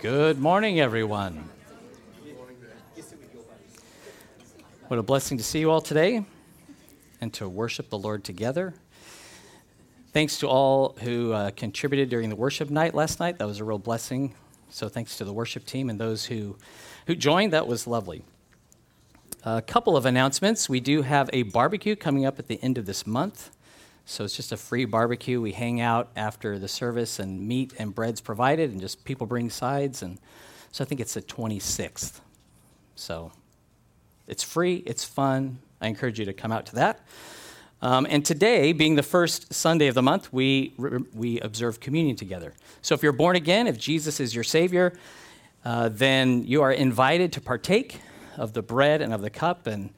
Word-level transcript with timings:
Good 0.00 0.38
morning, 0.38 0.80
everyone. 0.80 1.48
What 4.88 4.98
a 4.98 5.02
blessing 5.02 5.38
to 5.38 5.44
see 5.44 5.60
you 5.60 5.70
all 5.70 5.80
today 5.80 6.24
and 7.20 7.32
to 7.34 7.48
worship 7.48 7.90
the 7.90 7.98
Lord 7.98 8.24
together. 8.24 8.74
Thanks 10.12 10.38
to 10.38 10.48
all 10.48 10.96
who 11.00 11.32
uh, 11.32 11.50
contributed 11.50 12.08
during 12.08 12.28
the 12.30 12.36
worship 12.36 12.70
night 12.70 12.94
last 12.94 13.20
night. 13.20 13.38
That 13.38 13.46
was 13.46 13.60
a 13.60 13.64
real 13.64 13.78
blessing. 13.78 14.34
So 14.70 14.88
thanks 14.88 15.16
to 15.18 15.24
the 15.24 15.32
worship 15.32 15.66
team 15.66 15.90
and 15.90 16.00
those 16.00 16.24
who, 16.24 16.56
who 17.06 17.14
joined. 17.14 17.52
That 17.52 17.66
was 17.66 17.86
lovely. 17.86 18.24
A 19.44 19.62
couple 19.62 19.96
of 19.96 20.06
announcements. 20.06 20.68
We 20.68 20.80
do 20.80 21.02
have 21.02 21.30
a 21.32 21.44
barbecue 21.44 21.96
coming 21.96 22.26
up 22.26 22.38
at 22.38 22.48
the 22.48 22.58
end 22.62 22.78
of 22.78 22.86
this 22.86 23.06
month. 23.06 23.50
So 24.04 24.24
it's 24.24 24.36
just 24.36 24.52
a 24.52 24.56
free 24.56 24.84
barbecue. 24.84 25.40
We 25.40 25.52
hang 25.52 25.80
out 25.80 26.10
after 26.16 26.58
the 26.58 26.68
service, 26.68 27.18
and 27.18 27.46
meat 27.46 27.72
and 27.78 27.94
bread's 27.94 28.20
provided, 28.20 28.70
and 28.70 28.80
just 28.80 29.04
people 29.04 29.26
bring 29.26 29.50
sides. 29.50 30.02
And 30.02 30.18
so 30.72 30.84
I 30.84 30.86
think 30.86 31.00
it's 31.00 31.14
the 31.14 31.22
26th. 31.22 32.20
So 32.96 33.32
it's 34.26 34.42
free, 34.42 34.82
it's 34.86 35.04
fun. 35.04 35.58
I 35.80 35.88
encourage 35.88 36.18
you 36.18 36.24
to 36.26 36.32
come 36.32 36.52
out 36.52 36.66
to 36.66 36.74
that. 36.76 37.00
Um, 37.82 38.06
and 38.10 38.24
today, 38.24 38.72
being 38.72 38.96
the 38.96 39.02
first 39.02 39.54
Sunday 39.54 39.86
of 39.86 39.94
the 39.94 40.02
month, 40.02 40.32
we, 40.32 40.74
we 41.14 41.40
observe 41.40 41.80
communion 41.80 42.14
together. 42.14 42.52
So 42.82 42.94
if 42.94 43.02
you're 43.02 43.12
born 43.12 43.36
again, 43.36 43.66
if 43.66 43.78
Jesus 43.78 44.20
is 44.20 44.34
your 44.34 44.44
Savior, 44.44 44.92
uh, 45.64 45.88
then 45.88 46.44
you 46.44 46.62
are 46.62 46.72
invited 46.72 47.32
to 47.34 47.40
partake 47.40 48.00
of 48.36 48.52
the 48.52 48.62
bread 48.62 49.00
and 49.00 49.14
of 49.14 49.22
the 49.22 49.30
cup. 49.30 49.66
And 49.66 49.90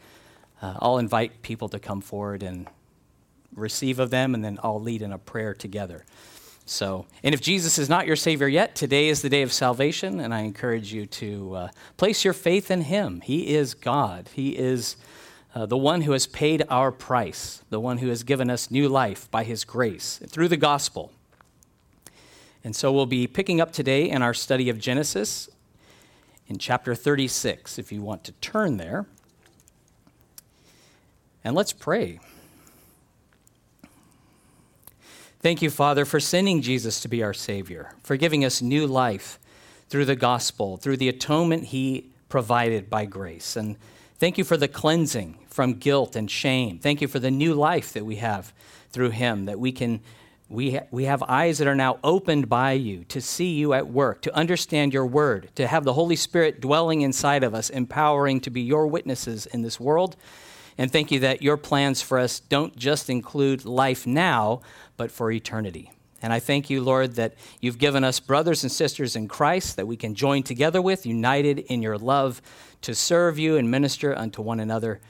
uh, 0.60 0.74
I'll 0.78 0.98
invite 0.98 1.42
people 1.42 1.68
to 1.70 1.80
come 1.80 2.00
forward 2.00 2.44
and 2.44 2.68
receive 3.54 3.98
of 3.98 4.10
them, 4.10 4.34
and 4.34 4.44
then 4.44 4.58
I'll 4.62 4.80
lead 4.80 5.02
in 5.02 5.12
a 5.12 5.18
prayer 5.18 5.54
together. 5.54 6.04
So, 6.64 7.06
and 7.22 7.34
if 7.34 7.40
Jesus 7.40 7.78
is 7.78 7.88
not 7.88 8.06
your 8.06 8.16
Savior 8.16 8.48
yet, 8.48 8.74
today 8.74 9.08
is 9.08 9.22
the 9.22 9.28
day 9.28 9.42
of 9.42 9.52
salvation, 9.52 10.20
and 10.20 10.32
I 10.32 10.40
encourage 10.40 10.92
you 10.92 11.06
to 11.06 11.54
uh, 11.54 11.68
place 11.96 12.24
your 12.24 12.34
faith 12.34 12.70
in 12.70 12.82
Him. 12.82 13.20
He 13.20 13.54
is 13.54 13.74
God. 13.74 14.30
He 14.32 14.56
is 14.56 14.96
uh, 15.54 15.66
the 15.66 15.76
one 15.76 16.02
who 16.02 16.12
has 16.12 16.26
paid 16.26 16.64
our 16.70 16.92
price, 16.92 17.62
the 17.70 17.80
one 17.80 17.98
who 17.98 18.08
has 18.08 18.22
given 18.22 18.48
us 18.48 18.70
new 18.70 18.88
life 18.88 19.30
by 19.30 19.44
His 19.44 19.64
grace 19.64 20.20
through 20.28 20.48
the 20.48 20.56
gospel. 20.56 21.12
And 22.64 22.76
so 22.76 22.92
we'll 22.92 23.06
be 23.06 23.26
picking 23.26 23.60
up 23.60 23.72
today 23.72 24.08
in 24.08 24.22
our 24.22 24.34
study 24.34 24.68
of 24.68 24.78
Genesis 24.78 25.50
in 26.46 26.58
chapter 26.58 26.94
36, 26.94 27.78
if 27.78 27.90
you 27.90 28.02
want 28.02 28.24
to 28.24 28.32
turn 28.32 28.76
there. 28.76 29.06
And 31.44 31.56
let's 31.56 31.72
pray. 31.72 32.20
Thank 35.42 35.60
you, 35.60 35.70
Father, 35.70 36.04
for 36.04 36.20
sending 36.20 36.62
Jesus 36.62 37.00
to 37.00 37.08
be 37.08 37.20
our 37.24 37.34
Savior, 37.34 37.96
for 38.04 38.16
giving 38.16 38.44
us 38.44 38.62
new 38.62 38.86
life 38.86 39.40
through 39.88 40.04
the 40.04 40.14
gospel, 40.14 40.76
through 40.76 40.98
the 40.98 41.08
atonement 41.08 41.64
He 41.64 42.12
provided 42.28 42.88
by 42.88 43.06
grace. 43.06 43.56
And 43.56 43.76
thank 44.18 44.38
you 44.38 44.44
for 44.44 44.56
the 44.56 44.68
cleansing 44.68 45.40
from 45.48 45.74
guilt 45.74 46.14
and 46.14 46.30
shame. 46.30 46.78
Thank 46.78 47.00
you 47.00 47.08
for 47.08 47.18
the 47.18 47.32
new 47.32 47.54
life 47.54 47.92
that 47.94 48.06
we 48.06 48.16
have 48.16 48.52
through 48.92 49.10
Him, 49.10 49.46
that 49.46 49.58
we 49.58 49.72
can. 49.72 50.00
We, 50.48 50.72
ha- 50.74 50.86
we 50.90 51.04
have 51.04 51.22
eyes 51.22 51.58
that 51.58 51.66
are 51.66 51.74
now 51.74 51.98
opened 52.04 52.50
by 52.50 52.72
you 52.72 53.04
to 53.04 53.22
see 53.22 53.54
you 53.54 53.72
at 53.72 53.88
work, 53.88 54.20
to 54.22 54.36
understand 54.36 54.92
your 54.92 55.06
word, 55.06 55.48
to 55.54 55.66
have 55.66 55.82
the 55.82 55.94
Holy 55.94 56.14
Spirit 56.14 56.60
dwelling 56.60 57.00
inside 57.00 57.42
of 57.42 57.54
us, 57.54 57.70
empowering 57.70 58.38
to 58.42 58.50
be 58.50 58.60
your 58.60 58.86
witnesses 58.86 59.46
in 59.46 59.62
this 59.62 59.80
world. 59.80 60.14
And 60.78 60.90
thank 60.90 61.10
you 61.10 61.20
that 61.20 61.42
your 61.42 61.56
plans 61.56 62.02
for 62.02 62.18
us 62.18 62.40
don't 62.40 62.76
just 62.76 63.10
include 63.10 63.64
life 63.64 64.06
now, 64.06 64.62
but 64.96 65.10
for 65.10 65.30
eternity. 65.30 65.90
And 66.22 66.32
I 66.32 66.38
thank 66.38 66.70
you, 66.70 66.80
Lord, 66.80 67.16
that 67.16 67.34
you've 67.60 67.78
given 67.78 68.04
us 68.04 68.20
brothers 68.20 68.62
and 68.62 68.70
sisters 68.70 69.16
in 69.16 69.26
Christ 69.26 69.76
that 69.76 69.86
we 69.86 69.96
can 69.96 70.14
join 70.14 70.44
together 70.44 70.80
with, 70.80 71.04
united 71.04 71.58
in 71.58 71.82
your 71.82 71.98
love 71.98 72.40
to 72.82 72.94
serve 72.94 73.38
you 73.38 73.56
and 73.56 73.70
minister 73.70 74.16
unto 74.16 74.40
one 74.40 74.60
another. 74.60 75.00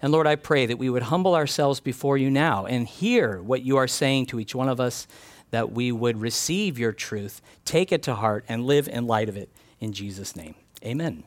And 0.00 0.10
Lord, 0.12 0.26
I 0.26 0.36
pray 0.36 0.66
that 0.66 0.78
we 0.78 0.90
would 0.90 1.04
humble 1.04 1.34
ourselves 1.34 1.78
before 1.78 2.16
you 2.16 2.30
now 2.30 2.64
and 2.64 2.86
hear 2.88 3.40
what 3.42 3.62
you 3.62 3.76
are 3.76 3.86
saying 3.86 4.26
to 4.26 4.40
each 4.40 4.54
one 4.54 4.68
of 4.68 4.80
us, 4.80 5.06
that 5.50 5.72
we 5.72 5.92
would 5.92 6.20
receive 6.20 6.78
your 6.78 6.92
truth, 6.92 7.42
take 7.64 7.92
it 7.92 8.02
to 8.04 8.14
heart, 8.14 8.44
and 8.48 8.64
live 8.64 8.88
in 8.88 9.06
light 9.06 9.28
of 9.28 9.36
it. 9.36 9.50
In 9.78 9.92
Jesus' 9.92 10.34
name, 10.34 10.54
amen. 10.82 11.24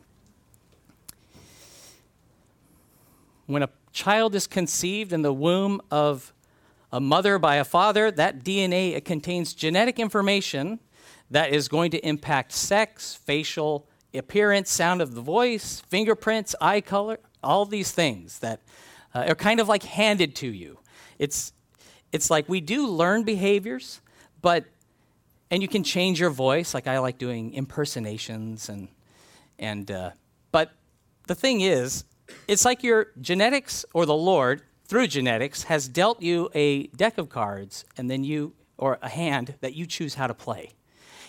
When 3.45 3.61
a 3.61 3.69
child 3.95 4.35
is 4.35 4.45
conceived 4.45 5.13
in 5.13 5.21
the 5.21 5.33
womb 5.33 5.81
of 5.89 6.33
a 6.91 6.99
mother 6.99 7.39
by 7.39 7.55
a 7.55 7.63
father, 7.63 8.11
that 8.11 8.43
DNA 8.43 8.93
it 8.93 9.05
contains 9.05 9.53
genetic 9.53 9.97
information 9.97 10.79
that 11.31 11.51
is 11.51 11.67
going 11.67 11.89
to 11.91 12.05
impact 12.05 12.51
sex, 12.51 13.15
facial 13.15 13.87
appearance, 14.13 14.69
sound 14.69 15.01
of 15.01 15.15
the 15.15 15.21
voice, 15.21 15.81
fingerprints, 15.87 16.53
eye 16.61 16.81
color, 16.81 17.19
all 17.41 17.65
these 17.65 17.91
things 17.91 18.39
that 18.39 18.61
uh, 19.13 19.25
are 19.29 19.35
kind 19.35 19.59
of 19.59 19.67
like 19.67 19.83
handed 19.83 20.35
to 20.35 20.47
you. 20.47 20.77
It's, 21.17 21.53
it's 22.11 22.29
like 22.29 22.47
we 22.49 22.61
do 22.61 22.87
learn 22.87 23.23
behaviors, 23.23 24.01
but, 24.41 24.65
and 25.49 25.61
you 25.61 25.69
can 25.69 25.83
change 25.83 26.19
your 26.19 26.29
voice, 26.29 26.73
like 26.73 26.85
I 26.85 26.99
like 26.99 27.17
doing 27.17 27.53
impersonations, 27.53 28.67
and, 28.67 28.89
and 29.57 29.89
uh, 29.89 30.11
but 30.51 30.71
the 31.27 31.35
thing 31.35 31.61
is, 31.61 32.03
it's 32.47 32.65
like 32.65 32.83
your 32.83 33.07
genetics 33.21 33.85
or 33.93 34.05
the 34.05 34.15
Lord 34.15 34.61
through 34.87 35.07
genetics, 35.07 35.63
has 35.63 35.87
dealt 35.87 36.21
you 36.21 36.49
a 36.53 36.87
deck 36.87 37.17
of 37.17 37.29
cards 37.29 37.85
and 37.97 38.09
then 38.09 38.23
you, 38.23 38.53
or 38.77 38.99
a 39.01 39.09
hand 39.09 39.55
that 39.61 39.73
you 39.73 39.85
choose 39.85 40.15
how 40.15 40.27
to 40.27 40.33
play. 40.33 40.71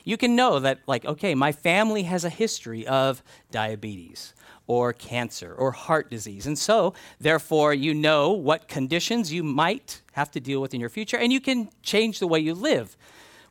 You 0.05 0.17
can 0.17 0.37
know 0.37 0.61
that, 0.61 0.81
like, 0.87 1.05
okay, 1.05 1.35
my 1.35 1.53
family 1.53 2.05
has 2.05 2.25
a 2.25 2.31
history 2.31 2.87
of 2.87 3.23
diabetes 3.51 4.35
or 4.67 4.93
cancer 4.93 5.53
or 5.53 5.73
heart 5.73 6.11
disease. 6.11 6.47
And 6.47 6.59
so, 6.59 6.95
therefore, 7.19 7.73
you 7.73 7.95
know 7.95 8.31
what 8.31 8.69
conditions 8.69 9.33
you 9.33 9.43
might 9.43 10.03
have 10.13 10.31
to 10.33 10.41
deal 10.41 10.61
with 10.61 10.75
in 10.75 10.81
your 10.81 10.91
future, 10.91 11.17
and 11.17 11.33
you 11.33 11.41
can 11.41 11.71
change 11.83 12.19
the 12.19 12.27
way 12.27 12.39
you 12.39 12.55
live 12.55 12.97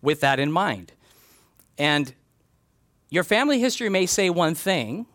with 0.01 0.22
that 0.22 0.39
in 0.39 0.51
mind. 0.51 0.94
And 1.78 2.13
your 3.09 3.23
family 3.23 3.59
history 3.59 3.89
may 3.89 4.05
say 4.05 4.29
one 4.29 4.55
thing, 4.55 5.07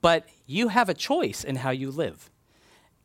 but 0.00 0.26
you 0.46 0.68
have 0.68 0.88
a 0.88 0.94
choice 0.94 1.44
in 1.44 1.56
how 1.56 1.70
you 1.70 1.90
live. 1.90 2.30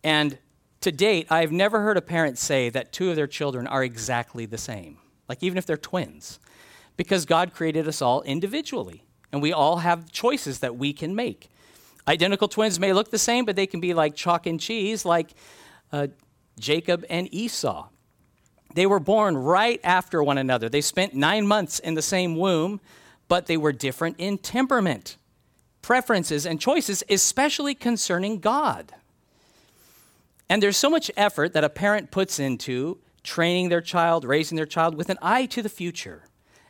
And 0.04 0.38
to 0.82 0.92
date, 0.92 1.28
I've 1.30 1.52
never 1.52 1.82
heard 1.82 1.98
a 1.98 2.02
parent 2.02 2.38
say 2.38 2.70
that 2.70 2.92
two 2.92 3.10
of 3.10 3.16
their 3.16 3.28
children 3.28 3.68
are 3.68 3.84
exactly 3.84 4.46
the 4.46 4.58
same, 4.58 4.98
like 5.28 5.44
even 5.44 5.58
if 5.58 5.66
they're 5.66 5.78
twins, 5.78 6.40
because 6.98 7.26
God 7.26 7.54
created 7.54 7.88
us 7.88 8.02
all 8.02 8.22
individually, 8.24 9.04
and 9.32 9.42
we 9.42 9.54
all 9.54 9.78
have 9.78 10.12
choices 10.12 10.60
that 10.60 10.76
we 10.78 10.94
can 10.94 11.16
make. 11.16 11.50
Identical 12.08 12.48
twins 12.48 12.80
may 12.80 12.94
look 12.94 13.12
the 13.12 13.20
same, 13.20 13.46
but 13.46 13.56
they 13.56 13.68
can 13.68 13.80
be 13.80 13.94
like 13.94 14.16
chalk 14.16 14.48
and 14.48 14.60
cheese, 14.60 15.06
like 15.06 15.30
uh, 15.92 16.08
Jacob 16.60 17.06
and 17.10 17.32
Esau. 17.34 17.88
They 18.74 18.86
were 18.86 19.00
born 19.00 19.38
right 19.38 19.80
after 19.84 20.24
one 20.24 20.38
another. 20.38 20.70
They 20.70 20.82
spent 20.82 21.14
nine 21.14 21.46
months 21.46 21.80
in 21.80 21.94
the 21.94 22.02
same 22.02 22.38
womb, 22.38 22.80
but 23.28 23.46
they 23.46 23.58
were 23.58 23.72
different 23.72 24.16
in 24.18 24.38
temperament, 24.38 25.18
preferences, 25.82 26.46
and 26.46 26.60
choices, 26.60 27.04
especially 27.10 27.76
concerning 27.76 28.40
God. 28.40 28.94
And 30.50 30.62
there's 30.62 30.78
so 30.78 30.90
much 30.90 31.10
effort 31.16 31.54
that 31.54 31.64
a 31.64 31.70
parent 31.70 32.12
puts 32.12 32.40
into 32.40 32.98
training 33.24 33.70
their 33.70 33.82
child, 33.82 34.26
raising 34.26 34.56
their 34.56 34.66
child 34.66 34.96
with 34.96 35.10
an 35.10 35.18
eye 35.22 35.46
to 35.48 35.62
the 35.62 35.70
future. 35.70 36.24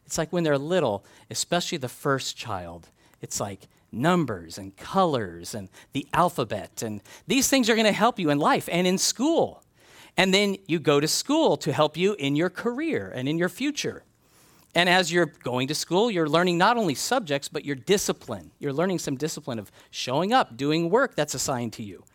It's 0.05 0.17
like 0.17 0.31
when 0.31 0.43
they're 0.43 0.57
little, 0.57 1.03
especially 1.29 1.77
the 1.77 1.89
first 1.89 2.37
child, 2.37 2.89
it's 3.21 3.39
like 3.39 3.67
numbers 3.91 4.57
and 4.57 4.75
colors 4.77 5.53
and 5.55 5.69
the 5.93 6.07
alphabet. 6.13 6.83
And 6.83 7.01
these 7.27 7.49
things 7.49 7.69
are 7.69 7.75
going 7.75 7.85
to 7.85 7.91
help 7.91 8.19
you 8.19 8.29
in 8.29 8.39
life 8.39 8.69
and 8.71 8.85
in 8.85 8.97
school. 8.97 9.63
And 10.17 10.33
then 10.33 10.57
you 10.67 10.79
go 10.79 10.99
to 10.99 11.07
school 11.07 11.57
to 11.57 11.71
help 11.71 11.97
you 11.97 12.15
in 12.19 12.35
your 12.35 12.49
career 12.49 13.11
and 13.13 13.27
in 13.27 13.37
your 13.37 13.49
future. 13.49 14.03
And 14.73 14.87
as 14.87 15.11
you're 15.11 15.25
going 15.25 15.67
to 15.67 15.75
school, 15.75 16.09
you're 16.09 16.29
learning 16.29 16.57
not 16.57 16.77
only 16.77 16.95
subjects, 16.95 17.49
but 17.49 17.65
your 17.65 17.75
discipline. 17.75 18.51
You're 18.59 18.73
learning 18.73 18.99
some 18.99 19.17
discipline 19.17 19.59
of 19.59 19.71
showing 19.89 20.31
up, 20.31 20.55
doing 20.55 20.89
work 20.89 21.15
that's 21.15 21.33
assigned 21.33 21.73
to 21.73 21.83
you. 21.83 22.05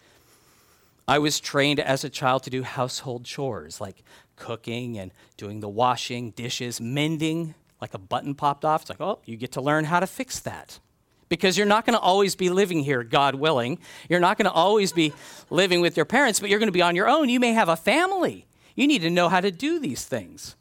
I 1.06 1.18
was 1.18 1.38
trained 1.38 1.78
as 1.78 2.02
a 2.02 2.08
child 2.08 2.42
to 2.44 2.50
do 2.50 2.62
household 2.62 3.24
chores 3.24 3.80
like 3.80 4.02
cooking 4.36 4.98
and 4.98 5.12
doing 5.36 5.60
the 5.60 5.68
washing, 5.68 6.30
dishes, 6.30 6.80
mending, 6.80 7.54
like 7.80 7.94
a 7.94 7.98
button 7.98 8.34
popped 8.34 8.64
off. 8.64 8.82
It's 8.82 8.90
like, 8.90 9.00
oh, 9.00 9.20
you 9.24 9.36
get 9.36 9.52
to 9.52 9.60
learn 9.60 9.84
how 9.84 10.00
to 10.00 10.06
fix 10.06 10.40
that. 10.40 10.80
Because 11.28 11.58
you're 11.58 11.66
not 11.66 11.84
going 11.84 11.94
to 11.94 12.00
always 12.00 12.36
be 12.36 12.50
living 12.50 12.84
here, 12.84 13.02
God 13.02 13.34
willing. 13.34 13.78
You're 14.08 14.20
not 14.20 14.38
going 14.38 14.46
to 14.46 14.52
always 14.52 14.92
be 14.92 15.12
living 15.50 15.80
with 15.80 15.96
your 15.96 16.06
parents, 16.06 16.40
but 16.40 16.50
you're 16.50 16.60
going 16.60 16.68
to 16.68 16.72
be 16.72 16.82
on 16.82 16.96
your 16.96 17.08
own. 17.08 17.28
You 17.28 17.40
may 17.40 17.52
have 17.52 17.68
a 17.68 17.76
family. 17.76 18.46
You 18.76 18.86
need 18.86 19.02
to 19.02 19.10
know 19.10 19.28
how 19.28 19.40
to 19.40 19.50
do 19.50 19.78
these 19.78 20.04
things. 20.04 20.54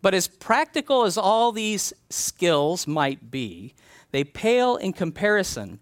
But 0.00 0.14
as 0.14 0.28
practical 0.28 1.04
as 1.04 1.18
all 1.18 1.52
these 1.52 1.92
skills 2.08 2.86
might 2.86 3.30
be, 3.30 3.74
they 4.10 4.24
pale 4.24 4.76
in 4.76 4.92
comparison 4.92 5.80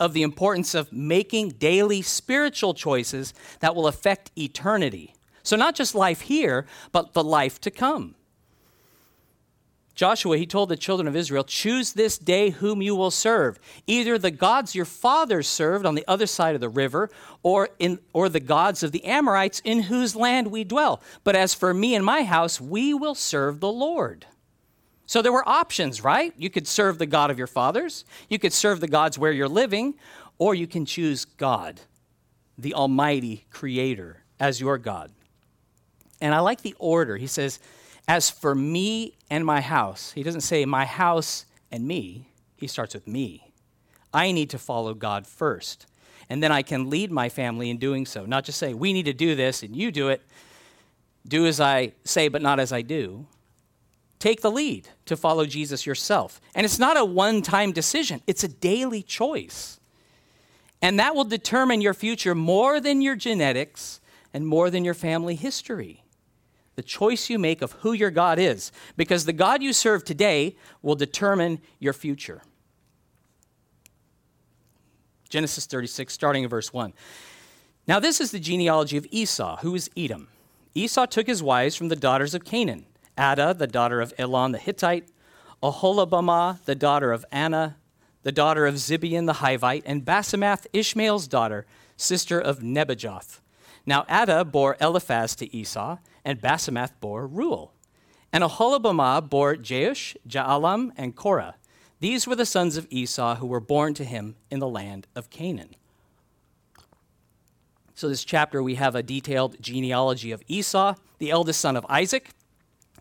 of 0.00 0.12
the 0.12 0.22
importance 0.22 0.74
of 0.74 0.92
making 0.92 1.50
daily 1.50 2.02
spiritual 2.02 2.74
choices 2.74 3.34
that 3.60 3.74
will 3.74 3.86
affect 3.86 4.30
eternity. 4.36 5.14
So, 5.42 5.56
not 5.56 5.74
just 5.74 5.94
life 5.94 6.22
here, 6.22 6.66
but 6.92 7.12
the 7.12 7.24
life 7.24 7.60
to 7.62 7.70
come. 7.70 8.14
Joshua, 9.94 10.36
he 10.36 10.46
told 10.46 10.68
the 10.68 10.76
children 10.76 11.06
of 11.06 11.14
Israel, 11.14 11.44
Choose 11.44 11.92
this 11.92 12.18
day 12.18 12.50
whom 12.50 12.82
you 12.82 12.96
will 12.96 13.12
serve, 13.12 13.60
either 13.86 14.18
the 14.18 14.32
gods 14.32 14.74
your 14.74 14.84
fathers 14.84 15.46
served 15.46 15.86
on 15.86 15.94
the 15.94 16.04
other 16.08 16.26
side 16.26 16.56
of 16.56 16.60
the 16.60 16.68
river, 16.68 17.10
or, 17.42 17.68
in, 17.78 18.00
or 18.12 18.28
the 18.28 18.40
gods 18.40 18.82
of 18.82 18.90
the 18.90 19.04
Amorites 19.04 19.60
in 19.64 19.82
whose 19.82 20.16
land 20.16 20.48
we 20.48 20.64
dwell. 20.64 21.00
But 21.22 21.36
as 21.36 21.54
for 21.54 21.72
me 21.72 21.94
and 21.94 22.04
my 22.04 22.24
house, 22.24 22.60
we 22.60 22.92
will 22.92 23.14
serve 23.14 23.60
the 23.60 23.70
Lord. 23.70 24.26
So 25.06 25.22
there 25.22 25.32
were 25.32 25.48
options, 25.48 26.02
right? 26.02 26.32
You 26.36 26.50
could 26.50 26.66
serve 26.66 26.98
the 26.98 27.06
God 27.06 27.30
of 27.30 27.38
your 27.38 27.46
fathers, 27.46 28.04
you 28.28 28.38
could 28.38 28.52
serve 28.52 28.80
the 28.80 28.88
gods 28.88 29.18
where 29.18 29.32
you're 29.32 29.48
living, 29.48 29.94
or 30.38 30.56
you 30.56 30.66
can 30.66 30.86
choose 30.86 31.24
God, 31.24 31.80
the 32.58 32.74
Almighty 32.74 33.46
Creator, 33.50 34.24
as 34.40 34.60
your 34.60 34.78
God. 34.78 35.12
And 36.20 36.34
I 36.34 36.40
like 36.40 36.62
the 36.62 36.74
order. 36.78 37.16
He 37.16 37.26
says, 37.28 37.60
As 38.06 38.30
for 38.30 38.54
me 38.54 39.16
and 39.30 39.44
my 39.44 39.60
house, 39.60 40.12
he 40.12 40.22
doesn't 40.22 40.42
say 40.42 40.64
my 40.64 40.84
house 40.84 41.46
and 41.72 41.86
me, 41.86 42.28
he 42.56 42.66
starts 42.66 42.94
with 42.94 43.06
me. 43.06 43.52
I 44.12 44.30
need 44.30 44.50
to 44.50 44.58
follow 44.58 44.94
God 44.94 45.26
first. 45.26 45.86
And 46.28 46.42
then 46.42 46.52
I 46.52 46.62
can 46.62 46.88
lead 46.88 47.10
my 47.10 47.28
family 47.28 47.68
in 47.70 47.78
doing 47.78 48.06
so, 48.06 48.24
not 48.24 48.44
just 48.44 48.58
say, 48.58 48.74
We 48.74 48.92
need 48.92 49.06
to 49.06 49.12
do 49.12 49.34
this 49.34 49.62
and 49.62 49.74
you 49.74 49.90
do 49.90 50.08
it. 50.08 50.22
Do 51.26 51.46
as 51.46 51.60
I 51.60 51.92
say, 52.04 52.28
but 52.28 52.42
not 52.42 52.60
as 52.60 52.72
I 52.72 52.82
do. 52.82 53.26
Take 54.18 54.40
the 54.40 54.50
lead 54.50 54.88
to 55.06 55.16
follow 55.16 55.44
Jesus 55.44 55.84
yourself. 55.84 56.40
And 56.54 56.64
it's 56.64 56.78
not 56.78 56.96
a 56.96 57.04
one 57.04 57.42
time 57.42 57.72
decision, 57.72 58.22
it's 58.26 58.44
a 58.44 58.48
daily 58.48 59.02
choice. 59.02 59.80
And 60.80 60.98
that 60.98 61.14
will 61.14 61.24
determine 61.24 61.80
your 61.80 61.94
future 61.94 62.34
more 62.34 62.78
than 62.78 63.00
your 63.00 63.16
genetics 63.16 64.00
and 64.34 64.46
more 64.46 64.68
than 64.68 64.84
your 64.84 64.94
family 64.94 65.34
history. 65.34 66.03
The 66.76 66.82
choice 66.82 67.30
you 67.30 67.38
make 67.38 67.62
of 67.62 67.72
who 67.72 67.92
your 67.92 68.10
God 68.10 68.38
is, 68.38 68.72
because 68.96 69.24
the 69.24 69.32
God 69.32 69.62
you 69.62 69.72
serve 69.72 70.04
today 70.04 70.56
will 70.82 70.96
determine 70.96 71.60
your 71.78 71.92
future. 71.92 72.42
Genesis 75.28 75.66
36, 75.66 76.12
starting 76.12 76.44
in 76.44 76.48
verse 76.48 76.72
1. 76.72 76.92
Now, 77.86 78.00
this 78.00 78.20
is 78.20 78.30
the 78.30 78.40
genealogy 78.40 78.96
of 78.96 79.06
Esau, 79.10 79.58
who 79.58 79.74
is 79.74 79.90
Edom. 79.96 80.28
Esau 80.74 81.06
took 81.06 81.26
his 81.26 81.42
wives 81.42 81.76
from 81.76 81.88
the 81.88 81.96
daughters 81.96 82.34
of 82.34 82.44
Canaan 82.44 82.86
Adah, 83.16 83.52
the 83.52 83.66
daughter 83.66 84.00
of 84.00 84.12
Elon 84.18 84.52
the 84.52 84.58
Hittite, 84.58 85.08
Oholibamah, 85.62 86.64
the 86.64 86.74
daughter 86.74 87.12
of 87.12 87.24
Anah, 87.30 87.76
the 88.22 88.32
daughter 88.32 88.66
of 88.66 88.74
Zibeon 88.74 89.26
the 89.26 89.34
Hivite, 89.34 89.82
and 89.86 90.04
Basemath, 90.04 90.66
Ishmael's 90.72 91.28
daughter, 91.28 91.66
sister 91.96 92.40
of 92.40 92.58
Nebajoth. 92.58 93.40
Now 93.86 94.04
Adah 94.08 94.44
bore 94.44 94.76
Eliphaz 94.80 95.36
to 95.36 95.54
Esau, 95.54 95.98
and 96.24 96.40
Basemath 96.40 96.92
bore 97.00 97.26
Reuel. 97.26 97.72
And 98.32 98.42
Oholibamah 98.42 99.28
bore 99.28 99.56
Jeush, 99.56 100.16
Jaalam, 100.28 100.90
and 100.96 101.14
Korah. 101.14 101.56
These 102.00 102.26
were 102.26 102.36
the 102.36 102.46
sons 102.46 102.76
of 102.76 102.86
Esau 102.90 103.36
who 103.36 103.46
were 103.46 103.60
born 103.60 103.94
to 103.94 104.04
him 104.04 104.36
in 104.50 104.58
the 104.58 104.68
land 104.68 105.06
of 105.14 105.30
Canaan. 105.30 105.76
So, 107.94 108.08
this 108.08 108.24
chapter, 108.24 108.60
we 108.60 108.74
have 108.74 108.96
a 108.96 109.02
detailed 109.04 109.56
genealogy 109.60 110.32
of 110.32 110.42
Esau, 110.48 110.96
the 111.18 111.30
eldest 111.30 111.60
son 111.60 111.76
of 111.76 111.86
Isaac, 111.88 112.30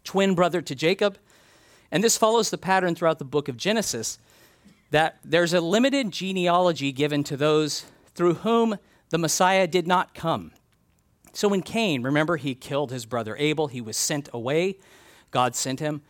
twin 0.04 0.36
brother 0.36 0.62
to 0.62 0.76
Jacob. 0.76 1.18
And 1.92 2.04
this 2.04 2.18
follows 2.18 2.52
the 2.52 2.58
pattern 2.60 2.94
throughout 2.94 3.18
the 3.18 3.26
book 3.26 3.48
of 3.48 3.58
Genesis 3.58 4.20
that 4.92 5.18
there's 5.26 5.54
a 5.54 5.62
limited 5.62 6.12
genealogy 6.12 6.92
given 6.92 7.24
to 7.24 7.36
those 7.36 7.86
through 8.14 8.36
whom 8.36 8.78
the 9.10 9.18
Messiah 9.18 9.66
did 9.66 9.88
not 9.88 10.14
come. 10.14 10.52
So 11.34 11.48
when 11.48 11.62
Cain, 11.62 12.04
remember, 12.04 12.38
he 12.38 12.56
killed 12.56 12.92
his 12.92 13.06
brother 13.06 13.36
Abel, 13.38 13.68
he 13.68 13.82
was 13.82 13.98
sent 13.98 14.30
away, 14.34 14.78
God 15.32 15.56
sent 15.56 15.80
him. 15.80 16.02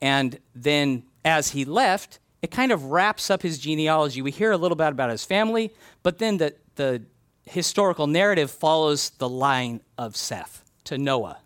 And 0.00 0.38
then 0.54 1.04
as 1.24 1.50
he 1.50 1.64
left, 1.64 2.18
it 2.42 2.50
kind 2.50 2.70
of 2.70 2.84
wraps 2.84 3.30
up 3.30 3.42
his 3.42 3.58
genealogy. 3.58 4.22
We 4.22 4.30
hear 4.30 4.52
a 4.52 4.58
little 4.58 4.76
bit 4.76 4.88
about 4.88 5.10
his 5.10 5.24
family, 5.24 5.72
but 6.02 6.18
then 6.18 6.36
the, 6.36 6.54
the 6.76 7.02
historical 7.44 8.06
narrative 8.06 8.50
follows 8.50 9.10
the 9.10 9.28
line 9.28 9.80
of 9.96 10.14
Seth 10.14 10.62
to 10.84 10.98
Noah. 10.98 11.38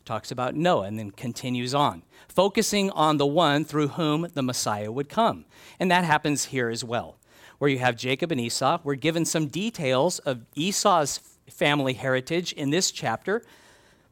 It 0.00 0.06
talks 0.06 0.30
about 0.30 0.54
Noah 0.54 0.86
and 0.86 0.98
then 0.98 1.10
continues 1.10 1.74
on 1.74 2.02
focusing 2.30 2.90
on 2.90 3.18
the 3.18 3.26
one 3.26 3.64
through 3.64 3.88
whom 3.88 4.26
the 4.34 4.42
Messiah 4.42 4.90
would 4.90 5.08
come. 5.08 5.44
And 5.78 5.90
that 5.90 6.04
happens 6.04 6.46
here 6.46 6.68
as 6.68 6.84
well, 6.84 7.18
where 7.58 7.70
you 7.70 7.78
have 7.78 7.96
Jacob 7.96 8.32
and 8.32 8.40
Esau. 8.40 8.78
We're 8.84 8.94
given 8.94 9.24
some 9.24 9.48
details 9.48 10.20
of 10.20 10.46
Esau's 10.54 11.18
family 11.50 11.94
heritage 11.94 12.52
in 12.52 12.70
this 12.70 12.90
chapter, 12.90 13.42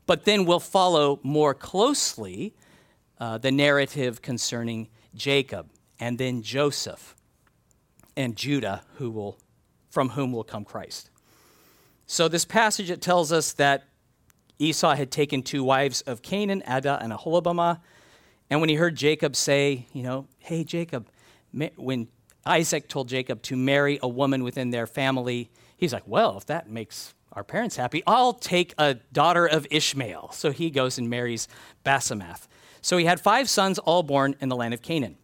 but 0.06 0.24
then 0.24 0.44
we'll 0.44 0.60
follow 0.60 1.20
more 1.22 1.54
closely 1.54 2.54
uh, 3.18 3.38
the 3.38 3.50
narrative 3.50 4.22
concerning 4.22 4.88
Jacob 5.14 5.68
and 6.00 6.18
then 6.18 6.42
Joseph 6.42 7.14
and 8.16 8.36
Judah, 8.36 8.82
who 8.94 9.10
will, 9.10 9.38
from 9.90 10.10
whom 10.10 10.32
will 10.32 10.44
come 10.44 10.64
Christ. 10.64 11.10
So, 12.06 12.26
this 12.26 12.44
passage 12.44 12.90
it 12.90 13.02
tells 13.02 13.32
us 13.32 13.52
that 13.54 13.84
Esau 14.58 14.94
had 14.94 15.10
taken 15.10 15.42
two 15.42 15.62
wives 15.62 16.00
of 16.02 16.22
Canaan, 16.22 16.62
Adah 16.66 16.98
and 17.00 17.12
Aholibamah, 17.12 17.80
and 18.50 18.60
when 18.60 18.70
he 18.70 18.76
heard 18.76 18.96
Jacob 18.96 19.36
say, 19.36 19.86
you 19.92 20.02
know, 20.02 20.26
hey, 20.38 20.64
Jacob, 20.64 21.08
when 21.76 22.08
Isaac 22.46 22.88
told 22.88 23.08
Jacob 23.08 23.42
to 23.42 23.56
marry 23.56 23.98
a 24.02 24.08
woman 24.08 24.42
within 24.42 24.70
their 24.70 24.86
family, 24.86 25.50
he's 25.76 25.92
like, 25.92 26.06
well, 26.06 26.38
if 26.38 26.46
that 26.46 26.70
makes 26.70 27.14
our 27.32 27.44
parents 27.44 27.76
happy, 27.76 28.02
I'll 28.06 28.32
take 28.32 28.74
a 28.78 28.94
daughter 29.12 29.46
of 29.46 29.66
Ishmael. 29.70 30.32
So 30.32 30.50
he 30.50 30.70
goes 30.70 30.98
and 30.98 31.08
marries 31.08 31.48
Basemath. 31.84 32.48
So 32.80 32.96
he 32.96 33.04
had 33.04 33.20
five 33.20 33.48
sons, 33.48 33.78
all 33.78 34.02
born 34.02 34.34
in 34.40 34.48
the 34.48 34.56
land 34.56 34.74
of 34.74 34.82
Canaan. 34.82 35.16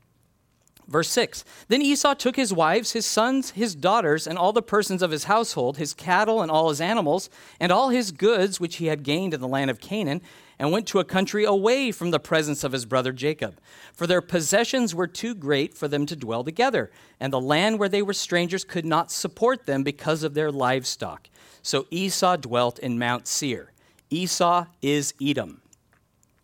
Verse 0.86 1.08
6 1.08 1.44
Then 1.68 1.82
Esau 1.82 2.14
took 2.14 2.36
his 2.36 2.52
wives, 2.52 2.92
his 2.92 3.06
sons, 3.06 3.50
his 3.50 3.74
daughters, 3.74 4.26
and 4.26 4.36
all 4.36 4.52
the 4.52 4.62
persons 4.62 5.02
of 5.02 5.10
his 5.10 5.24
household, 5.24 5.78
his 5.78 5.94
cattle 5.94 6.42
and 6.42 6.50
all 6.50 6.68
his 6.68 6.80
animals, 6.80 7.30
and 7.58 7.72
all 7.72 7.88
his 7.88 8.12
goods 8.12 8.60
which 8.60 8.76
he 8.76 8.86
had 8.86 9.02
gained 9.02 9.34
in 9.34 9.40
the 9.40 9.48
land 9.48 9.70
of 9.70 9.80
Canaan, 9.80 10.20
and 10.58 10.70
went 10.70 10.86
to 10.86 11.00
a 11.00 11.04
country 11.04 11.44
away 11.44 11.90
from 11.90 12.10
the 12.10 12.20
presence 12.20 12.62
of 12.62 12.72
his 12.72 12.84
brother 12.84 13.12
Jacob. 13.12 13.58
For 13.92 14.06
their 14.06 14.20
possessions 14.20 14.94
were 14.94 15.06
too 15.06 15.34
great 15.34 15.74
for 15.74 15.88
them 15.88 16.06
to 16.06 16.16
dwell 16.16 16.44
together, 16.44 16.90
and 17.18 17.32
the 17.32 17.40
land 17.40 17.78
where 17.78 17.88
they 17.88 18.02
were 18.02 18.12
strangers 18.12 18.64
could 18.64 18.84
not 18.84 19.10
support 19.10 19.66
them 19.66 19.82
because 19.82 20.22
of 20.22 20.34
their 20.34 20.52
livestock. 20.52 21.28
So 21.64 21.86
Esau 21.90 22.36
dwelt 22.36 22.78
in 22.78 22.98
Mount 22.98 23.26
Seir. 23.26 23.72
Esau 24.10 24.66
is 24.82 25.14
Edom. 25.20 25.62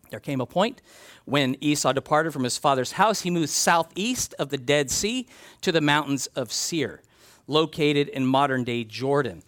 There 0.09 0.19
came 0.19 0.41
a 0.41 0.47
point 0.47 0.81
when 1.25 1.55
Esau 1.61 1.93
departed 1.93 2.33
from 2.33 2.43
his 2.43 2.57
father's 2.57 2.93
house, 2.93 3.21
he 3.21 3.29
moved 3.29 3.49
southeast 3.49 4.33
of 4.39 4.49
the 4.49 4.57
Dead 4.57 4.89
Sea 4.89 5.27
to 5.61 5.71
the 5.71 5.79
mountains 5.79 6.25
of 6.35 6.51
Seir, 6.51 7.01
located 7.47 8.09
in 8.09 8.25
modern 8.25 8.63
day 8.63 8.83
Jordan. 8.83 9.43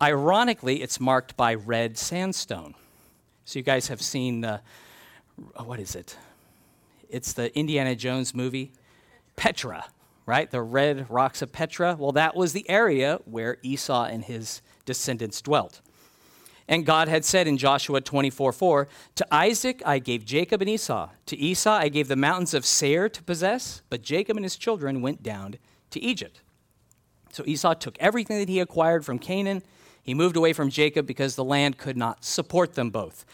Ironically, 0.00 0.80
it's 0.80 1.00
marked 1.00 1.36
by 1.36 1.54
red 1.54 1.98
sandstone. 1.98 2.74
So 3.44 3.58
you 3.58 3.64
guys 3.64 3.88
have 3.88 4.00
seen 4.00 4.42
the, 4.42 4.60
uh, 5.56 5.64
what 5.64 5.80
is 5.80 5.96
it? 5.96 6.16
It's 7.10 7.32
the 7.32 7.56
Indiana 7.58 7.96
Jones 7.96 8.32
movie, 8.32 8.72
Petra, 9.34 9.86
right? 10.24 10.48
The 10.48 10.62
red 10.62 11.10
rocks 11.10 11.42
of 11.42 11.50
Petra. 11.50 11.96
Well, 11.98 12.12
that 12.12 12.36
was 12.36 12.52
the 12.52 12.68
area 12.70 13.18
where 13.24 13.58
Esau 13.62 14.04
and 14.04 14.24
his 14.24 14.62
descendants 14.86 15.42
dwelt. 15.42 15.82
And 16.68 16.86
God 16.86 17.08
had 17.08 17.24
said 17.24 17.46
in 17.46 17.58
Joshua 17.58 18.00
24 18.00 18.52
4, 18.52 18.88
To 19.16 19.26
Isaac 19.30 19.82
I 19.84 19.98
gave 19.98 20.24
Jacob 20.24 20.62
and 20.62 20.70
Esau. 20.70 21.10
To 21.26 21.36
Esau 21.36 21.70
I 21.70 21.88
gave 21.88 22.08
the 22.08 22.16
mountains 22.16 22.54
of 22.54 22.64
Seir 22.64 23.08
to 23.10 23.22
possess, 23.22 23.82
but 23.90 24.02
Jacob 24.02 24.36
and 24.36 24.44
his 24.44 24.56
children 24.56 25.02
went 25.02 25.22
down 25.22 25.56
to 25.90 26.00
Egypt. 26.00 26.40
So 27.30 27.44
Esau 27.46 27.74
took 27.74 27.96
everything 28.00 28.38
that 28.38 28.48
he 28.48 28.58
acquired 28.58 29.04
from 29.04 29.18
Canaan 29.18 29.62
he 30.06 30.14
moved 30.14 30.36
away 30.36 30.52
from 30.52 30.70
Jacob 30.70 31.04
because 31.04 31.34
the 31.34 31.42
land 31.42 31.78
could 31.78 31.96
not 31.96 32.24
support 32.24 32.74
them 32.74 32.90
both. 32.90 33.24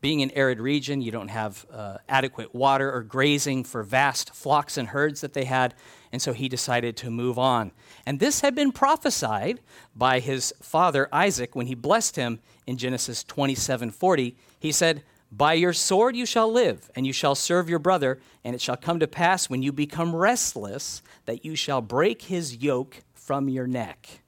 Being 0.00 0.22
an 0.22 0.30
arid 0.32 0.60
region, 0.60 1.00
you 1.00 1.10
don't 1.10 1.28
have 1.28 1.64
uh, 1.72 1.98
adequate 2.08 2.54
water 2.54 2.92
or 2.92 3.02
grazing 3.02 3.64
for 3.64 3.82
vast 3.82 4.34
flocks 4.34 4.76
and 4.76 4.88
herds 4.88 5.22
that 5.22 5.32
they 5.32 5.44
had, 5.44 5.74
and 6.12 6.20
so 6.20 6.32
he 6.32 6.48
decided 6.48 6.96
to 6.98 7.10
move 7.10 7.38
on. 7.38 7.72
And 8.04 8.20
this 8.20 8.40
had 8.40 8.54
been 8.54 8.72
prophesied 8.72 9.60
by 9.94 10.20
his 10.20 10.52
father 10.60 11.08
Isaac 11.12 11.56
when 11.56 11.66
he 11.66 11.74
blessed 11.74 12.16
him 12.16 12.40
in 12.66 12.76
Genesis 12.76 13.24
27:40. 13.24 14.36
He 14.60 14.70
said, 14.70 15.02
"By 15.32 15.54
your 15.54 15.72
sword 15.72 16.14
you 16.14 16.26
shall 16.26 16.52
live, 16.52 16.90
and 16.94 17.06
you 17.06 17.12
shall 17.12 17.34
serve 17.34 17.70
your 17.70 17.78
brother, 17.78 18.20
and 18.44 18.54
it 18.54 18.60
shall 18.60 18.76
come 18.76 19.00
to 19.00 19.08
pass 19.08 19.48
when 19.48 19.62
you 19.62 19.72
become 19.72 20.14
restless 20.14 21.02
that 21.24 21.44
you 21.44 21.56
shall 21.56 21.80
break 21.80 22.22
his 22.22 22.56
yoke 22.56 23.02
from 23.14 23.48
your 23.48 23.66
neck." 23.66 24.20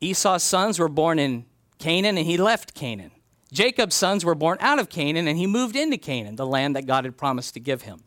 Esau's 0.00 0.42
sons 0.42 0.78
were 0.78 0.88
born 0.88 1.18
in 1.18 1.44
Canaan 1.78 2.18
and 2.18 2.26
he 2.26 2.36
left 2.36 2.74
Canaan. 2.74 3.10
Jacob's 3.52 3.94
sons 3.94 4.24
were 4.24 4.34
born 4.34 4.58
out 4.60 4.78
of 4.78 4.88
Canaan 4.88 5.26
and 5.26 5.38
he 5.38 5.46
moved 5.46 5.76
into 5.76 5.96
Canaan, 5.96 6.36
the 6.36 6.46
land 6.46 6.76
that 6.76 6.86
God 6.86 7.04
had 7.04 7.16
promised 7.16 7.54
to 7.54 7.60
give 7.60 7.82
him. 7.82 8.02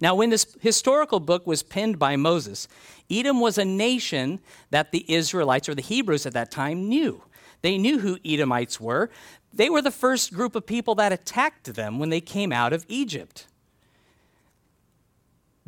Now, 0.00 0.14
when 0.14 0.30
this 0.30 0.56
historical 0.60 1.18
book 1.18 1.46
was 1.46 1.62
penned 1.62 1.98
by 1.98 2.16
Moses, 2.16 2.68
Edom 3.10 3.40
was 3.40 3.58
a 3.58 3.64
nation 3.64 4.40
that 4.70 4.92
the 4.92 5.04
Israelites 5.12 5.68
or 5.68 5.74
the 5.74 5.82
Hebrews 5.82 6.26
at 6.26 6.34
that 6.34 6.50
time 6.50 6.88
knew. 6.88 7.22
They 7.62 7.78
knew 7.78 7.98
who 7.98 8.18
Edomites 8.24 8.80
were. 8.80 9.10
They 9.52 9.68
were 9.68 9.82
the 9.82 9.90
first 9.90 10.32
group 10.32 10.54
of 10.54 10.66
people 10.66 10.94
that 10.96 11.12
attacked 11.12 11.74
them 11.74 11.98
when 11.98 12.10
they 12.10 12.20
came 12.20 12.52
out 12.52 12.72
of 12.72 12.84
Egypt. 12.88 13.46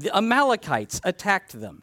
the 0.01 0.17
Amalekites 0.17 1.01
attacked 1.05 1.61
them. 1.61 1.83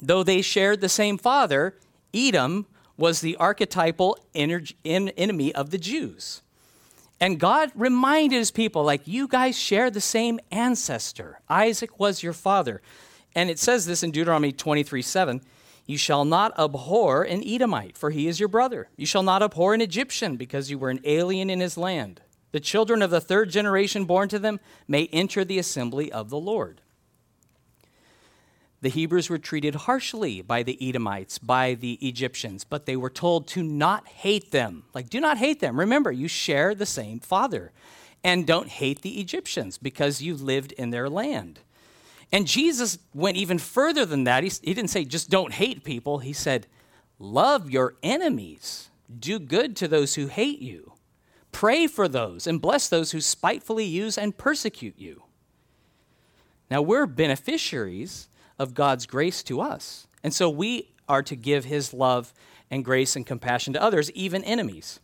Though 0.00 0.22
they 0.22 0.42
shared 0.42 0.80
the 0.80 0.88
same 0.90 1.16
father, 1.16 1.74
Edom 2.12 2.66
was 2.96 3.20
the 3.20 3.36
archetypal 3.36 4.18
enemy 4.34 5.54
of 5.54 5.70
the 5.70 5.78
Jews. 5.78 6.42
And 7.20 7.40
God 7.40 7.70
reminded 7.74 8.36
his 8.36 8.50
people, 8.50 8.84
like, 8.84 9.06
you 9.06 9.28
guys 9.28 9.58
share 9.58 9.90
the 9.90 10.00
same 10.00 10.40
ancestor. 10.50 11.40
Isaac 11.48 11.98
was 11.98 12.22
your 12.22 12.32
father. 12.32 12.82
And 13.34 13.50
it 13.50 13.58
says 13.58 13.86
this 13.86 14.02
in 14.02 14.10
Deuteronomy 14.10 14.52
23 14.52 15.02
7 15.02 15.40
You 15.86 15.96
shall 15.96 16.24
not 16.24 16.58
abhor 16.58 17.22
an 17.22 17.42
Edomite, 17.44 17.96
for 17.96 18.10
he 18.10 18.28
is 18.28 18.38
your 18.38 18.48
brother. 18.48 18.88
You 18.96 19.06
shall 19.06 19.22
not 19.22 19.42
abhor 19.42 19.74
an 19.74 19.80
Egyptian, 19.80 20.36
because 20.36 20.70
you 20.70 20.78
were 20.78 20.90
an 20.90 21.00
alien 21.04 21.50
in 21.50 21.60
his 21.60 21.78
land. 21.78 22.20
The 22.52 22.60
children 22.60 23.02
of 23.02 23.10
the 23.10 23.20
third 23.20 23.50
generation 23.50 24.04
born 24.04 24.28
to 24.28 24.38
them 24.38 24.60
may 24.86 25.06
enter 25.06 25.44
the 25.44 25.58
assembly 25.58 26.12
of 26.12 26.30
the 26.30 26.38
Lord 26.38 26.80
the 28.84 28.90
Hebrews 28.90 29.30
were 29.30 29.38
treated 29.38 29.74
harshly 29.74 30.42
by 30.42 30.62
the 30.62 30.76
Edomites, 30.86 31.38
by 31.38 31.72
the 31.72 31.94
Egyptians, 32.06 32.64
but 32.64 32.84
they 32.84 32.96
were 32.96 33.08
told 33.08 33.48
to 33.48 33.62
not 33.62 34.06
hate 34.06 34.50
them. 34.50 34.84
Like, 34.92 35.08
do 35.08 35.20
not 35.20 35.38
hate 35.38 35.60
them. 35.60 35.80
Remember, 35.80 36.12
you 36.12 36.28
share 36.28 36.74
the 36.74 36.84
same 36.84 37.18
father. 37.18 37.72
And 38.22 38.46
don't 38.46 38.68
hate 38.68 39.00
the 39.00 39.22
Egyptians 39.22 39.78
because 39.78 40.20
you 40.20 40.34
lived 40.36 40.72
in 40.72 40.90
their 40.90 41.08
land. 41.08 41.60
And 42.30 42.46
Jesus 42.46 42.98
went 43.14 43.38
even 43.38 43.58
further 43.58 44.04
than 44.04 44.24
that. 44.24 44.44
He, 44.44 44.52
he 44.62 44.74
didn't 44.74 44.90
say 44.90 45.06
just 45.06 45.30
don't 45.30 45.54
hate 45.54 45.82
people, 45.82 46.18
he 46.18 46.34
said, 46.34 46.66
love 47.18 47.70
your 47.70 47.94
enemies, 48.02 48.90
do 49.18 49.38
good 49.38 49.76
to 49.76 49.88
those 49.88 50.16
who 50.16 50.26
hate 50.26 50.60
you, 50.60 50.92
pray 51.52 51.86
for 51.86 52.06
those, 52.06 52.46
and 52.46 52.60
bless 52.60 52.90
those 52.90 53.12
who 53.12 53.22
spitefully 53.22 53.86
use 53.86 54.18
and 54.18 54.36
persecute 54.36 54.98
you. 54.98 55.22
Now, 56.70 56.82
we're 56.82 57.06
beneficiaries 57.06 58.28
of 58.58 58.74
God's 58.74 59.06
grace 59.06 59.42
to 59.44 59.60
us. 59.60 60.06
And 60.22 60.32
so 60.32 60.48
we 60.48 60.90
are 61.08 61.22
to 61.22 61.36
give 61.36 61.64
his 61.64 61.92
love 61.92 62.32
and 62.70 62.84
grace 62.84 63.16
and 63.16 63.26
compassion 63.26 63.72
to 63.74 63.82
others, 63.82 64.10
even 64.12 64.42
enemies. 64.44 65.00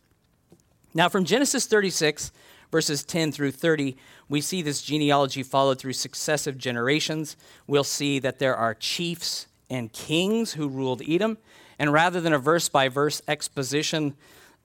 Now, 0.93 1.09
from 1.09 1.25
Genesis 1.25 1.67
36, 1.67 2.31
verses 2.71 3.03
10 3.03 3.31
through 3.31 3.51
30, 3.51 3.95
we 4.27 4.41
see 4.41 4.61
this 4.61 4.81
genealogy 4.81 5.43
followed 5.43 5.79
through 5.79 5.93
successive 5.93 6.57
generations. 6.57 7.37
We'll 7.67 7.83
see 7.83 8.19
that 8.19 8.39
there 8.39 8.55
are 8.55 8.73
chiefs 8.73 9.47
and 9.69 9.91
kings 9.93 10.53
who 10.53 10.67
ruled 10.67 11.01
Edom. 11.07 11.37
And 11.79 11.93
rather 11.93 12.19
than 12.19 12.33
a 12.33 12.39
verse 12.39 12.69
by 12.69 12.89
verse 12.89 13.21
exposition 13.27 14.15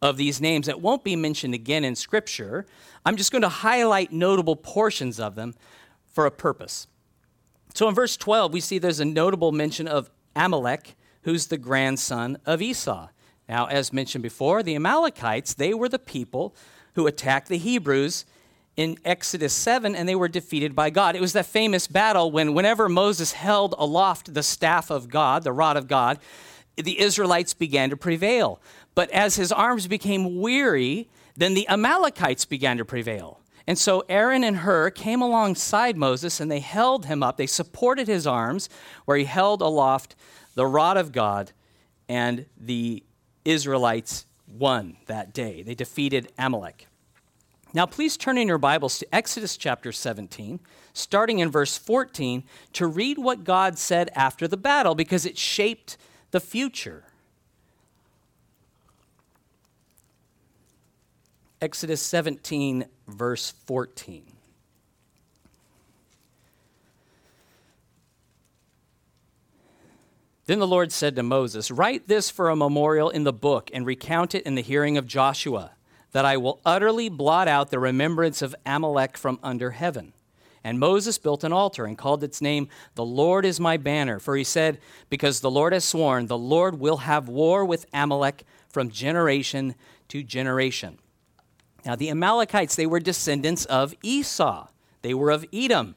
of 0.02 0.16
these 0.16 0.40
names 0.40 0.66
that 0.66 0.80
won't 0.80 1.04
be 1.04 1.16
mentioned 1.16 1.54
again 1.54 1.84
in 1.84 1.94
Scripture, 1.94 2.66
I'm 3.04 3.16
just 3.16 3.32
going 3.32 3.42
to 3.42 3.48
highlight 3.48 4.12
notable 4.12 4.56
portions 4.56 5.18
of 5.18 5.34
them 5.34 5.54
for 6.12 6.26
a 6.26 6.30
purpose. 6.30 6.86
So 7.76 7.90
in 7.90 7.94
verse 7.94 8.16
12, 8.16 8.54
we 8.54 8.60
see 8.60 8.78
there's 8.78 9.00
a 9.00 9.04
notable 9.04 9.52
mention 9.52 9.86
of 9.86 10.08
Amalek, 10.34 10.96
who's 11.24 11.48
the 11.48 11.58
grandson 11.58 12.38
of 12.46 12.62
Esau. 12.62 13.08
Now, 13.50 13.66
as 13.66 13.92
mentioned 13.92 14.22
before, 14.22 14.62
the 14.62 14.74
Amalekites, 14.74 15.52
they 15.52 15.74
were 15.74 15.90
the 15.90 15.98
people 15.98 16.56
who 16.94 17.06
attacked 17.06 17.48
the 17.48 17.58
Hebrews 17.58 18.24
in 18.78 18.96
Exodus 19.04 19.52
7, 19.52 19.94
and 19.94 20.08
they 20.08 20.14
were 20.14 20.26
defeated 20.26 20.74
by 20.74 20.88
God. 20.88 21.16
It 21.16 21.20
was 21.20 21.34
that 21.34 21.44
famous 21.44 21.86
battle 21.86 22.30
when, 22.30 22.54
whenever 22.54 22.88
Moses 22.88 23.32
held 23.32 23.74
aloft 23.76 24.32
the 24.32 24.42
staff 24.42 24.88
of 24.88 25.10
God, 25.10 25.44
the 25.44 25.52
rod 25.52 25.76
of 25.76 25.86
God, 25.86 26.18
the 26.76 26.98
Israelites 26.98 27.52
began 27.52 27.90
to 27.90 27.96
prevail. 27.98 28.58
But 28.94 29.10
as 29.10 29.36
his 29.36 29.52
arms 29.52 29.86
became 29.86 30.40
weary, 30.40 31.10
then 31.36 31.52
the 31.52 31.68
Amalekites 31.68 32.46
began 32.46 32.78
to 32.78 32.86
prevail. 32.86 33.40
And 33.66 33.76
so 33.76 34.04
Aaron 34.08 34.44
and 34.44 34.58
Hur 34.58 34.90
came 34.90 35.20
alongside 35.20 35.96
Moses 35.96 36.38
and 36.40 36.50
they 36.50 36.60
held 36.60 37.06
him 37.06 37.22
up. 37.22 37.36
They 37.36 37.46
supported 37.46 38.06
his 38.06 38.26
arms 38.26 38.68
where 39.04 39.16
he 39.16 39.24
held 39.24 39.60
aloft 39.60 40.14
the 40.54 40.66
rod 40.66 40.96
of 40.96 41.12
God, 41.12 41.52
and 42.08 42.46
the 42.56 43.02
Israelites 43.44 44.24
won 44.48 44.96
that 45.06 45.34
day. 45.34 45.62
They 45.62 45.74
defeated 45.74 46.32
Amalek. 46.38 46.86
Now, 47.74 47.84
please 47.84 48.16
turn 48.16 48.38
in 48.38 48.48
your 48.48 48.56
Bibles 48.56 48.98
to 49.00 49.14
Exodus 49.14 49.56
chapter 49.58 49.92
17, 49.92 50.60
starting 50.94 51.40
in 51.40 51.50
verse 51.50 51.76
14, 51.76 52.44
to 52.72 52.86
read 52.86 53.18
what 53.18 53.44
God 53.44 53.76
said 53.76 54.10
after 54.14 54.48
the 54.48 54.56
battle 54.56 54.94
because 54.94 55.26
it 55.26 55.36
shaped 55.36 55.98
the 56.30 56.40
future. 56.40 57.04
Exodus 61.60 62.00
17, 62.00 62.86
verse 63.06 63.50
14. 63.66 64.24
Then 70.46 70.60
the 70.60 70.66
Lord 70.66 70.92
said 70.92 71.16
to 71.16 71.22
Moses, 71.24 71.70
Write 71.70 72.06
this 72.06 72.30
for 72.30 72.48
a 72.48 72.56
memorial 72.56 73.10
in 73.10 73.24
the 73.24 73.32
book 73.32 73.68
and 73.74 73.84
recount 73.84 74.34
it 74.34 74.44
in 74.44 74.54
the 74.54 74.62
hearing 74.62 74.96
of 74.96 75.06
Joshua, 75.06 75.72
that 76.12 76.24
I 76.24 76.36
will 76.36 76.60
utterly 76.64 77.08
blot 77.08 77.48
out 77.48 77.70
the 77.70 77.80
remembrance 77.80 78.42
of 78.42 78.54
Amalek 78.64 79.18
from 79.18 79.40
under 79.42 79.72
heaven. 79.72 80.12
And 80.62 80.80
Moses 80.80 81.18
built 81.18 81.44
an 81.44 81.52
altar 81.52 81.84
and 81.84 81.98
called 81.98 82.24
its 82.24 82.40
name, 82.40 82.68
The 82.94 83.04
Lord 83.04 83.44
is 83.44 83.60
my 83.60 83.76
banner. 83.76 84.18
For 84.18 84.36
he 84.36 84.44
said, 84.44 84.78
Because 85.08 85.40
the 85.40 85.50
Lord 85.50 85.72
has 85.72 85.84
sworn, 85.84 86.26
the 86.26 86.38
Lord 86.38 86.78
will 86.78 86.98
have 86.98 87.28
war 87.28 87.64
with 87.64 87.86
Amalek 87.92 88.44
from 88.68 88.90
generation 88.90 89.74
to 90.08 90.22
generation. 90.22 90.98
Now, 91.86 91.94
the 91.94 92.10
Amalekites, 92.10 92.74
they 92.74 92.86
were 92.86 92.98
descendants 92.98 93.64
of 93.66 93.94
Esau, 94.02 94.66
they 95.02 95.14
were 95.14 95.30
of 95.30 95.46
Edom. 95.52 95.94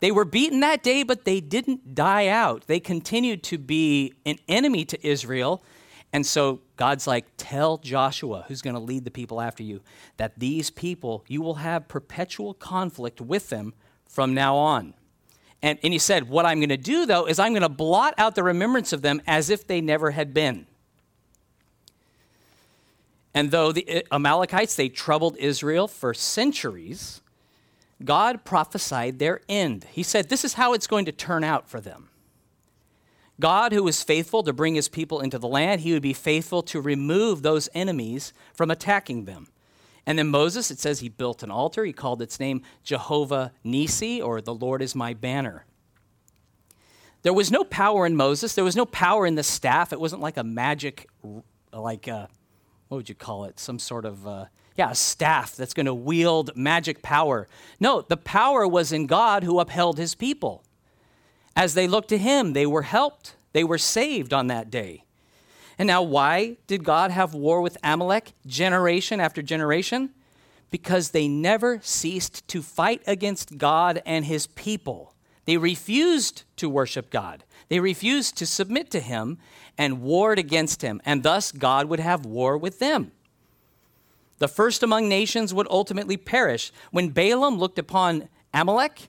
They 0.00 0.10
were 0.10 0.24
beaten 0.24 0.58
that 0.60 0.82
day, 0.82 1.04
but 1.04 1.24
they 1.24 1.40
didn't 1.40 1.94
die 1.94 2.26
out. 2.26 2.66
They 2.66 2.80
continued 2.80 3.44
to 3.44 3.56
be 3.56 4.14
an 4.26 4.40
enemy 4.48 4.84
to 4.86 5.06
Israel. 5.06 5.62
And 6.12 6.26
so 6.26 6.60
God's 6.76 7.06
like, 7.06 7.24
tell 7.36 7.78
Joshua, 7.78 8.44
who's 8.48 8.62
going 8.62 8.74
to 8.74 8.80
lead 8.80 9.04
the 9.04 9.12
people 9.12 9.40
after 9.40 9.62
you, 9.62 9.80
that 10.16 10.40
these 10.40 10.70
people, 10.70 11.24
you 11.28 11.40
will 11.40 11.54
have 11.54 11.86
perpetual 11.86 12.52
conflict 12.52 13.20
with 13.20 13.48
them 13.48 13.74
from 14.08 14.34
now 14.34 14.56
on. 14.56 14.94
And, 15.62 15.78
and 15.84 15.92
he 15.92 16.00
said, 16.00 16.28
What 16.28 16.46
I'm 16.46 16.58
going 16.58 16.70
to 16.70 16.76
do, 16.76 17.06
though, 17.06 17.26
is 17.26 17.38
I'm 17.38 17.52
going 17.52 17.62
to 17.62 17.68
blot 17.68 18.14
out 18.18 18.34
the 18.34 18.42
remembrance 18.42 18.92
of 18.92 19.02
them 19.02 19.22
as 19.28 19.50
if 19.50 19.68
they 19.68 19.80
never 19.80 20.10
had 20.10 20.34
been. 20.34 20.66
And 23.34 23.50
though 23.50 23.72
the 23.72 24.06
Amalekites, 24.12 24.74
they 24.74 24.88
troubled 24.88 25.36
Israel 25.38 25.88
for 25.88 26.12
centuries, 26.12 27.22
God 28.04 28.44
prophesied 28.44 29.18
their 29.18 29.40
end. 29.48 29.86
He 29.90 30.02
said, 30.02 30.28
This 30.28 30.44
is 30.44 30.54
how 30.54 30.74
it's 30.74 30.86
going 30.86 31.06
to 31.06 31.12
turn 31.12 31.44
out 31.44 31.68
for 31.68 31.80
them. 31.80 32.08
God, 33.40 33.72
who 33.72 33.82
was 33.82 34.02
faithful 34.02 34.42
to 34.42 34.52
bring 34.52 34.74
his 34.74 34.88
people 34.88 35.20
into 35.20 35.38
the 35.38 35.48
land, 35.48 35.80
he 35.80 35.92
would 35.92 36.02
be 36.02 36.12
faithful 36.12 36.62
to 36.64 36.80
remove 36.80 37.42
those 37.42 37.68
enemies 37.74 38.32
from 38.52 38.70
attacking 38.70 39.24
them. 39.24 39.48
And 40.04 40.18
then 40.18 40.28
Moses, 40.28 40.70
it 40.70 40.78
says 40.78 41.00
he 41.00 41.08
built 41.08 41.42
an 41.42 41.50
altar. 41.50 41.84
He 41.84 41.92
called 41.92 42.20
its 42.22 42.38
name 42.38 42.62
Jehovah 42.82 43.52
Nissi, 43.64 44.22
or 44.22 44.40
the 44.40 44.54
Lord 44.54 44.82
is 44.82 44.94
my 44.94 45.14
banner. 45.14 45.64
There 47.22 47.32
was 47.32 47.52
no 47.52 47.62
power 47.64 48.04
in 48.04 48.16
Moses. 48.16 48.54
There 48.54 48.64
was 48.64 48.76
no 48.76 48.84
power 48.84 49.26
in 49.26 49.36
the 49.36 49.44
staff. 49.44 49.92
It 49.92 50.00
wasn't 50.00 50.22
like 50.22 50.36
a 50.36 50.44
magic, 50.44 51.08
like 51.72 52.08
a 52.08 52.28
what 52.92 52.98
would 52.98 53.08
you 53.08 53.14
call 53.14 53.44
it? 53.44 53.58
Some 53.58 53.78
sort 53.78 54.04
of, 54.04 54.26
uh, 54.26 54.44
yeah, 54.76 54.90
a 54.90 54.94
staff 54.94 55.56
that's 55.56 55.72
going 55.72 55.86
to 55.86 55.94
wield 55.94 56.54
magic 56.54 57.00
power. 57.00 57.48
No, 57.80 58.02
the 58.02 58.18
power 58.18 58.68
was 58.68 58.92
in 58.92 59.06
God 59.06 59.44
who 59.44 59.60
upheld 59.60 59.96
his 59.96 60.14
people. 60.14 60.62
As 61.56 61.72
they 61.72 61.88
looked 61.88 62.10
to 62.10 62.18
him, 62.18 62.52
they 62.52 62.66
were 62.66 62.82
helped, 62.82 63.34
they 63.54 63.64
were 63.64 63.78
saved 63.78 64.34
on 64.34 64.48
that 64.48 64.70
day. 64.70 65.04
And 65.78 65.86
now, 65.86 66.02
why 66.02 66.58
did 66.66 66.84
God 66.84 67.10
have 67.10 67.32
war 67.32 67.62
with 67.62 67.78
Amalek 67.82 68.34
generation 68.46 69.20
after 69.20 69.40
generation? 69.40 70.10
Because 70.70 71.12
they 71.12 71.28
never 71.28 71.80
ceased 71.82 72.46
to 72.48 72.60
fight 72.60 73.00
against 73.06 73.56
God 73.56 74.02
and 74.04 74.26
his 74.26 74.48
people. 74.48 75.11
They 75.44 75.56
refused 75.56 76.44
to 76.56 76.68
worship 76.68 77.10
God. 77.10 77.44
They 77.68 77.80
refused 77.80 78.36
to 78.36 78.46
submit 78.46 78.90
to 78.90 79.00
him 79.00 79.38
and 79.76 80.02
warred 80.02 80.38
against 80.38 80.82
him, 80.82 81.00
and 81.04 81.22
thus 81.22 81.52
God 81.52 81.86
would 81.86 82.00
have 82.00 82.24
war 82.24 82.56
with 82.56 82.78
them. 82.78 83.12
The 84.38 84.48
first 84.48 84.82
among 84.82 85.08
nations 85.08 85.54
would 85.54 85.68
ultimately 85.70 86.16
perish. 86.16 86.72
When 86.90 87.10
Balaam 87.10 87.58
looked 87.58 87.78
upon 87.78 88.28
Amalek, 88.52 89.08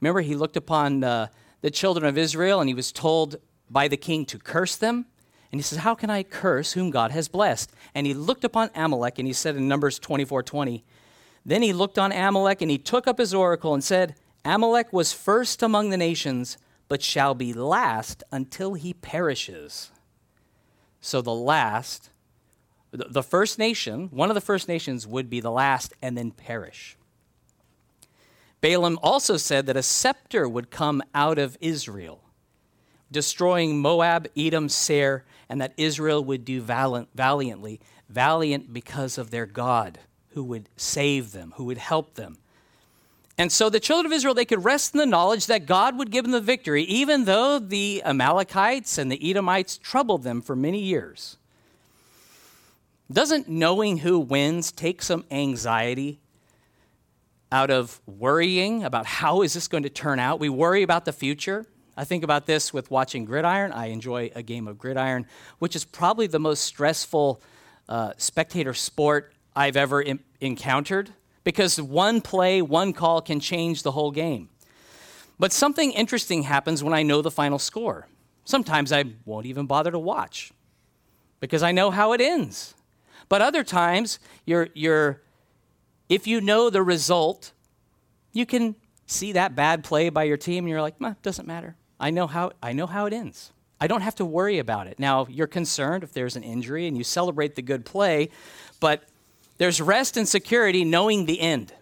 remember 0.00 0.20
he 0.20 0.34
looked 0.34 0.56
upon 0.56 1.04
uh, 1.04 1.28
the 1.62 1.70
children 1.70 2.04
of 2.04 2.18
Israel 2.18 2.60
and 2.60 2.68
he 2.68 2.74
was 2.74 2.92
told 2.92 3.36
by 3.70 3.88
the 3.88 3.96
king 3.96 4.24
to 4.26 4.38
curse 4.38 4.76
them. 4.76 5.06
And 5.52 5.60
he 5.60 5.62
says, 5.62 5.78
How 5.78 5.94
can 5.94 6.10
I 6.10 6.22
curse 6.22 6.72
whom 6.72 6.90
God 6.90 7.12
has 7.12 7.28
blessed? 7.28 7.70
And 7.94 8.06
he 8.06 8.14
looked 8.14 8.44
upon 8.44 8.70
Amalek 8.74 9.18
and 9.18 9.26
he 9.26 9.32
said 9.32 9.56
in 9.56 9.68
Numbers 9.68 9.98
24 9.98 10.42
20, 10.42 10.84
Then 11.44 11.62
he 11.62 11.72
looked 11.72 11.98
on 11.98 12.12
Amalek 12.12 12.60
and 12.60 12.70
he 12.70 12.78
took 12.78 13.06
up 13.06 13.18
his 13.18 13.32
oracle 13.32 13.72
and 13.72 13.84
said, 13.84 14.16
Amalek 14.46 14.92
was 14.92 15.12
first 15.12 15.62
among 15.62 15.90
the 15.90 15.96
nations 15.96 16.56
but 16.88 17.02
shall 17.02 17.34
be 17.34 17.52
last 17.52 18.22
until 18.30 18.74
he 18.74 18.94
perishes. 18.94 19.90
So 21.00 21.20
the 21.20 21.34
last, 21.34 22.10
the 22.92 23.22
first 23.22 23.58
nation, 23.58 24.08
one 24.12 24.30
of 24.30 24.34
the 24.34 24.40
first 24.40 24.68
nations 24.68 25.06
would 25.06 25.28
be 25.28 25.40
the 25.40 25.50
last 25.50 25.94
and 26.00 26.16
then 26.16 26.30
perish. 26.30 26.96
Balaam 28.60 28.98
also 29.02 29.36
said 29.36 29.66
that 29.66 29.76
a 29.76 29.82
scepter 29.82 30.48
would 30.48 30.70
come 30.70 31.02
out 31.14 31.38
of 31.38 31.58
Israel, 31.60 32.22
destroying 33.10 33.80
Moab, 33.80 34.28
Edom, 34.36 34.68
Seir, 34.68 35.24
and 35.48 35.60
that 35.60 35.74
Israel 35.76 36.24
would 36.24 36.44
do 36.44 36.60
valiant, 36.60 37.08
valiantly, 37.14 37.80
valiant 38.08 38.72
because 38.72 39.18
of 39.18 39.30
their 39.30 39.46
God, 39.46 39.98
who 40.30 40.42
would 40.44 40.68
save 40.76 41.32
them, 41.32 41.52
who 41.56 41.64
would 41.64 41.78
help 41.78 42.14
them. 42.14 42.38
And 43.38 43.52
so 43.52 43.68
the 43.68 43.80
children 43.80 44.06
of 44.06 44.16
Israel, 44.16 44.34
they 44.34 44.46
could 44.46 44.64
rest 44.64 44.94
in 44.94 44.98
the 44.98 45.06
knowledge 45.06 45.46
that 45.46 45.66
God 45.66 45.98
would 45.98 46.10
give 46.10 46.24
them 46.24 46.32
the 46.32 46.40
victory, 46.40 46.84
even 46.84 47.26
though 47.26 47.58
the 47.58 48.02
Amalekites 48.04 48.96
and 48.96 49.12
the 49.12 49.30
Edomites 49.30 49.76
troubled 49.76 50.22
them 50.22 50.40
for 50.40 50.56
many 50.56 50.80
years. 50.80 51.36
Doesn't 53.12 53.48
knowing 53.48 53.98
who 53.98 54.18
wins 54.18 54.72
take 54.72 55.02
some 55.02 55.24
anxiety 55.30 56.18
out 57.52 57.70
of 57.70 58.00
worrying 58.06 58.82
about 58.82 59.06
how 59.06 59.42
is 59.42 59.52
this 59.52 59.68
going 59.68 59.84
to 59.84 59.90
turn 59.90 60.18
out? 60.18 60.40
We 60.40 60.48
worry 60.48 60.82
about 60.82 61.04
the 61.04 61.12
future. 61.12 61.66
I 61.96 62.04
think 62.04 62.24
about 62.24 62.46
this 62.46 62.72
with 62.72 62.90
watching 62.90 63.24
gridiron. 63.24 63.70
I 63.70 63.86
enjoy 63.86 64.30
a 64.34 64.42
game 64.42 64.66
of 64.66 64.78
gridiron, 64.78 65.26
which 65.58 65.76
is 65.76 65.84
probably 65.84 66.26
the 66.26 66.38
most 66.38 66.62
stressful 66.62 67.40
uh, 67.88 68.12
spectator 68.16 68.74
sport 68.74 69.32
I've 69.54 69.76
ever 69.76 70.02
Im- 70.02 70.20
encountered 70.40 71.12
because 71.46 71.80
one 71.80 72.20
play, 72.20 72.60
one 72.60 72.92
call 72.92 73.22
can 73.22 73.38
change 73.38 73.84
the 73.84 73.92
whole 73.92 74.10
game. 74.10 74.48
But 75.38 75.52
something 75.52 75.92
interesting 75.92 76.42
happens 76.42 76.82
when 76.82 76.92
I 76.92 77.04
know 77.04 77.22
the 77.22 77.30
final 77.30 77.60
score. 77.60 78.08
Sometimes 78.44 78.90
I 78.90 79.04
won't 79.24 79.46
even 79.46 79.66
bother 79.66 79.92
to 79.92 79.98
watch 79.98 80.50
because 81.38 81.62
I 81.62 81.70
know 81.70 81.92
how 81.92 82.12
it 82.14 82.20
ends. 82.20 82.74
But 83.28 83.42
other 83.42 83.62
times, 83.62 84.18
you're, 84.44 84.70
you're, 84.74 85.22
if 86.08 86.26
you 86.26 86.40
know 86.40 86.68
the 86.68 86.82
result, 86.82 87.52
you 88.32 88.44
can 88.44 88.74
see 89.06 89.30
that 89.30 89.54
bad 89.54 89.84
play 89.84 90.08
by 90.08 90.24
your 90.24 90.36
team 90.36 90.64
and 90.64 90.68
you're 90.68 90.82
like, 90.82 90.96
doesn't 91.22 91.46
matter. 91.46 91.76
I 92.00 92.10
know, 92.10 92.26
how, 92.26 92.50
I 92.60 92.72
know 92.72 92.88
how 92.88 93.06
it 93.06 93.12
ends. 93.12 93.52
I 93.80 93.86
don't 93.86 94.00
have 94.00 94.16
to 94.16 94.24
worry 94.24 94.58
about 94.58 94.88
it. 94.88 94.98
Now, 94.98 95.28
you're 95.30 95.46
concerned 95.46 96.02
if 96.02 96.12
there's 96.12 96.34
an 96.34 96.42
injury 96.42 96.88
and 96.88 96.96
you 96.96 97.04
celebrate 97.04 97.54
the 97.54 97.62
good 97.62 97.84
play, 97.84 98.30
but 98.80 99.04
there's 99.58 99.80
rest 99.80 100.16
and 100.16 100.28
security 100.28 100.84
knowing 100.84 101.26
the 101.26 101.40
end. 101.40 101.72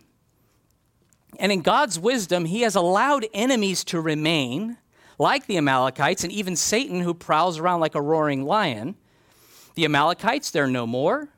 And 1.38 1.50
in 1.50 1.62
God's 1.62 1.98
wisdom, 1.98 2.44
He 2.44 2.62
has 2.62 2.74
allowed 2.74 3.26
enemies 3.34 3.84
to 3.84 4.00
remain, 4.00 4.78
like 5.18 5.46
the 5.46 5.56
Amalekites 5.56 6.24
and 6.24 6.32
even 6.32 6.56
Satan, 6.56 7.00
who 7.00 7.14
prowls 7.14 7.58
around 7.58 7.80
like 7.80 7.94
a 7.94 8.02
roaring 8.02 8.44
lion. 8.44 8.96
The 9.74 9.84
Amalekites, 9.84 10.50
they're 10.50 10.66
no 10.66 10.86
more. 10.86 11.28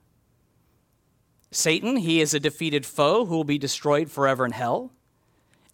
Satan, 1.50 1.96
he 1.96 2.20
is 2.20 2.34
a 2.34 2.40
defeated 2.40 2.84
foe 2.84 3.24
who 3.24 3.36
will 3.36 3.44
be 3.44 3.58
destroyed 3.58 4.10
forever 4.10 4.44
in 4.44 4.52
hell. 4.52 4.92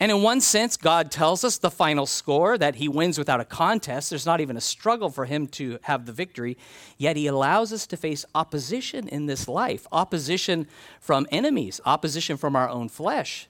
And 0.02 0.11
in 0.11 0.21
one 0.21 0.40
sense, 0.40 0.76
God 0.76 1.12
tells 1.12 1.44
us 1.44 1.59
the 1.59 1.71
final 1.71 2.06
score 2.06 2.59
that 2.59 2.75
he 2.75 2.88
wins 2.88 3.18
without 3.18 3.38
a 3.38 3.44
contest. 3.44 4.11
There's 4.11 4.26
not 4.26 4.40
even 4.40 4.56
a 4.56 4.61
struggle 4.61 5.11
for 5.11 5.26
him 5.26 5.47
to 5.50 5.78
have 5.82 6.06
the 6.06 6.12
victory. 6.12 6.59
Yet 6.99 7.16
he 7.16 7.28
allows 7.28 7.73
us 7.73 7.87
to 7.87 7.97
face 7.97 8.25
opposition 8.35 9.06
in 9.06 9.26
this 9.26 9.47
life 9.47 9.87
opposition 9.92 10.66
from 10.99 11.28
enemies, 11.30 11.80
opposition 11.87 12.37
from 12.37 12.56
our 12.56 12.68
own 12.68 12.88
flesh, 12.88 13.47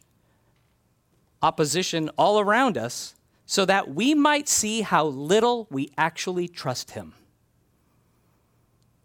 opposition 1.40 2.11
all 2.18 2.38
around 2.38 2.76
us, 2.76 3.14
so 3.47 3.64
that 3.64 3.88
we 3.88 4.12
might 4.12 4.47
see 4.47 4.82
how 4.82 5.06
little 5.06 5.66
we 5.71 5.90
actually 5.97 6.49
trust 6.49 6.90
him. 6.90 7.14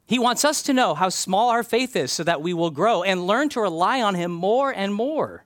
He 0.06 0.20
wants 0.20 0.44
us 0.44 0.62
to 0.64 0.74
know 0.74 0.96
how 0.96 1.08
small 1.08 1.48
our 1.48 1.64
faith 1.64 1.96
is 1.96 2.12
so 2.12 2.26
that 2.26 2.42
we 2.42 2.54
will 2.54 2.72
grow 2.72 3.04
and 3.04 3.26
learn 3.26 3.48
to 3.50 3.62
rely 3.62 4.02
on 4.02 4.16
Him 4.16 4.34
more 4.34 4.72
and 4.72 4.94
more. 4.94 5.46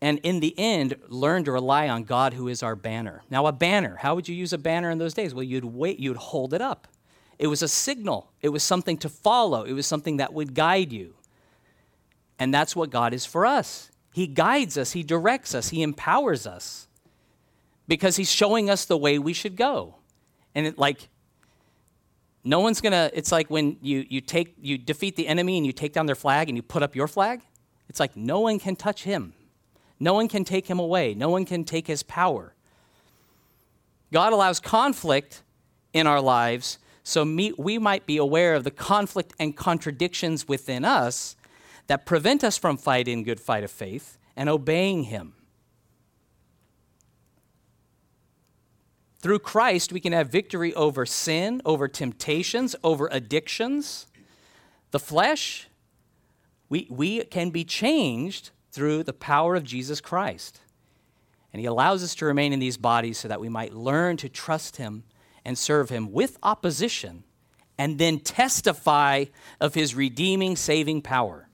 And 0.00 0.18
in 0.18 0.40
the 0.40 0.54
end, 0.58 0.96
learn 1.08 1.44
to 1.44 1.52
rely 1.52 1.88
on 1.88 2.04
God 2.04 2.34
who 2.34 2.48
is 2.48 2.62
our 2.62 2.76
banner. 2.76 3.22
Now, 3.30 3.46
a 3.46 3.52
banner, 3.52 3.96
how 3.96 4.14
would 4.14 4.28
you 4.28 4.34
use 4.34 4.52
a 4.52 4.58
banner 4.58 4.90
in 4.90 4.98
those 4.98 5.14
days? 5.14 5.34
Well, 5.34 5.42
you'd 5.42 5.64
wait, 5.64 5.98
you'd 5.98 6.18
hold 6.18 6.52
it 6.52 6.60
up. 6.60 6.88
It 7.38 7.48
was 7.48 7.62
a 7.62 7.68
signal, 7.68 8.32
it 8.40 8.48
was 8.48 8.62
something 8.62 8.96
to 8.98 9.08
follow, 9.08 9.64
it 9.64 9.72
was 9.72 9.86
something 9.86 10.18
that 10.18 10.32
would 10.32 10.54
guide 10.54 10.92
you. 10.92 11.14
And 12.38 12.52
that's 12.52 12.74
what 12.74 12.90
God 12.90 13.12
is 13.12 13.26
for 13.26 13.44
us. 13.46 13.90
He 14.12 14.26
guides 14.26 14.78
us, 14.78 14.92
He 14.92 15.02
directs 15.02 15.54
us, 15.54 15.68
He 15.68 15.82
empowers 15.82 16.46
us 16.46 16.88
because 17.88 18.16
He's 18.16 18.30
showing 18.30 18.70
us 18.70 18.84
the 18.84 18.96
way 18.96 19.18
we 19.18 19.32
should 19.32 19.56
go. 19.56 19.96
And 20.54 20.66
it, 20.66 20.78
like 20.78 21.08
no 22.42 22.60
one's 22.60 22.80
gonna, 22.80 23.10
it's 23.12 23.32
like 23.32 23.50
when 23.50 23.76
you, 23.82 24.06
you 24.08 24.20
take, 24.20 24.54
you 24.60 24.78
defeat 24.78 25.16
the 25.16 25.26
enemy 25.26 25.56
and 25.56 25.66
you 25.66 25.72
take 25.72 25.92
down 25.92 26.06
their 26.06 26.14
flag 26.14 26.48
and 26.48 26.56
you 26.56 26.62
put 26.62 26.82
up 26.82 26.94
your 26.94 27.08
flag. 27.08 27.42
It's 27.88 28.00
like 28.00 28.16
no 28.16 28.40
one 28.40 28.58
can 28.58 28.76
touch 28.76 29.02
him. 29.02 29.34
No 29.98 30.14
one 30.14 30.28
can 30.28 30.44
take 30.44 30.66
him 30.66 30.78
away. 30.78 31.14
No 31.14 31.30
one 31.30 31.44
can 31.44 31.64
take 31.64 31.86
his 31.86 32.02
power. 32.02 32.54
God 34.12 34.32
allows 34.32 34.60
conflict 34.60 35.42
in 35.92 36.06
our 36.06 36.20
lives 36.20 36.78
so 37.02 37.22
we 37.56 37.78
might 37.78 38.04
be 38.04 38.16
aware 38.16 38.54
of 38.54 38.64
the 38.64 38.70
conflict 38.70 39.32
and 39.38 39.56
contradictions 39.56 40.48
within 40.48 40.84
us 40.84 41.36
that 41.86 42.04
prevent 42.04 42.42
us 42.42 42.58
from 42.58 42.76
fighting 42.76 43.22
good 43.22 43.38
fight 43.40 43.62
of 43.62 43.70
faith 43.70 44.18
and 44.34 44.48
obeying 44.48 45.04
him. 45.04 45.34
Through 49.20 49.38
Christ, 49.38 49.92
we 49.92 50.00
can 50.00 50.12
have 50.12 50.28
victory 50.28 50.74
over 50.74 51.06
sin, 51.06 51.62
over 51.64 51.88
temptations, 51.88 52.76
over 52.84 53.08
addictions. 53.10 54.06
The 54.90 54.98
flesh, 54.98 55.68
we, 56.68 56.86
we 56.90 57.22
can 57.24 57.50
be 57.50 57.64
changed 57.64 58.50
through 58.76 59.02
the 59.02 59.14
power 59.14 59.56
of 59.56 59.64
Jesus 59.64 60.02
Christ. 60.02 60.60
And 61.50 61.60
He 61.60 61.66
allows 61.66 62.04
us 62.04 62.14
to 62.16 62.26
remain 62.26 62.52
in 62.52 62.58
these 62.60 62.76
bodies 62.76 63.16
so 63.16 63.26
that 63.26 63.40
we 63.40 63.48
might 63.48 63.72
learn 63.72 64.18
to 64.18 64.28
trust 64.28 64.76
Him 64.76 65.02
and 65.46 65.56
serve 65.56 65.88
Him 65.88 66.12
with 66.12 66.36
opposition 66.42 67.24
and 67.78 67.98
then 67.98 68.20
testify 68.20 69.24
of 69.62 69.72
His 69.72 69.94
redeeming, 69.94 70.56
saving 70.56 71.00
power. 71.00 71.48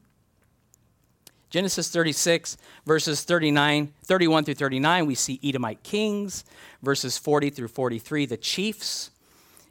Genesis 1.48 1.90
36, 1.90 2.56
verses 2.87 3.22
39, 3.22 3.92
31 4.02 4.44
through 4.44 4.54
39, 4.54 5.06
we 5.06 5.14
see 5.14 5.38
Edomite 5.44 5.85
kings. 5.85 6.44
Verses 6.82 7.16
40 7.18 7.50
through 7.50 7.68
43, 7.68 8.26
the 8.26 8.37
chiefs. 8.37 9.12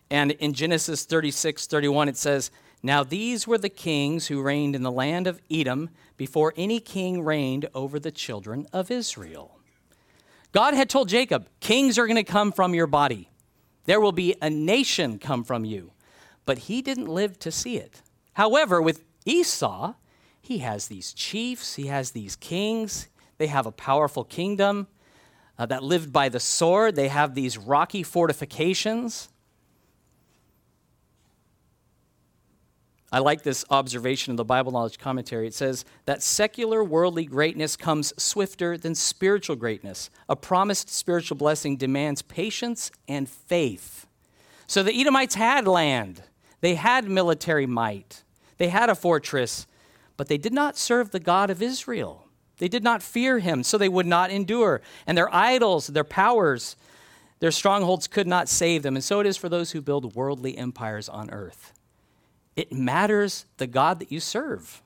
And 0.09 0.31
in 0.31 0.53
Genesis 0.53 1.03
36, 1.03 1.67
31, 1.67 2.07
it 2.07 2.15
says, 2.15 2.51
Now 2.83 3.03
these 3.03 3.47
were 3.47 3.57
the 3.57 3.69
kings 3.69 4.27
who 4.27 4.41
reigned 4.41 4.75
in 4.75 4.83
the 4.83 4.91
land 4.91 5.27
of 5.27 5.41
Edom 5.49 5.89
before 6.17 6.53
any 6.55 6.79
king 6.79 7.23
reigned 7.23 7.69
over 7.73 7.99
the 7.99 8.11
children 8.11 8.67
of 8.73 8.89
Israel. 8.89 9.59
God 10.51 10.73
had 10.73 10.89
told 10.89 11.09
Jacob, 11.09 11.47
Kings 11.59 11.97
are 11.97 12.07
going 12.07 12.15
to 12.15 12.23
come 12.23 12.51
from 12.51 12.73
your 12.73 12.87
body. 12.87 13.29
There 13.85 14.01
will 14.01 14.11
be 14.11 14.35
a 14.41 14.49
nation 14.49 15.19
come 15.19 15.43
from 15.43 15.65
you. 15.65 15.91
But 16.45 16.59
he 16.59 16.81
didn't 16.81 17.07
live 17.07 17.39
to 17.39 17.51
see 17.51 17.77
it. 17.77 18.01
However, 18.33 18.81
with 18.81 19.03
Esau, 19.25 19.93
he 20.41 20.59
has 20.59 20.87
these 20.87 21.13
chiefs, 21.13 21.75
he 21.75 21.87
has 21.87 22.11
these 22.11 22.35
kings, 22.35 23.07
they 23.37 23.47
have 23.47 23.65
a 23.65 23.71
powerful 23.71 24.23
kingdom 24.23 24.87
uh, 25.57 25.65
that 25.67 25.83
lived 25.83 26.11
by 26.11 26.29
the 26.29 26.39
sword. 26.39 26.95
They 26.95 27.07
have 27.07 27.33
these 27.33 27.57
rocky 27.57 28.03
fortifications. 28.03 29.29
I 33.13 33.19
like 33.19 33.43
this 33.43 33.65
observation 33.69 34.31
in 34.31 34.35
the 34.37 34.45
Bible 34.45 34.71
Knowledge 34.71 34.97
Commentary. 34.97 35.45
It 35.45 35.53
says 35.53 35.83
that 36.05 36.23
secular 36.23 36.81
worldly 36.81 37.25
greatness 37.25 37.75
comes 37.75 38.13
swifter 38.15 38.77
than 38.77 38.95
spiritual 38.95 39.57
greatness. 39.57 40.09
A 40.29 40.35
promised 40.37 40.89
spiritual 40.89 41.35
blessing 41.35 41.75
demands 41.75 42.21
patience 42.21 42.89
and 43.09 43.27
faith. 43.27 44.07
So 44.65 44.81
the 44.81 44.93
Edomites 44.93 45.35
had 45.35 45.67
land, 45.67 46.23
they 46.61 46.75
had 46.75 47.09
military 47.09 47.65
might, 47.65 48.23
they 48.57 48.69
had 48.69 48.89
a 48.89 48.95
fortress, 48.95 49.67
but 50.15 50.29
they 50.29 50.37
did 50.37 50.53
not 50.53 50.77
serve 50.77 51.11
the 51.11 51.19
God 51.19 51.49
of 51.49 51.61
Israel. 51.61 52.27
They 52.59 52.67
did 52.69 52.83
not 52.83 53.01
fear 53.01 53.39
him, 53.39 53.63
so 53.63 53.77
they 53.77 53.89
would 53.89 54.05
not 54.05 54.29
endure. 54.29 54.81
And 55.07 55.17
their 55.17 55.33
idols, 55.33 55.87
their 55.87 56.03
powers, 56.03 56.77
their 57.39 57.51
strongholds 57.51 58.07
could 58.07 58.27
not 58.27 58.47
save 58.47 58.83
them. 58.83 58.95
And 58.95 59.03
so 59.03 59.19
it 59.19 59.25
is 59.25 59.35
for 59.35 59.49
those 59.49 59.71
who 59.71 59.81
build 59.81 60.15
worldly 60.15 60.57
empires 60.57 61.09
on 61.09 61.31
earth. 61.31 61.73
It 62.55 62.71
matters 62.71 63.45
the 63.57 63.67
God 63.67 63.99
that 63.99 64.11
you 64.11 64.19
serve. 64.19 64.81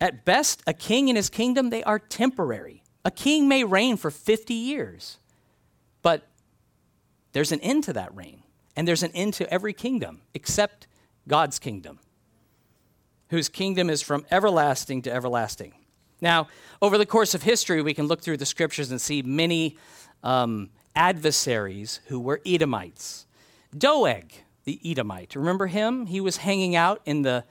At 0.00 0.24
best, 0.24 0.62
a 0.66 0.72
king 0.72 1.08
and 1.08 1.16
his 1.16 1.28
kingdom, 1.28 1.70
they 1.70 1.82
are 1.82 1.98
temporary. 1.98 2.82
A 3.04 3.10
king 3.10 3.48
may 3.48 3.64
reign 3.64 3.96
for 3.96 4.10
50 4.10 4.54
years, 4.54 5.18
but 6.02 6.28
there's 7.32 7.52
an 7.52 7.60
end 7.60 7.84
to 7.84 7.92
that 7.94 8.14
reign. 8.14 8.42
And 8.76 8.86
there's 8.86 9.02
an 9.02 9.10
end 9.12 9.34
to 9.34 9.52
every 9.52 9.72
kingdom 9.72 10.20
except 10.34 10.86
God's 11.26 11.58
kingdom 11.58 11.98
whose 13.30 13.48
kingdom 13.48 13.90
is 13.90 14.02
from 14.02 14.24
everlasting 14.30 15.02
to 15.02 15.12
everlasting. 15.12 15.74
Now, 16.20 16.48
over 16.82 16.98
the 16.98 17.06
course 17.06 17.34
of 17.34 17.42
history, 17.42 17.82
we 17.82 17.94
can 17.94 18.06
look 18.06 18.22
through 18.22 18.38
the 18.38 18.46
scriptures 18.46 18.90
and 18.90 19.00
see 19.00 19.22
many 19.22 19.76
um, 20.22 20.70
adversaries 20.96 22.00
who 22.06 22.18
were 22.18 22.40
Edomites. 22.44 23.26
Doeg, 23.76 24.32
the 24.68 24.78
Edomite, 24.84 25.34
remember 25.34 25.68
him? 25.68 26.04
He 26.04 26.20
was 26.20 26.36
hanging 26.36 26.76
out 26.76 27.00
in 27.06 27.22
the 27.22 27.44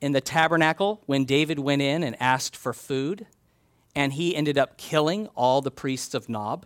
in 0.00 0.12
the 0.12 0.20
tabernacle 0.22 1.02
when 1.04 1.26
David 1.26 1.58
went 1.58 1.82
in 1.82 2.02
and 2.02 2.16
asked 2.18 2.56
for 2.56 2.72
food, 2.72 3.26
and 3.94 4.14
he 4.14 4.34
ended 4.34 4.56
up 4.56 4.78
killing 4.78 5.28
all 5.36 5.60
the 5.60 5.70
priests 5.70 6.14
of 6.14 6.26
Nob 6.26 6.64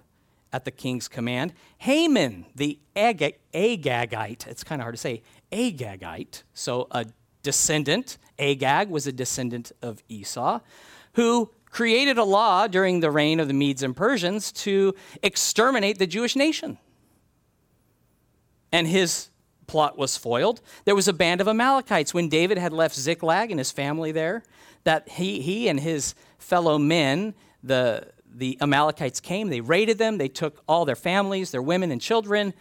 at 0.52 0.64
the 0.64 0.70
king's 0.70 1.08
command. 1.08 1.52
Haman, 1.78 2.46
the 2.54 2.78
Ag- 2.94 3.38
Agagite, 3.52 4.46
it's 4.46 4.62
kind 4.62 4.80
of 4.80 4.84
hard 4.84 4.94
to 4.94 5.00
say, 5.00 5.22
Agagite, 5.50 6.44
so 6.54 6.86
a 6.92 7.06
descendant, 7.42 8.18
Agag 8.38 8.90
was 8.90 9.08
a 9.08 9.12
descendant 9.12 9.72
of 9.82 10.00
Esau, 10.08 10.60
who 11.14 11.50
created 11.66 12.18
a 12.18 12.24
law 12.24 12.68
during 12.68 13.00
the 13.00 13.10
reign 13.10 13.40
of 13.40 13.48
the 13.48 13.54
Medes 13.54 13.82
and 13.82 13.96
Persians 13.96 14.52
to 14.52 14.94
exterminate 15.24 15.98
the 15.98 16.06
Jewish 16.06 16.36
nation. 16.36 16.78
And 18.70 18.86
his 18.86 19.30
plot 19.68 19.96
was 19.96 20.16
foiled. 20.16 20.60
There 20.84 20.96
was 20.96 21.06
a 21.06 21.12
band 21.12 21.40
of 21.40 21.46
Amalekites 21.46 22.12
when 22.12 22.28
David 22.28 22.58
had 22.58 22.72
left 22.72 22.96
Ziklag 22.96 23.52
and 23.52 23.60
his 23.60 23.70
family 23.70 24.10
there, 24.10 24.42
that 24.82 25.08
he, 25.10 25.40
he 25.40 25.68
and 25.68 25.78
his 25.78 26.16
fellow 26.38 26.78
men, 26.78 27.34
the, 27.62 28.08
the 28.28 28.58
Amalekites 28.60 29.20
came, 29.20 29.48
they 29.48 29.60
raided 29.60 29.98
them, 29.98 30.18
they 30.18 30.28
took 30.28 30.62
all 30.66 30.84
their 30.84 30.96
families, 30.96 31.52
their 31.52 31.62
women 31.62 31.92
and 31.92 32.00
children, 32.00 32.54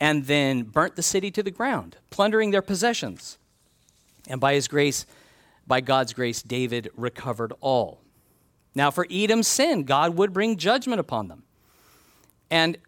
and 0.00 0.24
then 0.24 0.62
burnt 0.62 0.96
the 0.96 1.02
city 1.02 1.30
to 1.30 1.42
the 1.42 1.50
ground, 1.50 1.98
plundering 2.10 2.50
their 2.50 2.62
possessions. 2.62 3.36
And 4.28 4.40
by 4.40 4.54
his 4.54 4.68
grace, 4.68 5.04
by 5.66 5.80
God's 5.80 6.12
grace, 6.12 6.42
David 6.42 6.90
recovered 6.96 7.52
all. 7.60 8.00
Now, 8.74 8.90
for 8.90 9.06
Edom's 9.10 9.48
sin, 9.48 9.82
God 9.84 10.16
would 10.16 10.32
bring 10.32 10.56
judgment 10.56 11.00
upon 11.00 11.28
them. 11.28 11.42
And 12.50 12.78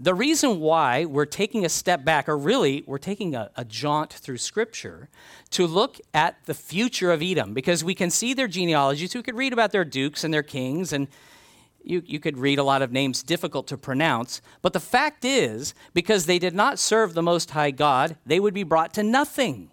the 0.00 0.14
reason 0.14 0.60
why 0.60 1.04
we're 1.04 1.26
taking 1.26 1.64
a 1.64 1.68
step 1.68 2.04
back, 2.04 2.28
or 2.28 2.38
really 2.38 2.84
we're 2.86 2.98
taking 2.98 3.34
a, 3.34 3.50
a, 3.56 3.64
jaunt 3.64 4.12
through 4.12 4.38
Scripture 4.38 5.08
to 5.50 5.66
look 5.66 5.98
at 6.14 6.36
the 6.46 6.54
future 6.54 7.10
of 7.10 7.20
Edom, 7.20 7.52
because 7.52 7.82
we 7.82 7.94
can 7.94 8.10
see 8.10 8.32
their 8.32 8.46
genealogies, 8.46 9.14
we 9.14 9.22
could 9.22 9.36
read 9.36 9.52
about 9.52 9.72
their 9.72 9.84
dukes 9.84 10.22
and 10.22 10.32
their 10.32 10.44
kings, 10.44 10.92
and 10.92 11.08
you, 11.82 12.02
you 12.06 12.20
could 12.20 12.38
read 12.38 12.58
a 12.58 12.62
lot 12.62 12.82
of 12.82 12.92
names 12.92 13.22
difficult 13.22 13.66
to 13.68 13.78
pronounce. 13.78 14.40
But 14.62 14.72
the 14.72 14.80
fact 14.80 15.24
is, 15.24 15.74
because 15.94 16.26
they 16.26 16.38
did 16.38 16.54
not 16.54 16.78
serve 16.78 17.14
the 17.14 17.22
Most 17.22 17.50
High 17.50 17.70
God, 17.70 18.16
they 18.26 18.38
would 18.38 18.54
be 18.54 18.62
brought 18.62 18.94
to 18.94 19.02
nothing. 19.02 19.70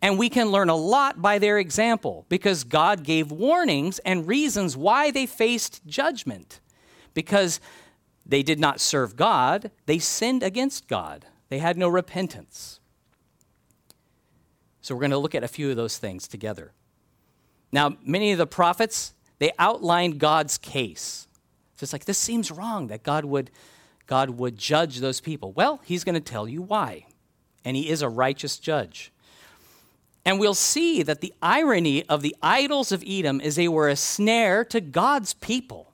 And 0.00 0.18
we 0.18 0.28
can 0.28 0.50
learn 0.50 0.68
a 0.68 0.76
lot 0.76 1.20
by 1.20 1.38
their 1.38 1.58
example 1.58 2.24
because 2.28 2.62
God 2.62 3.02
gave 3.02 3.32
warnings 3.32 3.98
and 4.00 4.28
reasons 4.28 4.76
why 4.76 5.10
they 5.10 5.26
faced 5.26 5.84
judgment. 5.86 6.60
Because 7.14 7.60
they 8.28 8.42
did 8.42 8.60
not 8.60 8.80
serve 8.80 9.16
God, 9.16 9.70
they 9.86 9.98
sinned 9.98 10.42
against 10.42 10.86
God. 10.86 11.26
They 11.48 11.58
had 11.58 11.78
no 11.78 11.88
repentance. 11.88 12.78
So 14.82 14.94
we're 14.94 15.00
going 15.00 15.10
to 15.12 15.18
look 15.18 15.34
at 15.34 15.42
a 15.42 15.48
few 15.48 15.70
of 15.70 15.76
those 15.76 15.98
things 15.98 16.28
together. 16.28 16.72
Now, 17.72 17.96
many 18.04 18.32
of 18.32 18.38
the 18.38 18.46
prophets, 18.46 19.14
they 19.38 19.52
outlined 19.58 20.18
God's 20.18 20.58
case. 20.58 21.26
So 21.76 21.84
it's 21.84 21.92
like 21.92 22.04
this 22.04 22.18
seems 22.18 22.50
wrong 22.50 22.88
that 22.88 23.02
God 23.02 23.24
would 23.24 23.50
God 24.06 24.30
would 24.30 24.56
judge 24.56 24.98
those 24.98 25.20
people. 25.20 25.52
Well, 25.52 25.80
he's 25.84 26.02
going 26.02 26.14
to 26.14 26.20
tell 26.20 26.48
you 26.48 26.62
why. 26.62 27.06
And 27.64 27.76
he 27.76 27.90
is 27.90 28.00
a 28.00 28.08
righteous 28.08 28.58
judge. 28.58 29.12
And 30.24 30.40
we'll 30.40 30.54
see 30.54 31.02
that 31.02 31.20
the 31.20 31.34
irony 31.42 32.04
of 32.06 32.22
the 32.22 32.34
idols 32.42 32.90
of 32.90 33.04
Edom 33.06 33.40
is 33.40 33.56
they 33.56 33.68
were 33.68 33.88
a 33.88 33.96
snare 33.96 34.64
to 34.66 34.80
God's 34.80 35.34
people. 35.34 35.87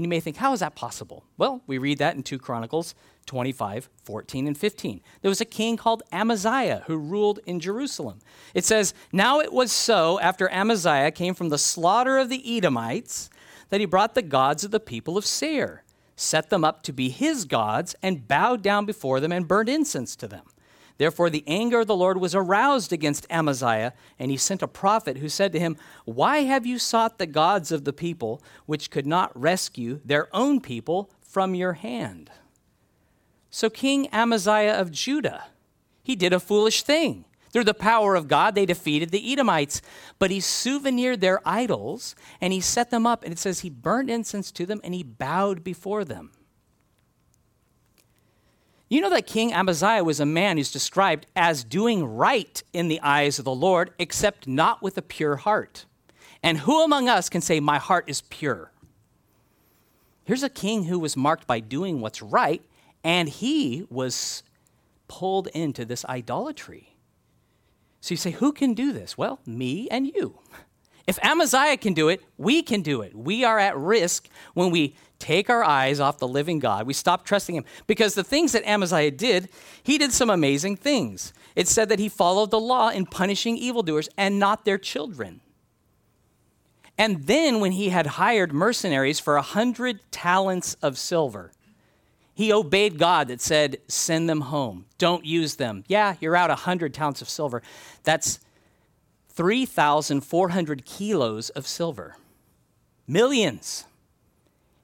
And 0.00 0.06
you 0.06 0.08
may 0.08 0.20
think, 0.20 0.38
how 0.38 0.54
is 0.54 0.60
that 0.60 0.74
possible? 0.74 1.26
Well, 1.36 1.60
we 1.66 1.76
read 1.76 1.98
that 1.98 2.16
in 2.16 2.22
2 2.22 2.38
Chronicles 2.38 2.94
25, 3.26 3.90
14, 4.02 4.46
and 4.46 4.56
15. 4.56 5.02
There 5.20 5.28
was 5.28 5.42
a 5.42 5.44
king 5.44 5.76
called 5.76 6.02
Amaziah 6.10 6.84
who 6.86 6.96
ruled 6.96 7.40
in 7.44 7.60
Jerusalem. 7.60 8.20
It 8.54 8.64
says, 8.64 8.94
Now 9.12 9.40
it 9.40 9.52
was 9.52 9.70
so 9.70 10.18
after 10.20 10.50
Amaziah 10.50 11.10
came 11.10 11.34
from 11.34 11.50
the 11.50 11.58
slaughter 11.58 12.16
of 12.16 12.30
the 12.30 12.56
Edomites 12.56 13.28
that 13.68 13.80
he 13.80 13.84
brought 13.84 14.14
the 14.14 14.22
gods 14.22 14.64
of 14.64 14.70
the 14.70 14.80
people 14.80 15.18
of 15.18 15.26
Seir, 15.26 15.84
set 16.16 16.48
them 16.48 16.64
up 16.64 16.82
to 16.84 16.94
be 16.94 17.10
his 17.10 17.44
gods, 17.44 17.94
and 18.02 18.26
bowed 18.26 18.62
down 18.62 18.86
before 18.86 19.20
them 19.20 19.32
and 19.32 19.46
burned 19.46 19.68
incense 19.68 20.16
to 20.16 20.26
them. 20.26 20.46
Therefore, 21.00 21.30
the 21.30 21.44
anger 21.46 21.80
of 21.80 21.86
the 21.86 21.96
Lord 21.96 22.18
was 22.20 22.34
aroused 22.34 22.92
against 22.92 23.26
Amaziah, 23.30 23.94
and 24.18 24.30
he 24.30 24.36
sent 24.36 24.60
a 24.60 24.68
prophet 24.68 25.16
who 25.16 25.30
said 25.30 25.50
to 25.52 25.58
him, 25.58 25.78
Why 26.04 26.40
have 26.40 26.66
you 26.66 26.78
sought 26.78 27.16
the 27.16 27.24
gods 27.24 27.72
of 27.72 27.86
the 27.86 27.92
people, 27.94 28.42
which 28.66 28.90
could 28.90 29.06
not 29.06 29.32
rescue 29.34 30.00
their 30.04 30.28
own 30.36 30.60
people 30.60 31.10
from 31.22 31.54
your 31.54 31.72
hand? 31.72 32.30
So, 33.48 33.70
King 33.70 34.08
Amaziah 34.12 34.74
of 34.74 34.90
Judah, 34.90 35.44
he 36.02 36.14
did 36.14 36.34
a 36.34 36.38
foolish 36.38 36.82
thing. 36.82 37.24
Through 37.50 37.64
the 37.64 37.72
power 37.72 38.14
of 38.14 38.28
God, 38.28 38.54
they 38.54 38.66
defeated 38.66 39.08
the 39.08 39.32
Edomites, 39.32 39.80
but 40.18 40.30
he 40.30 40.40
souvenired 40.40 41.22
their 41.22 41.40
idols 41.48 42.14
and 42.42 42.52
he 42.52 42.60
set 42.60 42.90
them 42.90 43.06
up. 43.06 43.24
And 43.24 43.32
it 43.32 43.38
says 43.38 43.60
he 43.60 43.70
burned 43.70 44.10
incense 44.10 44.52
to 44.52 44.66
them 44.66 44.82
and 44.84 44.92
he 44.92 45.02
bowed 45.02 45.64
before 45.64 46.04
them. 46.04 46.32
You 48.90 49.00
know 49.00 49.10
that 49.10 49.28
King 49.28 49.52
Amaziah 49.52 50.02
was 50.02 50.18
a 50.18 50.26
man 50.26 50.56
who's 50.56 50.72
described 50.72 51.24
as 51.36 51.62
doing 51.62 52.04
right 52.04 52.60
in 52.72 52.88
the 52.88 53.00
eyes 53.02 53.38
of 53.38 53.44
the 53.44 53.54
Lord, 53.54 53.92
except 54.00 54.48
not 54.48 54.82
with 54.82 54.98
a 54.98 55.02
pure 55.02 55.36
heart. 55.36 55.86
And 56.42 56.58
who 56.58 56.82
among 56.82 57.08
us 57.08 57.28
can 57.28 57.40
say, 57.40 57.60
My 57.60 57.78
heart 57.78 58.06
is 58.08 58.22
pure? 58.22 58.72
Here's 60.24 60.42
a 60.42 60.48
king 60.48 60.84
who 60.84 60.98
was 60.98 61.16
marked 61.16 61.46
by 61.46 61.60
doing 61.60 62.00
what's 62.00 62.20
right, 62.20 62.62
and 63.04 63.28
he 63.28 63.86
was 63.90 64.42
pulled 65.06 65.46
into 65.48 65.84
this 65.84 66.04
idolatry. 66.06 66.96
So 68.00 68.14
you 68.14 68.16
say, 68.16 68.32
Who 68.32 68.50
can 68.50 68.74
do 68.74 68.92
this? 68.92 69.16
Well, 69.16 69.38
me 69.46 69.88
and 69.88 70.04
you. 70.04 70.40
If 71.06 71.18
Amaziah 71.22 71.76
can 71.76 71.94
do 71.94 72.08
it, 72.08 72.22
we 72.38 72.60
can 72.60 72.82
do 72.82 73.02
it. 73.02 73.14
We 73.14 73.44
are 73.44 73.58
at 73.58 73.76
risk 73.76 74.28
when 74.54 74.70
we 74.72 74.96
take 75.20 75.48
our 75.48 75.62
eyes 75.62 76.00
off 76.00 76.18
the 76.18 76.26
living 76.26 76.58
God. 76.58 76.86
We 76.86 76.94
stop 76.94 77.24
trusting 77.24 77.54
him. 77.54 77.64
Because 77.86 78.14
the 78.14 78.24
things 78.24 78.52
that 78.52 78.68
Amaziah 78.68 79.12
did, 79.12 79.48
he 79.82 79.98
did 79.98 80.12
some 80.12 80.30
amazing 80.30 80.76
things. 80.76 81.32
It 81.54 81.68
said 81.68 81.88
that 81.90 82.00
he 82.00 82.08
followed 82.08 82.50
the 82.50 82.58
law 82.58 82.88
in 82.88 83.06
punishing 83.06 83.56
evildoers 83.56 84.08
and 84.16 84.38
not 84.38 84.64
their 84.64 84.78
children. 84.78 85.40
And 86.98 87.24
then, 87.26 87.60
when 87.60 87.72
he 87.72 87.90
had 87.90 88.06
hired 88.06 88.52
mercenaries 88.52 89.20
for 89.20 89.36
a 89.36 89.42
hundred 89.42 90.00
talents 90.10 90.74
of 90.82 90.98
silver, 90.98 91.52
he 92.34 92.52
obeyed 92.52 92.98
God 92.98 93.28
that 93.28 93.40
said, 93.40 93.78
Send 93.88 94.28
them 94.28 94.42
home. 94.42 94.86
Don't 94.98 95.24
use 95.24 95.56
them. 95.56 95.84
Yeah, 95.88 96.16
you're 96.20 96.36
out 96.36 96.50
a 96.50 96.56
hundred 96.56 96.92
talents 96.92 97.22
of 97.22 97.28
silver. 97.28 97.62
That's 98.02 98.40
3,400 99.30 100.84
kilos 100.84 101.48
of 101.50 101.66
silver. 101.66 102.16
Millions. 103.06 103.84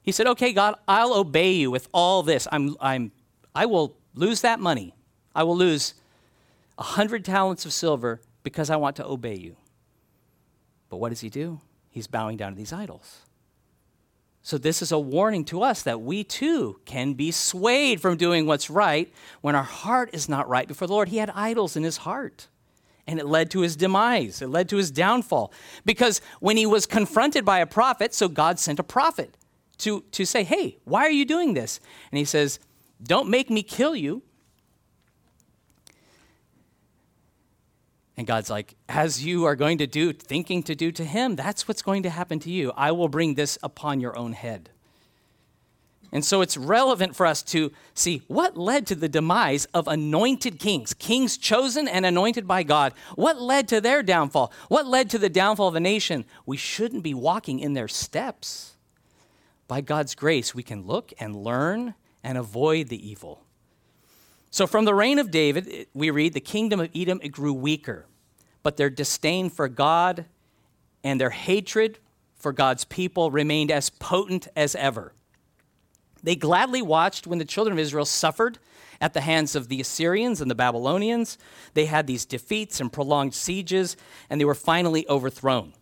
He 0.07 0.13
said, 0.13 0.25
Okay, 0.25 0.53
God, 0.53 0.75
I'll 0.87 1.13
obey 1.13 1.51
you 1.51 1.69
with 1.69 1.89
all 1.93 2.23
this. 2.23 2.47
I'm, 2.49 2.77
I'm, 2.79 3.11
I 3.53 3.65
will 3.65 3.97
lose 4.15 4.39
that 4.39 4.57
money. 4.57 4.95
I 5.35 5.43
will 5.43 5.57
lose 5.57 5.95
100 6.75 7.25
talents 7.25 7.65
of 7.65 7.73
silver 7.73 8.21
because 8.41 8.69
I 8.69 8.77
want 8.77 8.95
to 8.95 9.05
obey 9.05 9.35
you. 9.35 9.57
But 10.87 10.97
what 10.97 11.09
does 11.09 11.19
he 11.19 11.29
do? 11.29 11.59
He's 11.89 12.07
bowing 12.07 12.37
down 12.37 12.53
to 12.53 12.57
these 12.57 12.71
idols. 12.71 13.23
So, 14.43 14.57
this 14.57 14.81
is 14.81 14.93
a 14.93 14.97
warning 14.97 15.43
to 15.43 15.61
us 15.61 15.83
that 15.83 15.99
we 15.99 16.23
too 16.23 16.79
can 16.85 17.13
be 17.13 17.29
swayed 17.31 17.99
from 17.99 18.15
doing 18.15 18.45
what's 18.45 18.69
right 18.69 19.11
when 19.41 19.55
our 19.55 19.63
heart 19.63 20.11
is 20.13 20.29
not 20.29 20.47
right 20.47 20.69
before 20.69 20.87
the 20.87 20.93
Lord. 20.93 21.09
He 21.09 21.17
had 21.17 21.31
idols 21.31 21.75
in 21.75 21.83
his 21.83 21.97
heart 21.97 22.47
and 23.07 23.19
it 23.19 23.25
led 23.25 23.51
to 23.51 23.59
his 23.59 23.75
demise. 23.75 24.41
It 24.41 24.47
led 24.47 24.69
to 24.69 24.77
his 24.77 24.89
downfall. 24.89 25.51
Because 25.83 26.21
when 26.39 26.55
he 26.55 26.65
was 26.65 26.85
confronted 26.85 27.43
by 27.43 27.59
a 27.59 27.65
prophet, 27.65 28.13
so 28.13 28.29
God 28.29 28.57
sent 28.57 28.79
a 28.79 28.83
prophet 28.83 29.35
to, 29.79 30.01
to 30.11 30.25
say, 30.25 30.43
Hey, 30.43 30.77
why 30.83 31.01
are 31.01 31.11
you 31.11 31.25
doing 31.25 31.53
this? 31.53 31.79
And 32.11 32.17
he 32.17 32.25
says, 32.25 32.59
Don't 33.01 33.29
make 33.29 33.49
me 33.49 33.63
kill 33.63 33.95
you. 33.95 34.23
And 38.15 38.25
God's 38.25 38.49
like, 38.49 38.75
As 38.89 39.23
you 39.23 39.45
are 39.45 39.55
going 39.55 39.77
to 39.77 39.87
do, 39.87 40.13
thinking 40.13 40.63
to 40.63 40.75
do 40.75 40.91
to 40.91 41.03
him, 41.03 41.35
that's 41.35 41.67
what's 41.67 41.81
going 41.81 42.03
to 42.03 42.09
happen 42.09 42.39
to 42.39 42.51
you. 42.51 42.71
I 42.75 42.91
will 42.91 43.09
bring 43.09 43.35
this 43.35 43.57
upon 43.61 43.99
your 43.99 44.17
own 44.17 44.33
head. 44.33 44.69
And 46.11 46.23
so 46.23 46.41
it's 46.41 46.55
relevant 46.55 47.15
for 47.15 47.25
us 47.25 47.43
to 47.43 47.71
see 47.93 48.21
what 48.27 48.57
led 48.57 48.87
to 48.87 48.95
the 48.95 49.09
demise 49.09 49.65
of 49.73 49.87
anointed 49.87 50.57
kings, 50.57 50.93
kings 50.93 51.37
chosen 51.37 51.87
and 51.87 52.05
anointed 52.05 52.47
by 52.47 52.63
God. 52.63 52.93
What 53.15 53.41
led 53.41 53.67
to 53.69 53.81
their 53.81 54.01
downfall? 54.01 54.53
What 54.69 54.87
led 54.87 55.09
to 55.09 55.17
the 55.17 55.29
downfall 55.29 55.67
of 55.67 55.75
a 55.75 55.81
nation? 55.81 56.23
We 56.45 56.55
shouldn't 56.55 57.03
be 57.03 57.13
walking 57.13 57.59
in 57.59 57.73
their 57.73 57.89
steps. 57.89 58.76
By 59.67 59.81
God's 59.81 60.15
grace, 60.15 60.55
we 60.55 60.63
can 60.63 60.85
look 60.85 61.11
and 61.19 61.35
learn 61.35 61.95
and 62.23 62.37
avoid 62.37 62.87
the 62.87 63.09
evil. 63.09 63.43
So, 64.49 64.65
from 64.65 64.85
the 64.85 64.93
reign 64.93 65.19
of 65.19 65.29
David, 65.29 65.87
we 65.93 66.09
read 66.09 66.33
the 66.33 66.39
kingdom 66.39 66.79
of 66.79 66.89
Edom 66.95 67.19
it 67.21 67.29
grew 67.29 67.53
weaker, 67.53 68.05
but 68.63 68.77
their 68.77 68.89
disdain 68.89 69.49
for 69.49 69.67
God 69.67 70.25
and 71.03 71.19
their 71.19 71.31
hatred 71.31 71.99
for 72.35 72.53
God's 72.53 72.85
people 72.85 73.29
remained 73.29 73.71
as 73.71 73.89
potent 73.89 74.47
as 74.55 74.75
ever. 74.75 75.13
They 76.23 76.35
gladly 76.35 76.81
watched 76.81 77.27
when 77.27 77.39
the 77.39 77.45
children 77.45 77.73
of 77.73 77.79
Israel 77.79 78.05
suffered 78.05 78.59
at 78.99 79.13
the 79.13 79.21
hands 79.21 79.55
of 79.55 79.67
the 79.67 79.79
Assyrians 79.79 80.41
and 80.41 80.49
the 80.49 80.55
Babylonians. 80.55 81.37
They 81.73 81.85
had 81.85 82.07
these 82.07 82.25
defeats 82.25 82.79
and 82.79 82.91
prolonged 82.91 83.33
sieges, 83.33 83.95
and 84.29 84.39
they 84.39 84.45
were 84.45 84.55
finally 84.55 85.07
overthrown. 85.07 85.73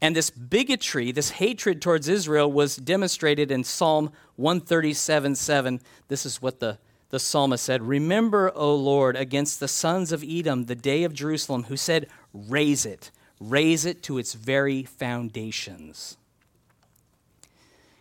And 0.00 0.14
this 0.14 0.30
bigotry, 0.30 1.10
this 1.10 1.30
hatred 1.30 1.82
towards 1.82 2.08
Israel, 2.08 2.50
was 2.50 2.76
demonstrated 2.76 3.50
in 3.50 3.64
Psalm 3.64 4.12
137 4.36 5.34
7. 5.34 5.80
This 6.06 6.24
is 6.24 6.40
what 6.40 6.60
the, 6.60 6.78
the 7.10 7.18
psalmist 7.18 7.64
said 7.64 7.82
Remember, 7.82 8.52
O 8.54 8.74
Lord, 8.74 9.16
against 9.16 9.58
the 9.58 9.68
sons 9.68 10.12
of 10.12 10.22
Edom, 10.22 10.66
the 10.66 10.76
day 10.76 11.04
of 11.04 11.14
Jerusalem, 11.14 11.64
who 11.64 11.76
said, 11.76 12.06
Raze 12.32 12.86
it, 12.86 13.10
raze 13.40 13.84
it 13.84 14.02
to 14.04 14.18
its 14.18 14.34
very 14.34 14.84
foundations. 14.84 16.16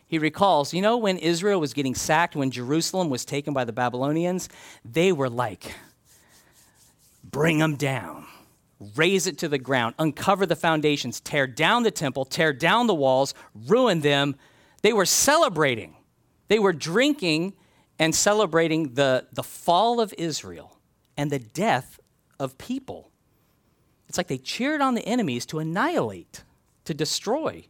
He 0.07 0.19
recalls, 0.19 0.73
you 0.73 0.81
know, 0.81 0.97
when 0.97 1.17
Israel 1.17 1.59
was 1.59 1.73
getting 1.73 1.93
sacked, 1.93 2.35
when 2.35 2.49
Jerusalem 2.49 3.09
was 3.09 3.25
taken 3.25 3.53
by 3.53 3.65
the 3.65 3.73
Babylonians, 3.73 4.47
they 4.85 5.11
were 5.11 5.29
like, 5.29 5.75
bring 7.23 7.57
them 7.57 7.75
down, 7.75 8.25
raze 8.95 9.27
it 9.27 9.37
to 9.39 9.47
the 9.47 9.57
ground, 9.57 9.95
uncover 9.97 10.45
the 10.45 10.55
foundations, 10.55 11.19
tear 11.19 11.47
down 11.47 11.83
the 11.83 11.91
temple, 11.91 12.25
tear 12.25 12.53
down 12.53 12.87
the 12.87 12.93
walls, 12.93 13.33
ruin 13.53 14.01
them. 14.01 14.35
They 14.81 14.93
were 14.93 15.05
celebrating. 15.05 15.95
They 16.47 16.59
were 16.59 16.73
drinking 16.73 17.53
and 17.99 18.13
celebrating 18.13 18.93
the, 18.93 19.27
the 19.33 19.43
fall 19.43 19.99
of 19.99 20.13
Israel 20.17 20.77
and 21.17 21.31
the 21.31 21.39
death 21.39 21.99
of 22.39 22.57
people. 22.57 23.11
It's 24.07 24.17
like 24.17 24.27
they 24.27 24.37
cheered 24.37 24.81
on 24.81 24.93
the 24.93 25.05
enemies 25.05 25.45
to 25.47 25.59
annihilate, 25.59 26.43
to 26.85 26.93
destroy. 26.93 27.65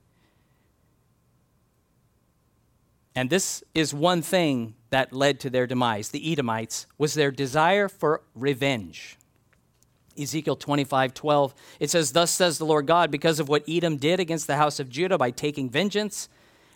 And 3.16 3.30
this 3.30 3.64
is 3.74 3.94
one 3.94 4.22
thing 4.22 4.76
that 4.92 5.12
led 5.12 5.40
to 5.40 5.50
their 5.50 5.66
demise, 5.66 6.10
the 6.10 6.32
Edomites, 6.32 6.86
was 6.98 7.16
their 7.16 7.32
desire 7.32 7.90
for 7.90 8.22
revenge. 8.36 9.18
Ezekiel 10.20 10.56
25, 10.56 11.14
12, 11.14 11.56
it 11.80 11.90
says, 11.90 12.12
Thus 12.12 12.32
says 12.32 12.58
the 12.58 12.66
Lord 12.66 12.88
God, 12.88 13.12
because 13.12 13.40
of 13.40 13.50
what 13.50 13.64
Edom 13.68 13.98
did 13.98 14.20
against 14.20 14.48
the 14.48 14.58
house 14.58 14.80
of 14.80 14.90
Judah 14.90 15.18
by 15.18 15.32
taking 15.32 15.70
vengeance, 15.70 16.30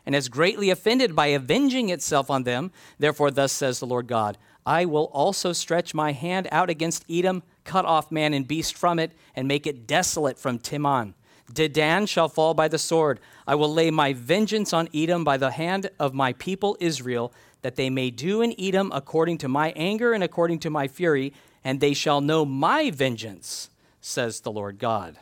and 0.05 0.15
has 0.15 0.29
greatly 0.29 0.69
offended 0.69 1.15
by 1.15 1.27
avenging 1.27 1.89
itself 1.89 2.29
on 2.29 2.43
them, 2.43 2.71
therefore, 2.99 3.31
thus 3.31 3.51
says 3.51 3.79
the 3.79 3.85
Lord 3.85 4.07
God, 4.07 4.37
I 4.65 4.85
will 4.85 5.05
also 5.13 5.53
stretch 5.53 5.93
my 5.93 6.11
hand 6.11 6.47
out 6.51 6.69
against 6.69 7.05
Edom, 7.09 7.43
cut 7.63 7.85
off 7.85 8.11
man 8.11 8.33
and 8.33 8.47
beast 8.47 8.75
from 8.75 8.99
it, 8.99 9.11
and 9.35 9.47
make 9.47 9.65
it 9.65 9.87
desolate 9.87 10.37
from 10.37 10.59
Teman. 10.59 11.13
Dedan 11.51 12.07
shall 12.07 12.29
fall 12.29 12.53
by 12.53 12.67
the 12.67 12.77
sword. 12.77 13.19
I 13.45 13.55
will 13.55 13.71
lay 13.71 13.91
my 13.91 14.13
vengeance 14.13 14.73
on 14.73 14.87
Edom 14.93 15.23
by 15.23 15.37
the 15.37 15.51
hand 15.51 15.89
of 15.99 16.13
my 16.13 16.33
people 16.33 16.77
Israel, 16.79 17.33
that 17.61 17.75
they 17.75 17.89
may 17.89 18.09
do 18.09 18.41
in 18.41 18.55
Edom 18.57 18.91
according 18.93 19.37
to 19.39 19.47
my 19.47 19.71
anger 19.75 20.13
and 20.13 20.23
according 20.23 20.59
to 20.59 20.69
my 20.69 20.87
fury, 20.87 21.33
and 21.63 21.79
they 21.79 21.93
shall 21.93 22.21
know 22.21 22.45
my 22.45 22.91
vengeance, 22.91 23.69
says 23.99 24.41
the 24.41 24.51
Lord 24.51 24.79
God. 24.79 25.17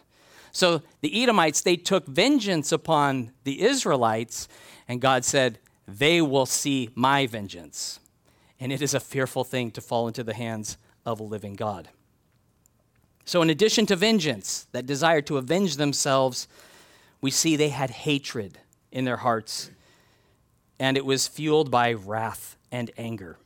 So 0.51 0.81
the 1.01 1.21
Edomites, 1.21 1.61
they 1.61 1.75
took 1.75 2.05
vengeance 2.07 2.71
upon 2.71 3.31
the 3.43 3.61
Israelites, 3.61 4.47
and 4.87 5.01
God 5.01 5.23
said, 5.23 5.59
They 5.87 6.21
will 6.21 6.45
see 6.45 6.89
my 6.95 7.27
vengeance. 7.27 7.99
And 8.59 8.71
it 8.71 8.81
is 8.81 8.93
a 8.93 8.99
fearful 8.99 9.43
thing 9.43 9.71
to 9.71 9.81
fall 9.81 10.07
into 10.07 10.23
the 10.23 10.33
hands 10.33 10.77
of 11.05 11.19
a 11.19 11.23
living 11.23 11.53
God. 11.53 11.89
So, 13.25 13.41
in 13.41 13.49
addition 13.49 13.85
to 13.85 13.95
vengeance, 13.95 14.67
that 14.71 14.85
desire 14.85 15.21
to 15.21 15.37
avenge 15.37 15.77
themselves, 15.77 16.47
we 17.21 17.31
see 17.31 17.55
they 17.55 17.69
had 17.69 17.91
hatred 17.91 18.57
in 18.91 19.05
their 19.05 19.17
hearts, 19.17 19.69
and 20.79 20.97
it 20.97 21.05
was 21.05 21.27
fueled 21.27 21.69
by 21.69 21.93
wrath 21.93 22.57
and 22.71 22.89
anger. 22.97 23.37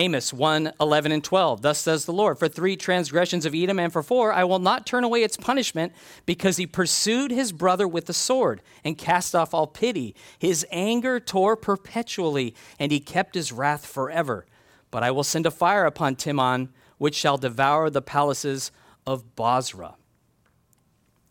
Amos 0.00 0.32
1 0.32 0.72
11 0.80 1.12
and 1.12 1.22
12. 1.22 1.60
Thus 1.60 1.78
says 1.78 2.06
the 2.06 2.12
Lord, 2.12 2.38
For 2.38 2.48
three 2.48 2.74
transgressions 2.74 3.44
of 3.44 3.54
Edom 3.54 3.78
and 3.78 3.92
for 3.92 4.02
four, 4.02 4.32
I 4.32 4.44
will 4.44 4.58
not 4.58 4.86
turn 4.86 5.04
away 5.04 5.22
its 5.22 5.36
punishment, 5.36 5.92
because 6.24 6.56
he 6.56 6.66
pursued 6.66 7.30
his 7.30 7.52
brother 7.52 7.86
with 7.86 8.06
the 8.06 8.14
sword 8.14 8.62
and 8.82 8.96
cast 8.96 9.34
off 9.34 9.52
all 9.52 9.66
pity. 9.66 10.14
His 10.38 10.66
anger 10.70 11.20
tore 11.20 11.54
perpetually, 11.54 12.54
and 12.78 12.90
he 12.90 12.98
kept 12.98 13.34
his 13.34 13.52
wrath 13.52 13.84
forever. 13.84 14.46
But 14.90 15.02
I 15.02 15.10
will 15.10 15.22
send 15.22 15.44
a 15.44 15.50
fire 15.50 15.84
upon 15.84 16.16
Teman, 16.16 16.70
which 16.96 17.14
shall 17.14 17.36
devour 17.36 17.90
the 17.90 18.00
palaces 18.00 18.72
of 19.06 19.36
Bozrah. 19.36 19.96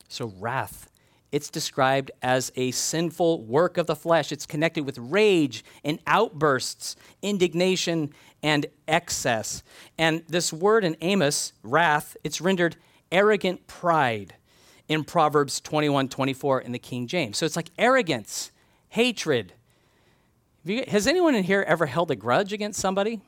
So, 0.08 0.32
wrath, 0.40 0.90
it's 1.32 1.50
described 1.50 2.12
as 2.22 2.52
a 2.56 2.72
sinful 2.72 3.44
work 3.44 3.78
of 3.78 3.86
the 3.86 3.96
flesh. 3.96 4.32
It's 4.32 4.48
connected 4.48 4.86
with 4.86 4.98
rage 4.98 5.64
and 5.84 6.00
outbursts, 6.08 6.96
indignation 7.22 8.14
and 8.42 8.66
excess. 8.88 9.64
And 9.98 10.24
this 10.28 10.54
word 10.54 10.84
in 10.84 10.96
Amos, 11.02 11.54
wrath, 11.64 12.16
it's 12.24 12.42
rendered 12.42 12.76
arrogant 13.12 13.68
pride 13.68 14.36
in 14.88 15.04
Proverbs 15.04 15.62
21 15.62 16.10
24 16.10 16.62
in 16.62 16.72
the 16.72 16.80
King 16.80 17.08
James. 17.08 17.38
So 17.38 17.46
it's 17.46 17.56
like 17.56 17.70
arrogance, 17.78 18.52
hatred. 18.90 19.54
Has 20.88 21.08
anyone 21.08 21.36
in 21.36 21.44
here 21.44 21.64
ever 21.68 21.86
held 21.86 22.12
a 22.12 22.16
grudge 22.16 22.54
against 22.54 22.80
somebody? 22.80 23.22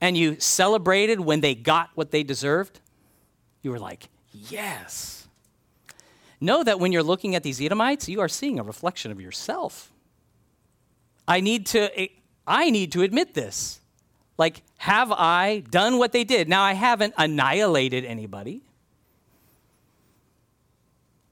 And 0.00 0.16
you 0.16 0.38
celebrated 0.38 1.20
when 1.20 1.40
they 1.40 1.54
got 1.54 1.90
what 1.94 2.10
they 2.10 2.22
deserved? 2.22 2.80
You 3.62 3.70
were 3.70 3.78
like, 3.78 4.08
yes. 4.32 5.26
Know 6.40 6.62
that 6.62 6.78
when 6.78 6.92
you're 6.92 7.02
looking 7.02 7.34
at 7.34 7.42
these 7.42 7.60
Edomites, 7.60 8.08
you 8.08 8.20
are 8.20 8.28
seeing 8.28 8.60
a 8.60 8.62
reflection 8.62 9.10
of 9.10 9.20
yourself. 9.20 9.90
I 11.26 11.40
need 11.40 11.66
to, 11.66 12.00
eh, 12.00 12.08
I 12.48 12.70
need 12.70 12.92
to 12.92 13.02
admit 13.02 13.34
this. 13.34 13.80
Like, 14.36 14.62
have 14.78 15.12
I 15.12 15.64
done 15.70 15.98
what 15.98 16.12
they 16.12 16.24
did? 16.24 16.48
Now, 16.48 16.62
I 16.62 16.72
haven't 16.72 17.14
annihilated 17.18 18.04
anybody, 18.04 18.62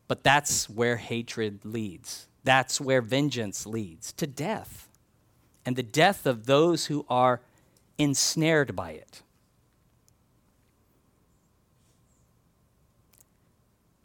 but 0.09 0.22
that's 0.22 0.68
where 0.68 0.96
hatred 0.96 1.64
leads. 1.64 2.26
That's 2.44 2.81
where 2.81 3.00
vengeance 3.00 3.66
leads 3.66 4.12
to 4.14 4.26
death 4.26 4.88
and 5.64 5.74
the 5.74 5.83
death 5.83 6.26
of 6.26 6.46
those 6.46 6.87
who 6.87 7.05
are 7.09 7.40
ensnared 7.98 8.76
by 8.76 8.92
it. 8.92 9.22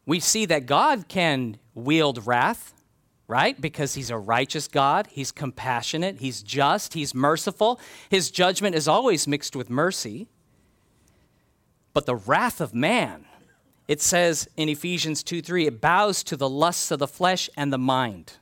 we 0.06 0.19
see 0.19 0.45
that 0.45 0.65
God 0.65 1.08
can 1.08 1.58
wield 1.74 2.28
wrath, 2.28 2.74
right? 3.32 3.60
Because 3.60 3.94
he's 3.94 4.10
a 4.10 4.17
righteous 4.17 4.67
God, 4.67 5.08
he's 5.10 5.32
compassionate, 5.32 6.17
he's 6.17 6.44
just, 6.44 6.94
he's 6.94 7.15
merciful. 7.15 7.80
His 8.10 8.30
judgment 8.30 8.76
is 8.76 8.89
always 8.89 9.26
mixed 9.26 9.56
with 9.56 9.70
mercy. 9.70 10.28
But 11.94 12.06
the 12.06 12.17
wrath 12.17 12.60
of 12.60 12.74
man, 12.74 13.26
it 13.88 14.02
says 14.02 14.50
in 14.58 14.67
Ephesians 14.67 15.24
2 15.24 15.41
3, 15.41 15.67
it 15.67 15.80
bows 15.80 16.24
to 16.26 16.36
the 16.36 16.50
lusts 16.50 16.91
of 16.91 17.00
the 17.00 17.08
flesh 17.08 17.50
and 17.56 17.72
the 17.72 17.78
mind. 17.78 18.34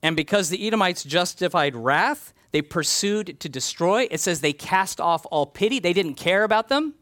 And 0.00 0.14
because 0.14 0.48
the 0.48 0.64
Edomites 0.64 1.02
justified 1.02 1.74
wrath, 1.74 2.32
they 2.52 2.62
pursued 2.62 3.40
to 3.40 3.48
destroy. 3.48 4.06
It 4.12 4.20
says 4.20 4.40
they 4.40 4.52
cast 4.52 5.00
off 5.00 5.26
all 5.32 5.46
pity. 5.46 5.80
They 5.80 5.92
didn't 5.92 6.14
care 6.14 6.44
about 6.44 6.68
them. 6.68 6.94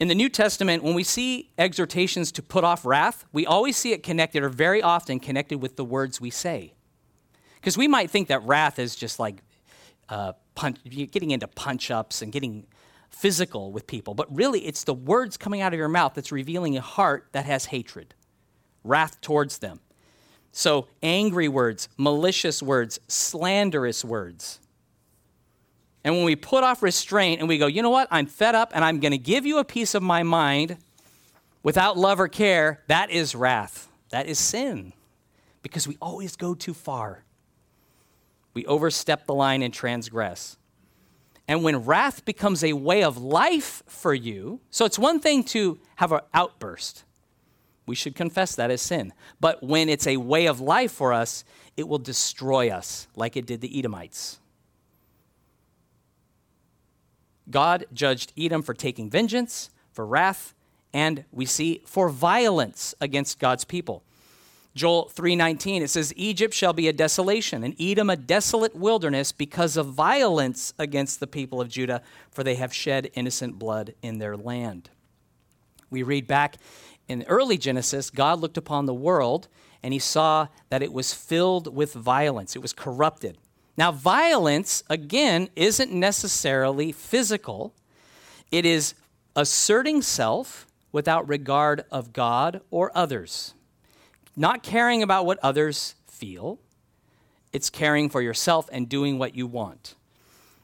In 0.00 0.06
the 0.06 0.14
New 0.14 0.28
Testament, 0.28 0.84
when 0.84 0.94
we 0.94 1.02
see 1.02 1.50
exhortations 1.58 2.30
to 2.32 2.42
put 2.42 2.62
off 2.62 2.84
wrath, 2.84 3.24
we 3.32 3.44
always 3.44 3.76
see 3.76 3.92
it 3.92 4.04
connected, 4.04 4.44
or 4.44 4.48
very 4.48 4.80
often 4.80 5.18
connected 5.18 5.58
with 5.58 5.74
the 5.74 5.84
words 5.84 6.20
we 6.20 6.30
say. 6.30 6.74
Because 7.56 7.76
we 7.76 7.88
might 7.88 8.08
think 8.08 8.28
that 8.28 8.42
wrath 8.44 8.78
is 8.78 8.94
just 8.94 9.18
like 9.18 9.42
uh, 10.08 10.34
punch, 10.54 10.78
getting 11.10 11.32
into 11.32 11.48
punch 11.48 11.90
ups 11.90 12.22
and 12.22 12.30
getting 12.30 12.66
physical 13.10 13.72
with 13.72 13.86
people, 13.88 14.14
but 14.14 14.32
really 14.34 14.60
it's 14.66 14.84
the 14.84 14.94
words 14.94 15.36
coming 15.36 15.60
out 15.60 15.72
of 15.72 15.78
your 15.78 15.88
mouth 15.88 16.14
that's 16.14 16.30
revealing 16.30 16.76
a 16.76 16.80
heart 16.80 17.26
that 17.32 17.44
has 17.46 17.66
hatred, 17.66 18.14
wrath 18.84 19.20
towards 19.20 19.58
them. 19.58 19.80
So, 20.52 20.88
angry 21.02 21.48
words, 21.48 21.88
malicious 21.96 22.62
words, 22.62 23.00
slanderous 23.08 24.04
words. 24.04 24.60
And 26.08 26.16
when 26.16 26.24
we 26.24 26.36
put 26.36 26.64
off 26.64 26.82
restraint 26.82 27.40
and 27.40 27.50
we 27.50 27.58
go, 27.58 27.66
you 27.66 27.82
know 27.82 27.90
what, 27.90 28.08
I'm 28.10 28.24
fed 28.24 28.54
up 28.54 28.72
and 28.74 28.82
I'm 28.82 28.98
going 28.98 29.12
to 29.12 29.18
give 29.18 29.44
you 29.44 29.58
a 29.58 29.64
piece 29.64 29.94
of 29.94 30.02
my 30.02 30.22
mind 30.22 30.78
without 31.62 31.98
love 31.98 32.18
or 32.18 32.28
care, 32.28 32.82
that 32.86 33.10
is 33.10 33.34
wrath. 33.34 33.90
That 34.08 34.26
is 34.26 34.38
sin 34.38 34.94
because 35.60 35.86
we 35.86 35.98
always 36.00 36.34
go 36.34 36.54
too 36.54 36.72
far. 36.72 37.24
We 38.54 38.64
overstep 38.64 39.26
the 39.26 39.34
line 39.34 39.60
and 39.60 39.74
transgress. 39.74 40.56
And 41.46 41.62
when 41.62 41.84
wrath 41.84 42.24
becomes 42.24 42.64
a 42.64 42.72
way 42.72 43.04
of 43.04 43.18
life 43.18 43.82
for 43.86 44.14
you, 44.14 44.60
so 44.70 44.86
it's 44.86 44.98
one 44.98 45.20
thing 45.20 45.44
to 45.44 45.78
have 45.96 46.10
an 46.12 46.20
outburst. 46.32 47.04
We 47.84 47.94
should 47.94 48.14
confess 48.14 48.56
that 48.56 48.70
as 48.70 48.80
sin. 48.80 49.12
But 49.40 49.62
when 49.62 49.90
it's 49.90 50.06
a 50.06 50.16
way 50.16 50.46
of 50.46 50.58
life 50.58 50.92
for 50.92 51.12
us, 51.12 51.44
it 51.76 51.86
will 51.86 51.98
destroy 51.98 52.70
us 52.70 53.08
like 53.14 53.36
it 53.36 53.44
did 53.44 53.60
the 53.60 53.78
Edomites. 53.78 54.38
God 57.50 57.86
judged 57.92 58.32
Edom 58.36 58.62
for 58.62 58.74
taking 58.74 59.10
vengeance, 59.10 59.70
for 59.92 60.06
wrath, 60.06 60.54
and 60.92 61.24
we 61.32 61.46
see 61.46 61.82
for 61.84 62.08
violence 62.08 62.94
against 63.00 63.38
God's 63.38 63.64
people. 63.64 64.02
Joel 64.74 65.10
3:19 65.12 65.82
it 65.82 65.88
says 65.88 66.12
Egypt 66.16 66.54
shall 66.54 66.72
be 66.72 66.86
a 66.88 66.92
desolation 66.92 67.64
and 67.64 67.74
Edom 67.80 68.08
a 68.08 68.16
desolate 68.16 68.76
wilderness 68.76 69.32
because 69.32 69.76
of 69.76 69.86
violence 69.86 70.72
against 70.78 71.18
the 71.18 71.26
people 71.26 71.60
of 71.60 71.68
Judah 71.68 72.00
for 72.30 72.44
they 72.44 72.54
have 72.54 72.72
shed 72.72 73.10
innocent 73.14 73.58
blood 73.58 73.94
in 74.02 74.18
their 74.18 74.36
land. 74.36 74.90
We 75.90 76.04
read 76.04 76.28
back 76.28 76.58
in 77.08 77.24
early 77.24 77.58
Genesis 77.58 78.08
God 78.08 78.40
looked 78.40 78.56
upon 78.56 78.86
the 78.86 78.94
world 78.94 79.48
and 79.82 79.92
he 79.92 79.98
saw 79.98 80.46
that 80.70 80.82
it 80.82 80.92
was 80.92 81.12
filled 81.12 81.74
with 81.74 81.92
violence 81.92 82.54
it 82.54 82.62
was 82.62 82.72
corrupted. 82.72 83.36
Now 83.78 83.92
violence 83.92 84.82
again 84.90 85.48
isn't 85.56 85.90
necessarily 85.90 86.92
physical. 86.92 87.72
It 88.50 88.66
is 88.66 88.92
asserting 89.34 90.02
self 90.02 90.66
without 90.92 91.26
regard 91.26 91.86
of 91.90 92.12
God 92.12 92.60
or 92.70 92.92
others 92.94 93.54
not 94.38 94.62
caring 94.62 95.02
about 95.02 95.26
what 95.26 95.38
others 95.42 95.96
feel, 96.06 96.60
it's 97.52 97.68
caring 97.68 98.08
for 98.08 98.22
yourself 98.22 98.68
and 98.72 98.88
doing 98.88 99.18
what 99.18 99.34
you 99.34 99.46
want. 99.46 99.96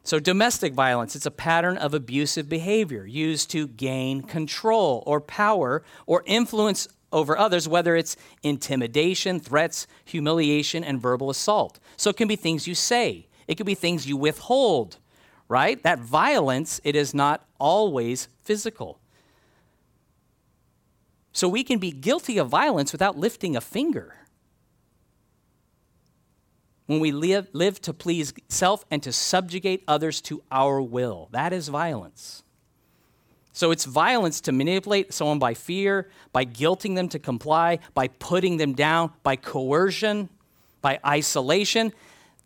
So, 0.04 0.20
domestic 0.20 0.74
violence, 0.74 1.16
it's 1.16 1.26
a 1.26 1.30
pattern 1.30 1.76
of 1.76 1.92
abusive 1.92 2.48
behavior 2.48 3.04
used 3.04 3.50
to 3.50 3.66
gain 3.66 4.22
control 4.22 5.02
or 5.06 5.20
power 5.20 5.82
or 6.06 6.22
influence 6.26 6.86
over 7.14 7.38
others, 7.38 7.66
whether 7.66 7.96
it's 7.96 8.16
intimidation, 8.42 9.40
threats, 9.40 9.86
humiliation, 10.04 10.84
and 10.84 11.00
verbal 11.00 11.30
assault. 11.30 11.78
So, 11.96 12.10
it 12.10 12.18
can 12.18 12.28
be 12.28 12.36
things 12.36 12.66
you 12.66 12.74
say, 12.74 13.28
it 13.48 13.54
could 13.54 13.66
be 13.66 13.74
things 13.74 14.06
you 14.06 14.18
withhold, 14.18 14.98
right? 15.48 15.82
That 15.82 16.00
violence, 16.00 16.80
it 16.84 16.94
is 16.94 17.14
not 17.14 17.46
always 17.58 18.28
physical. 18.42 19.00
So 21.34 21.48
we 21.48 21.64
can 21.64 21.80
be 21.80 21.90
guilty 21.90 22.38
of 22.38 22.48
violence 22.48 22.92
without 22.92 23.18
lifting 23.18 23.56
a 23.56 23.60
finger. 23.60 24.14
When 26.86 27.00
we 27.00 27.10
live, 27.10 27.48
live 27.52 27.80
to 27.82 27.92
please 27.92 28.32
self 28.48 28.84
and 28.88 29.02
to 29.02 29.12
subjugate 29.12 29.82
others 29.88 30.20
to 30.22 30.44
our 30.52 30.80
will, 30.80 31.28
that 31.32 31.52
is 31.52 31.68
violence. 31.68 32.43
So 33.54 33.70
it's 33.70 33.84
violence 33.84 34.40
to 34.42 34.52
manipulate 34.52 35.14
someone 35.14 35.38
by 35.38 35.54
fear, 35.54 36.10
by 36.32 36.44
guilting 36.44 36.96
them 36.96 37.08
to 37.10 37.20
comply, 37.20 37.78
by 37.94 38.08
putting 38.08 38.56
them 38.56 38.74
down, 38.74 39.12
by 39.22 39.36
coercion, 39.36 40.28
by 40.82 40.98
isolation. 41.06 41.92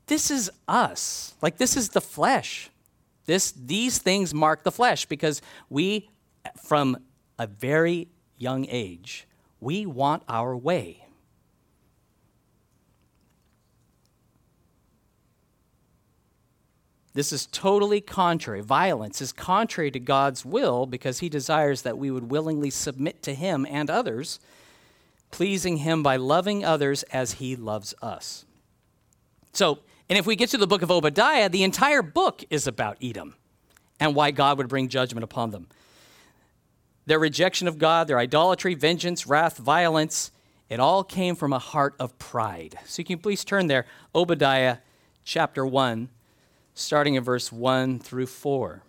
This 0.06 0.30
is 0.30 0.50
us. 0.68 1.34
Like 1.40 1.56
this 1.56 1.78
is 1.78 1.88
the 1.88 2.02
flesh. 2.02 2.70
This, 3.24 3.52
these 3.52 3.96
things 3.96 4.34
mark 4.34 4.64
the 4.64 4.70
flesh 4.70 5.06
because 5.06 5.40
we, 5.70 6.10
from 6.62 6.98
a 7.38 7.46
very 7.46 8.08
young 8.36 8.66
age. 8.68 9.26
We 9.60 9.86
want 9.86 10.24
our 10.28 10.54
way. 10.54 11.07
This 17.18 17.32
is 17.32 17.46
totally 17.46 18.00
contrary. 18.00 18.60
Violence 18.60 19.20
is 19.20 19.32
contrary 19.32 19.90
to 19.90 19.98
God's 19.98 20.44
will 20.44 20.86
because 20.86 21.18
He 21.18 21.28
desires 21.28 21.82
that 21.82 21.98
we 21.98 22.12
would 22.12 22.30
willingly 22.30 22.70
submit 22.70 23.24
to 23.24 23.34
Him 23.34 23.66
and 23.68 23.90
others, 23.90 24.38
pleasing 25.32 25.78
Him 25.78 26.04
by 26.04 26.14
loving 26.14 26.64
others 26.64 27.02
as 27.12 27.32
He 27.32 27.56
loves 27.56 27.92
us. 28.00 28.44
So, 29.52 29.80
and 30.08 30.16
if 30.16 30.28
we 30.28 30.36
get 30.36 30.50
to 30.50 30.58
the 30.58 30.68
book 30.68 30.82
of 30.82 30.92
Obadiah, 30.92 31.48
the 31.48 31.64
entire 31.64 32.02
book 32.02 32.44
is 32.50 32.68
about 32.68 32.98
Edom 33.02 33.34
and 33.98 34.14
why 34.14 34.30
God 34.30 34.56
would 34.58 34.68
bring 34.68 34.86
judgment 34.86 35.24
upon 35.24 35.50
them 35.50 35.66
their 37.06 37.18
rejection 37.18 37.66
of 37.66 37.78
God, 37.78 38.06
their 38.06 38.20
idolatry, 38.20 38.74
vengeance, 38.74 39.26
wrath, 39.26 39.56
violence, 39.56 40.30
it 40.68 40.78
all 40.78 41.02
came 41.02 41.34
from 41.34 41.52
a 41.52 41.58
heart 41.58 41.96
of 41.98 42.16
pride. 42.20 42.78
So 42.84 42.98
can 43.02 43.10
you 43.10 43.16
can 43.16 43.18
please 43.18 43.44
turn 43.44 43.66
there, 43.66 43.86
Obadiah 44.14 44.76
chapter 45.24 45.66
1, 45.66 46.10
starting 46.78 47.14
in 47.14 47.24
verse 47.24 47.50
1 47.50 47.98
through 47.98 48.26
4. 48.26 48.82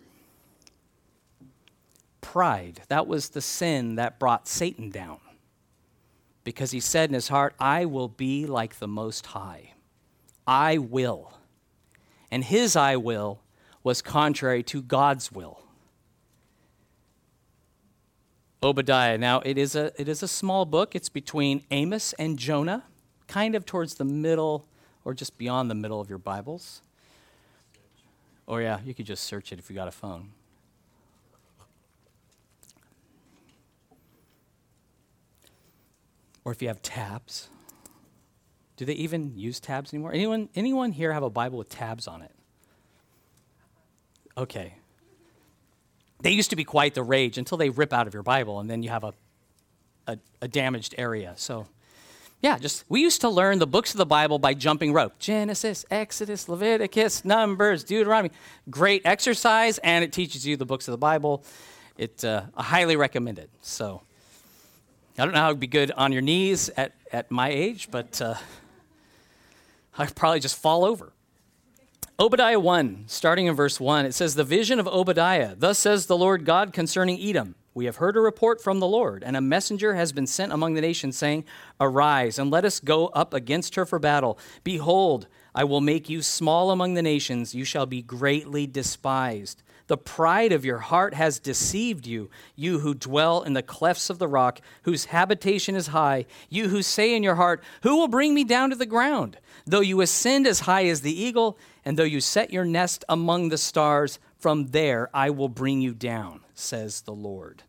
Pride, 2.20 2.82
that 2.88 3.06
was 3.06 3.30
the 3.30 3.40
sin 3.40 3.96
that 3.96 4.18
brought 4.18 4.46
Satan 4.46 4.90
down. 4.90 5.18
Because 6.44 6.70
he 6.70 6.80
said 6.80 7.10
in 7.10 7.14
his 7.14 7.28
heart, 7.28 7.54
I 7.58 7.84
will 7.86 8.08
be 8.08 8.46
like 8.46 8.78
the 8.78 8.88
Most 8.88 9.26
High. 9.26 9.74
I 10.46 10.78
will. 10.78 11.34
And 12.30 12.44
his 12.44 12.76
I 12.76 12.96
will 12.96 13.42
was 13.82 14.02
contrary 14.02 14.62
to 14.64 14.82
God's 14.82 15.32
will. 15.32 15.60
Obadiah. 18.62 19.18
Now, 19.18 19.40
it 19.40 19.58
is 19.58 19.74
a, 19.74 19.90
it 20.00 20.08
is 20.08 20.22
a 20.22 20.28
small 20.28 20.64
book. 20.64 20.94
It's 20.94 21.08
between 21.08 21.64
Amos 21.70 22.12
and 22.14 22.38
Jonah, 22.38 22.84
kind 23.26 23.54
of 23.54 23.64
towards 23.64 23.94
the 23.94 24.04
middle 24.04 24.68
or 25.04 25.12
just 25.14 25.38
beyond 25.38 25.70
the 25.70 25.74
middle 25.74 26.00
of 26.00 26.08
your 26.08 26.18
Bibles. 26.18 26.82
Or, 28.46 28.60
yeah, 28.62 28.80
you 28.84 28.94
could 28.94 29.06
just 29.06 29.24
search 29.24 29.52
it 29.52 29.58
if 29.58 29.70
you 29.70 29.76
got 29.76 29.88
a 29.88 29.92
phone. 29.92 30.30
Or 36.44 36.52
if 36.52 36.60
you 36.62 36.68
have 36.68 36.82
tabs. 36.82 37.48
Do 38.76 38.84
they 38.84 38.94
even 38.94 39.36
use 39.36 39.60
tabs 39.60 39.92
anymore? 39.92 40.12
Anyone, 40.12 40.48
anyone 40.54 40.92
here 40.92 41.12
have 41.12 41.22
a 41.22 41.30
Bible 41.30 41.58
with 41.58 41.68
tabs 41.68 42.08
on 42.08 42.22
it? 42.22 42.32
Okay, 44.36 44.74
they 46.22 46.30
used 46.30 46.50
to 46.50 46.56
be 46.56 46.64
quite 46.64 46.94
the 46.94 47.02
rage 47.02 47.38
until 47.38 47.58
they 47.58 47.70
rip 47.70 47.92
out 47.92 48.06
of 48.06 48.14
your 48.14 48.22
Bible, 48.22 48.60
and 48.60 48.68
then 48.68 48.82
you 48.82 48.90
have 48.90 49.04
a, 49.04 49.14
a, 50.06 50.18
a, 50.42 50.48
damaged 50.48 50.94
area. 50.98 51.32
So, 51.36 51.66
yeah, 52.42 52.58
just 52.58 52.84
we 52.88 53.00
used 53.00 53.20
to 53.20 53.28
learn 53.28 53.58
the 53.58 53.66
books 53.66 53.92
of 53.92 53.98
the 53.98 54.06
Bible 54.06 54.38
by 54.38 54.54
jumping 54.54 54.92
rope 54.92 55.18
Genesis, 55.18 55.84
Exodus, 55.90 56.48
Leviticus, 56.48 57.24
Numbers, 57.24 57.84
Deuteronomy. 57.84 58.30
Great 58.70 59.02
exercise, 59.04 59.78
and 59.78 60.02
it 60.02 60.12
teaches 60.12 60.46
you 60.46 60.56
the 60.56 60.64
books 60.64 60.88
of 60.88 60.92
the 60.92 60.98
Bible. 60.98 61.44
It, 61.98 62.24
uh, 62.24 62.44
I 62.56 62.62
highly 62.62 62.96
recommend 62.96 63.38
it. 63.38 63.50
So, 63.60 64.02
I 65.18 65.24
don't 65.24 65.34
know 65.34 65.40
how 65.40 65.48
it 65.48 65.52
would 65.52 65.60
be 65.60 65.66
good 65.66 65.90
on 65.90 66.12
your 66.12 66.22
knees 66.22 66.70
at, 66.78 66.94
at 67.12 67.30
my 67.30 67.50
age, 67.50 67.88
but 67.90 68.22
uh, 68.22 68.36
I'd 69.98 70.16
probably 70.16 70.40
just 70.40 70.56
fall 70.56 70.86
over. 70.86 71.12
Obadiah 72.18 72.60
1, 72.60 73.04
starting 73.06 73.46
in 73.46 73.54
verse 73.54 73.78
1, 73.78 74.06
it 74.06 74.14
says, 74.14 74.34
The 74.34 74.44
vision 74.44 74.78
of 74.78 74.86
Obadiah. 74.86 75.54
Thus 75.56 75.78
says 75.78 76.06
the 76.06 76.16
Lord 76.16 76.46
God 76.46 76.72
concerning 76.72 77.20
Edom. 77.20 77.54
We 77.72 77.84
have 77.84 77.96
heard 77.96 78.16
a 78.16 78.20
report 78.20 78.60
from 78.60 78.80
the 78.80 78.86
Lord, 78.86 79.22
and 79.22 79.36
a 79.36 79.40
messenger 79.40 79.94
has 79.94 80.12
been 80.12 80.26
sent 80.26 80.52
among 80.52 80.74
the 80.74 80.80
nations, 80.80 81.16
saying, 81.16 81.44
Arise, 81.80 82.38
and 82.38 82.50
let 82.50 82.64
us 82.64 82.80
go 82.80 83.06
up 83.08 83.32
against 83.32 83.76
her 83.76 83.86
for 83.86 84.00
battle. 84.00 84.38
Behold, 84.64 85.28
I 85.54 85.64
will 85.64 85.80
make 85.80 86.08
you 86.08 86.20
small 86.20 86.72
among 86.72 86.94
the 86.94 87.02
nations, 87.02 87.54
you 87.54 87.64
shall 87.64 87.86
be 87.86 88.02
greatly 88.02 88.66
despised. 88.66 89.62
The 89.86 89.96
pride 89.96 90.52
of 90.52 90.64
your 90.64 90.78
heart 90.78 91.14
has 91.14 91.40
deceived 91.40 92.06
you, 92.06 92.30
you 92.54 92.78
who 92.78 92.94
dwell 92.94 93.42
in 93.42 93.54
the 93.54 93.62
clefts 93.62 94.08
of 94.08 94.20
the 94.20 94.28
rock, 94.28 94.60
whose 94.82 95.06
habitation 95.06 95.74
is 95.74 95.88
high, 95.88 96.26
you 96.48 96.68
who 96.68 96.80
say 96.80 97.14
in 97.14 97.24
your 97.24 97.34
heart, 97.34 97.62
Who 97.82 97.96
will 97.96 98.06
bring 98.06 98.32
me 98.32 98.44
down 98.44 98.70
to 98.70 98.76
the 98.76 98.86
ground? 98.86 99.38
Though 99.66 99.80
you 99.80 100.00
ascend 100.00 100.46
as 100.46 100.60
high 100.60 100.86
as 100.86 101.00
the 101.00 101.20
eagle, 101.20 101.58
and 101.84 101.96
though 101.96 102.04
you 102.04 102.20
set 102.20 102.52
your 102.52 102.64
nest 102.64 103.04
among 103.08 103.48
the 103.48 103.58
stars, 103.58 104.20
from 104.38 104.68
there 104.68 105.10
I 105.12 105.30
will 105.30 105.48
bring 105.48 105.80
you 105.80 105.92
down, 105.92 106.40
says 106.60 107.02
the 107.02 107.12
Lord. 107.12 107.62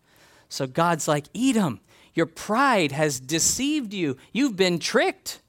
So 0.49 0.67
God's 0.67 1.07
like, 1.07 1.25
Edom, 1.35 1.79
your 2.13 2.25
pride 2.25 2.91
has 2.91 3.19
deceived 3.19 3.93
you. 3.93 4.17
You've 4.33 4.55
been 4.55 4.79
tricked. 4.79 5.39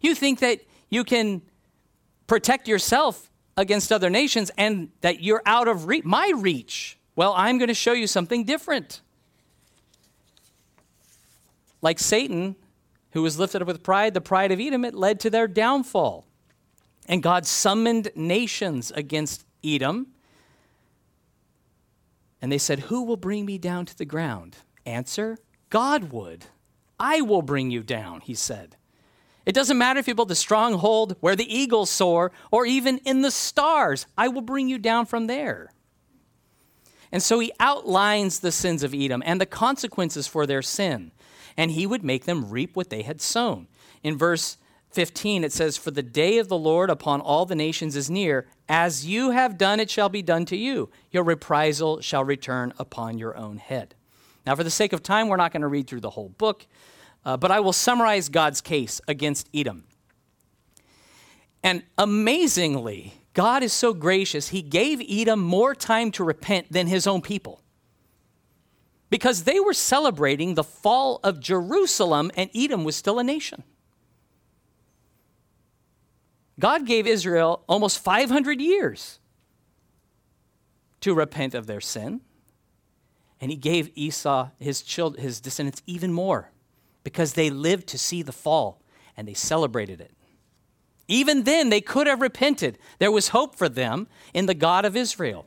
You 0.00 0.14
think 0.14 0.40
that 0.40 0.60
you 0.90 1.04
can 1.04 1.42
protect 2.26 2.68
yourself 2.68 3.30
against 3.56 3.92
other 3.92 4.10
nations 4.10 4.50
and 4.56 4.90
that 5.00 5.22
you're 5.22 5.42
out 5.46 5.68
of 5.68 5.86
re- 5.86 6.02
my 6.04 6.32
reach. 6.36 6.98
Well, 7.16 7.34
I'm 7.36 7.58
going 7.58 7.68
to 7.68 7.74
show 7.74 7.92
you 7.92 8.06
something 8.06 8.44
different. 8.44 9.00
Like 11.80 11.98
Satan, 11.98 12.56
who 13.12 13.22
was 13.22 13.38
lifted 13.38 13.62
up 13.62 13.68
with 13.68 13.82
pride, 13.82 14.14
the 14.14 14.20
pride 14.20 14.52
of 14.52 14.60
Edom, 14.60 14.84
it 14.84 14.94
led 14.94 15.20
to 15.20 15.30
their 15.30 15.46
downfall. 15.46 16.24
And 17.06 17.22
God 17.22 17.46
summoned 17.46 18.10
nations 18.14 18.92
against 18.92 19.44
Edom. 19.64 20.08
And 22.42 22.50
they 22.50 22.58
said, 22.58 22.80
Who 22.80 23.04
will 23.04 23.16
bring 23.16 23.46
me 23.46 23.56
down 23.56 23.86
to 23.86 23.96
the 23.96 24.04
ground? 24.04 24.56
Answer 24.84 25.38
God 25.70 26.12
would. 26.12 26.46
I 26.98 27.20
will 27.20 27.40
bring 27.40 27.70
you 27.70 27.82
down, 27.82 28.20
he 28.20 28.34
said. 28.34 28.76
It 29.46 29.54
doesn't 29.54 29.78
matter 29.78 29.98
if 29.98 30.06
you 30.06 30.14
build 30.14 30.30
a 30.30 30.36
stronghold 30.36 31.16
where 31.20 31.34
the 31.34 31.52
eagles 31.52 31.88
soar 31.88 32.32
or 32.50 32.66
even 32.66 32.98
in 32.98 33.22
the 33.22 33.30
stars, 33.30 34.06
I 34.18 34.28
will 34.28 34.42
bring 34.42 34.68
you 34.68 34.78
down 34.78 35.06
from 35.06 35.26
there. 35.26 35.72
And 37.10 37.22
so 37.22 37.38
he 37.38 37.52
outlines 37.58 38.40
the 38.40 38.52
sins 38.52 38.82
of 38.82 38.94
Edom 38.94 39.22
and 39.24 39.40
the 39.40 39.46
consequences 39.46 40.26
for 40.26 40.46
their 40.46 40.62
sin, 40.62 41.12
and 41.56 41.70
he 41.72 41.86
would 41.86 42.04
make 42.04 42.24
them 42.24 42.50
reap 42.50 42.74
what 42.76 42.90
they 42.90 43.02
had 43.02 43.20
sown. 43.20 43.68
In 44.02 44.16
verse 44.16 44.56
15, 44.94 45.44
it 45.44 45.52
says, 45.52 45.76
For 45.76 45.90
the 45.90 46.02
day 46.02 46.38
of 46.38 46.48
the 46.48 46.58
Lord 46.58 46.90
upon 46.90 47.20
all 47.20 47.46
the 47.46 47.54
nations 47.54 47.96
is 47.96 48.10
near. 48.10 48.46
As 48.68 49.06
you 49.06 49.30
have 49.30 49.58
done, 49.58 49.80
it 49.80 49.90
shall 49.90 50.08
be 50.08 50.22
done 50.22 50.44
to 50.46 50.56
you. 50.56 50.90
Your 51.10 51.24
reprisal 51.24 52.00
shall 52.00 52.24
return 52.24 52.72
upon 52.78 53.18
your 53.18 53.36
own 53.36 53.58
head. 53.58 53.94
Now, 54.46 54.56
for 54.56 54.64
the 54.64 54.70
sake 54.70 54.92
of 54.92 55.02
time, 55.02 55.28
we're 55.28 55.36
not 55.36 55.52
going 55.52 55.62
to 55.62 55.68
read 55.68 55.86
through 55.86 56.00
the 56.00 56.10
whole 56.10 56.30
book, 56.30 56.66
uh, 57.24 57.36
but 57.36 57.50
I 57.50 57.60
will 57.60 57.72
summarize 57.72 58.28
God's 58.28 58.60
case 58.60 59.00
against 59.06 59.48
Edom. 59.54 59.84
And 61.62 61.84
amazingly, 61.96 63.14
God 63.34 63.62
is 63.62 63.72
so 63.72 63.94
gracious, 63.94 64.48
he 64.48 64.62
gave 64.62 65.00
Edom 65.08 65.40
more 65.40 65.74
time 65.74 66.10
to 66.12 66.24
repent 66.24 66.72
than 66.72 66.86
his 66.86 67.06
own 67.06 67.22
people. 67.22 67.60
Because 69.10 69.44
they 69.44 69.60
were 69.60 69.74
celebrating 69.74 70.54
the 70.54 70.64
fall 70.64 71.20
of 71.22 71.38
Jerusalem 71.38 72.30
and 72.34 72.50
Edom 72.54 72.82
was 72.82 72.96
still 72.96 73.18
a 73.18 73.24
nation. 73.24 73.62
God 76.58 76.86
gave 76.86 77.06
Israel 77.06 77.64
almost 77.68 77.98
500 77.98 78.60
years 78.60 79.18
to 81.00 81.14
repent 81.14 81.54
of 81.54 81.66
their 81.66 81.80
sin. 81.80 82.20
And 83.40 83.50
he 83.50 83.56
gave 83.56 83.90
Esau, 83.94 84.50
his, 84.60 84.82
children, 84.82 85.22
his 85.22 85.40
descendants, 85.40 85.82
even 85.86 86.12
more 86.12 86.50
because 87.04 87.32
they 87.32 87.50
lived 87.50 87.88
to 87.88 87.98
see 87.98 88.22
the 88.22 88.32
fall 88.32 88.80
and 89.16 89.26
they 89.26 89.34
celebrated 89.34 90.00
it. 90.00 90.12
Even 91.08 91.42
then, 91.42 91.68
they 91.68 91.80
could 91.80 92.06
have 92.06 92.20
repented. 92.20 92.78
There 92.98 93.10
was 93.10 93.28
hope 93.28 93.56
for 93.56 93.68
them 93.68 94.06
in 94.32 94.46
the 94.46 94.54
God 94.54 94.84
of 94.84 94.96
Israel. 94.96 95.46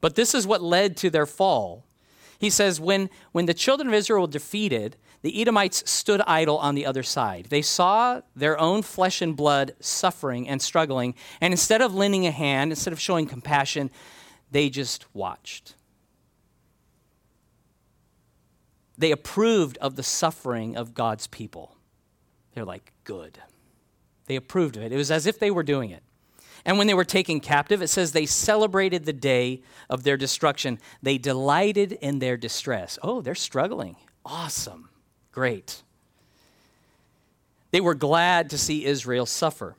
But 0.00 0.14
this 0.14 0.34
is 0.34 0.46
what 0.46 0.62
led 0.62 0.96
to 0.98 1.10
their 1.10 1.26
fall. 1.26 1.84
He 2.38 2.50
says, 2.50 2.80
when, 2.80 3.10
when 3.32 3.46
the 3.46 3.54
children 3.54 3.88
of 3.88 3.94
Israel 3.94 4.22
were 4.22 4.26
defeated, 4.28 4.96
the 5.22 5.40
Edomites 5.40 5.88
stood 5.90 6.22
idle 6.22 6.56
on 6.58 6.74
the 6.74 6.86
other 6.86 7.02
side. 7.02 7.46
They 7.50 7.62
saw 7.62 8.22
their 8.34 8.58
own 8.58 8.82
flesh 8.82 9.20
and 9.20 9.36
blood 9.36 9.74
suffering 9.80 10.48
and 10.48 10.62
struggling, 10.62 11.14
and 11.40 11.52
instead 11.52 11.82
of 11.82 11.94
lending 11.94 12.26
a 12.26 12.30
hand, 12.30 12.72
instead 12.72 12.92
of 12.92 13.00
showing 13.00 13.26
compassion, 13.26 13.90
they 14.50 14.70
just 14.70 15.04
watched. 15.14 15.74
They 18.96 19.12
approved 19.12 19.78
of 19.78 19.96
the 19.96 20.02
suffering 20.02 20.76
of 20.76 20.94
God's 20.94 21.26
people. 21.26 21.76
They're 22.54 22.64
like, 22.64 22.92
good. 23.04 23.38
They 24.26 24.36
approved 24.36 24.76
of 24.76 24.82
it. 24.82 24.92
It 24.92 24.96
was 24.96 25.10
as 25.10 25.26
if 25.26 25.38
they 25.38 25.50
were 25.50 25.62
doing 25.62 25.90
it. 25.90 26.02
And 26.64 26.76
when 26.76 26.86
they 26.86 26.94
were 26.94 27.04
taken 27.04 27.40
captive, 27.40 27.80
it 27.80 27.88
says 27.88 28.12
they 28.12 28.26
celebrated 28.26 29.04
the 29.04 29.12
day 29.12 29.62
of 29.88 30.02
their 30.02 30.16
destruction. 30.16 30.78
They 31.02 31.16
delighted 31.16 31.92
in 31.92 32.18
their 32.18 32.36
distress. 32.36 32.98
Oh, 33.02 33.22
they're 33.22 33.34
struggling. 33.34 33.96
Awesome. 34.24 34.90
Great. 35.32 35.82
They 37.70 37.80
were 37.80 37.94
glad 37.94 38.50
to 38.50 38.58
see 38.58 38.84
Israel 38.84 39.26
suffer. 39.26 39.76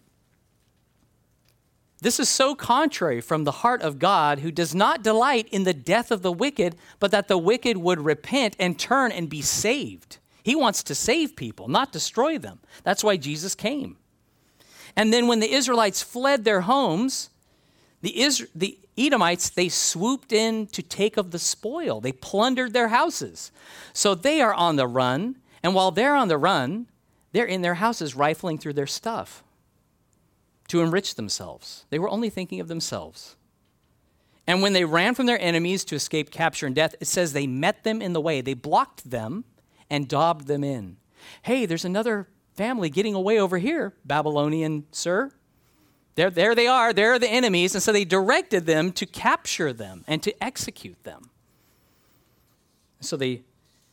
This 2.02 2.20
is 2.20 2.30
so 2.30 2.56
contrary 2.56 3.22
from 3.22 3.44
the 3.44 3.52
heart 3.52 3.84
of 3.84 4.00
God, 4.00 4.40
who 4.40 4.52
does 4.52 4.74
not 4.74 5.04
delight 5.04 5.48
in 5.52 5.66
the 5.66 5.74
death 5.74 6.10
of 6.10 6.24
the 6.24 6.32
wicked, 6.32 6.76
but 7.00 7.12
that 7.12 7.28
the 7.28 7.38
wicked 7.38 7.78
would 7.78 8.04
repent 8.04 8.56
and 8.60 8.80
turn 8.80 9.12
and 9.12 9.30
be 9.30 9.42
saved. 9.42 10.18
He 10.42 10.56
wants 10.56 10.82
to 10.84 10.96
save 10.96 11.36
people, 11.36 11.68
not 11.68 11.92
destroy 11.92 12.40
them. 12.40 12.60
That's 12.84 13.04
why 13.04 13.18
Jesus 13.18 13.54
came. 13.54 13.98
And 14.96 15.14
then 15.14 15.28
when 15.28 15.42
the 15.42 15.54
Israelites 15.54 16.02
fled 16.02 16.44
their 16.44 16.62
homes, 16.62 17.30
the, 18.02 18.20
Is- 18.20 18.48
the 18.56 18.80
Edomites, 18.98 19.50
they 19.50 19.70
swooped 19.70 20.32
in 20.32 20.68
to 20.68 20.82
take 20.82 21.18
of 21.18 21.32
the 21.32 21.40
spoil. 21.40 22.02
They 22.02 22.12
plundered 22.12 22.74
their 22.74 22.90
houses. 22.90 23.52
So 23.94 24.16
they 24.16 24.42
are 24.42 24.54
on 24.54 24.76
the 24.76 24.88
run. 24.88 25.38
And 25.64 25.74
while 25.74 25.92
they're 25.92 26.16
on 26.16 26.28
the 26.28 26.38
run, 26.38 26.88
they're 27.32 27.46
in 27.46 27.62
their 27.62 27.76
houses 27.76 28.16
rifling 28.16 28.58
through 28.58 28.74
their 28.74 28.88
stuff 28.88 29.44
to 30.68 30.82
enrich 30.82 31.16
themselves. 31.16 31.86
They 31.90 32.00
were 32.00 32.10
only 32.10 32.30
thinking 32.30 32.60
of 32.60 32.68
themselves. 32.68 33.36
And 34.48 34.62
when 34.62 34.74
they 34.74 34.86
ran 34.86 35.16
from 35.16 35.28
their 35.28 35.40
enemies 35.40 35.86
to 35.86 35.96
escape 35.96 36.32
capture 36.32 36.66
and 36.66 36.76
death, 36.76 36.96
it 37.00 37.08
says 37.08 37.32
they 37.34 37.48
met 37.48 37.84
them 37.84 38.02
in 38.02 38.14
the 38.14 38.22
way. 38.22 38.42
They 38.42 38.54
blocked 38.54 39.10
them 39.10 39.46
and 39.90 40.08
daubed 40.08 40.48
them 40.48 40.64
in. 40.64 40.98
Hey, 41.44 41.66
there's 41.66 41.86
another 41.86 42.28
family 42.54 42.90
getting 42.90 43.14
away 43.14 43.40
over 43.40 43.58
here, 43.58 43.94
Babylonian 44.04 44.86
sir. 44.92 45.32
There, 46.16 46.30
there 46.30 46.56
they 46.56 46.68
are. 46.68 46.94
There 46.94 47.14
are 47.14 47.20
the 47.20 47.30
enemies. 47.30 47.74
And 47.74 47.84
so 47.84 47.92
they 47.92 48.06
directed 48.06 48.66
them 48.66 48.92
to 48.94 49.06
capture 49.06 49.74
them 49.74 50.04
and 50.08 50.22
to 50.24 50.44
execute 50.44 51.04
them. 51.04 51.30
So 53.00 53.18
they, 53.18 53.42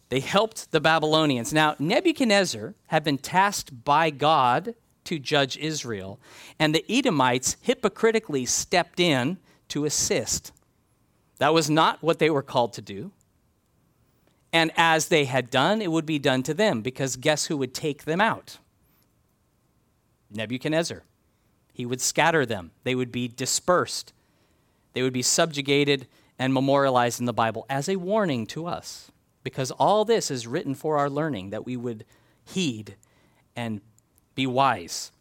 they 0.08 0.20
helped 0.20 0.70
the 0.70 0.80
Babylonians. 0.80 1.52
Now, 1.52 1.76
Nebuchadnezzar 1.78 2.74
had 2.88 3.04
been 3.04 3.18
tasked 3.18 3.84
by 3.84 4.10
God 4.10 4.74
to 5.04 5.18
judge 5.18 5.56
Israel. 5.56 6.18
And 6.58 6.74
the 6.74 6.84
Edomites 6.88 7.56
hypocritically 7.62 8.44
stepped 8.44 9.00
in 9.00 9.38
to 9.68 9.84
assist. 9.84 10.52
That 11.38 11.54
was 11.54 11.70
not 11.70 12.02
what 12.02 12.18
they 12.18 12.30
were 12.30 12.42
called 12.42 12.72
to 12.74 12.82
do. 12.82 13.12
And 14.52 14.72
as 14.76 15.08
they 15.08 15.26
had 15.26 15.50
done, 15.50 15.80
it 15.80 15.92
would 15.92 16.06
be 16.06 16.18
done 16.18 16.42
to 16.44 16.54
them, 16.54 16.80
because 16.80 17.16
guess 17.16 17.46
who 17.46 17.56
would 17.58 17.74
take 17.74 18.04
them 18.04 18.20
out? 18.20 18.58
Nebuchadnezzar. 20.30 21.02
He 21.78 21.86
would 21.86 22.00
scatter 22.00 22.44
them, 22.44 22.72
they 22.82 22.96
would 22.96 23.12
be 23.12 23.28
dispersed, 23.28 24.12
they 24.94 25.02
would 25.02 25.12
be 25.12 25.22
subjugated 25.22 26.08
and 26.36 26.52
memorialized 26.52 27.20
in 27.20 27.26
the 27.26 27.32
Bible 27.32 27.66
as 27.70 27.88
a 27.88 27.94
warning 27.94 28.46
to 28.46 28.66
us, 28.66 29.12
because 29.44 29.70
all 29.70 30.04
this 30.04 30.28
is 30.28 30.48
written 30.48 30.74
for 30.74 30.98
our 30.98 31.08
learning 31.08 31.50
that 31.50 31.64
we 31.64 31.76
would 31.76 32.04
heed 32.44 32.96
and 33.54 33.80
be 34.34 34.44
wise. 34.44 35.12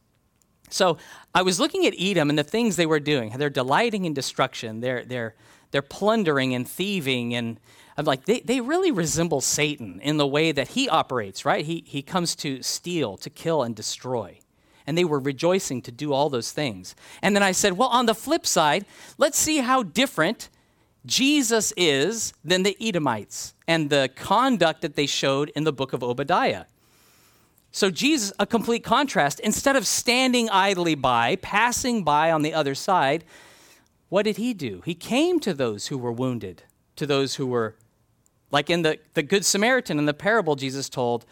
So 0.72 0.98
I 1.36 1.44
was 1.44 1.60
looking 1.60 1.86
at 1.86 1.94
Edom 1.96 2.32
and 2.32 2.40
the 2.40 2.44
things 2.44 2.76
they 2.76 2.88
were 2.88 3.00
doing. 3.00 3.34
They're 3.38 3.52
delighting 3.52 4.06
in 4.06 4.16
destruction. 4.16 4.80
They're, 4.80 5.06
they're, 5.06 5.36
they're 5.70 5.84
plundering 5.84 6.56
and 6.56 6.68
thieving. 6.68 7.36
And 7.36 7.60
I'm 7.98 8.06
like, 8.06 8.26
they, 8.26 8.40
they 8.40 8.62
really 8.62 8.92
resemble 8.92 9.42
Satan 9.42 10.00
in 10.02 10.18
the 10.18 10.26
way 10.26 10.52
that 10.52 10.70
he 10.70 10.90
operates, 10.90 11.46
right? 11.46 11.64
He, 11.64 11.84
he 11.86 12.02
comes 12.02 12.36
to 12.38 12.64
steal, 12.64 13.16
to 13.18 13.30
kill, 13.30 13.62
and 13.62 13.76
destroy. 13.76 14.40
And 14.88 14.98
they 14.98 15.06
were 15.06 15.20
rejoicing 15.20 15.82
to 15.84 15.92
do 15.92 16.14
all 16.14 16.30
those 16.30 16.52
things. 16.52 16.96
And 17.22 17.36
then 17.36 17.44
I 17.44 17.52
said, 17.52 17.74
well, 17.74 17.90
on 17.90 18.08
the 18.08 18.16
flip 18.16 18.48
side, 18.48 18.86
let's 19.18 19.38
see 19.38 19.58
how 19.58 19.84
different 19.84 20.50
Jesus 21.06 21.74
is 21.78 22.34
than 22.44 22.64
the 22.64 22.76
Edomites 22.82 23.54
and 23.68 23.90
the 23.90 24.10
conduct 24.16 24.82
that 24.82 24.96
they 24.96 25.06
showed 25.06 25.50
in 25.50 25.66
the 25.66 25.74
book 25.74 25.94
of 25.94 26.04
Obadiah. 26.04 26.66
So, 27.72 27.92
Jesus, 27.92 28.34
a 28.40 28.46
complete 28.46 28.84
contrast. 28.84 29.40
Instead 29.42 29.76
of 29.76 29.86
standing 29.86 30.50
idly 30.50 30.96
by, 30.96 31.36
passing 31.36 32.04
by 32.04 32.32
on 32.32 32.42
the 32.42 32.54
other 32.54 32.74
side, 32.74 33.24
what 34.10 34.24
did 34.24 34.38
he 34.38 34.54
do? 34.54 34.82
He 34.86 34.96
came 34.96 35.40
to 35.42 35.54
those 35.54 35.88
who 35.88 35.98
were 35.98 36.12
wounded, 36.12 36.64
to 36.96 37.06
those 37.06 37.36
who 37.36 37.46
were, 37.46 37.76
like 38.52 38.70
in 38.70 38.82
the, 38.82 39.00
the 39.14 39.24
Good 39.24 39.46
Samaritan 39.46 40.00
in 40.00 40.06
the 40.06 40.14
parable 40.14 40.56
Jesus 40.56 40.90
told, 40.90 41.26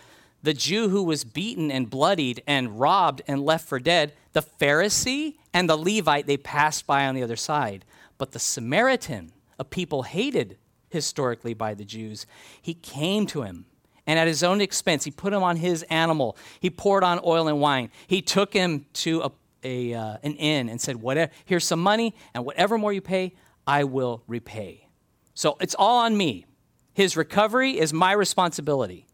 the 0.45 0.53
Jew 0.53 0.89
who 0.89 1.03
was 1.03 1.23
beaten 1.23 1.71
and 1.71 1.89
bloodied 1.89 2.41
and 2.47 2.79
robbed 2.79 3.21
and 3.27 3.43
left 3.43 3.67
for 3.67 3.79
dead, 3.79 4.13
the 4.33 4.41
Pharisee 4.41 5.35
and 5.53 5.69
the 5.69 5.77
Levite, 5.77 6.27
they 6.27 6.37
passed 6.37 6.87
by 6.87 7.05
on 7.05 7.15
the 7.15 7.23
other 7.23 7.35
side. 7.35 7.85
But 8.17 8.31
the 8.31 8.39
Samaritan, 8.39 9.33
a 9.59 9.63
people 9.65 10.03
hated 10.03 10.57
historically 10.89 11.53
by 11.53 11.73
the 11.73 11.83
Jews, 11.83 12.25
he 12.61 12.73
came 12.73 13.25
to 13.27 13.41
him 13.41 13.65
and 14.07 14.19
at 14.19 14.27
his 14.27 14.43
own 14.43 14.61
expense, 14.61 15.03
he 15.03 15.11
put 15.11 15.33
him 15.33 15.41
on 15.41 15.57
his 15.57 15.83
animal. 15.83 16.37
He 16.59 16.69
poured 16.69 17.03
on 17.03 17.19
oil 17.25 17.47
and 17.47 17.59
wine. 17.59 17.89
He 18.07 18.21
took 18.21 18.53
him 18.53 18.85
to 18.93 19.21
a, 19.21 19.31
a 19.63 19.93
uh, 19.93 20.17
an 20.23 20.35
inn 20.35 20.69
and 20.69 20.79
said, 20.79 20.97
whatever, 20.97 21.31
Here's 21.45 21.65
some 21.65 21.81
money, 21.81 22.13
and 22.33 22.45
whatever 22.45 22.77
more 22.77 22.93
you 22.93 23.01
pay, 23.01 23.33
I 23.65 23.83
will 23.83 24.23
repay. 24.27 24.87
So 25.33 25.57
it's 25.59 25.75
all 25.75 25.99
on 25.99 26.15
me. 26.15 26.45
His 26.93 27.17
recovery 27.17 27.79
is 27.79 27.91
my 27.91 28.11
responsibility. 28.11 29.07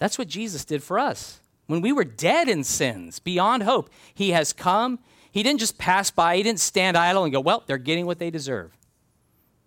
That's 0.00 0.18
what 0.18 0.26
Jesus 0.26 0.64
did 0.64 0.82
for 0.82 0.98
us. 0.98 1.40
When 1.66 1.82
we 1.82 1.92
were 1.92 2.04
dead 2.04 2.48
in 2.48 2.64
sins, 2.64 3.20
beyond 3.20 3.62
hope, 3.62 3.90
He 4.12 4.30
has 4.30 4.52
come. 4.52 4.98
He 5.30 5.44
didn't 5.44 5.60
just 5.60 5.78
pass 5.78 6.10
by, 6.10 6.36
He 6.36 6.42
didn't 6.42 6.58
stand 6.58 6.96
idle 6.96 7.22
and 7.22 7.32
go, 7.32 7.38
Well, 7.38 7.62
they're 7.66 7.78
getting 7.78 8.06
what 8.06 8.18
they 8.18 8.30
deserve. 8.30 8.76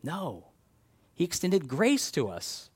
No, 0.04 0.48
He 1.14 1.24
extended 1.24 1.70
grace 1.70 2.12
to 2.12 2.28
us. 2.28 2.70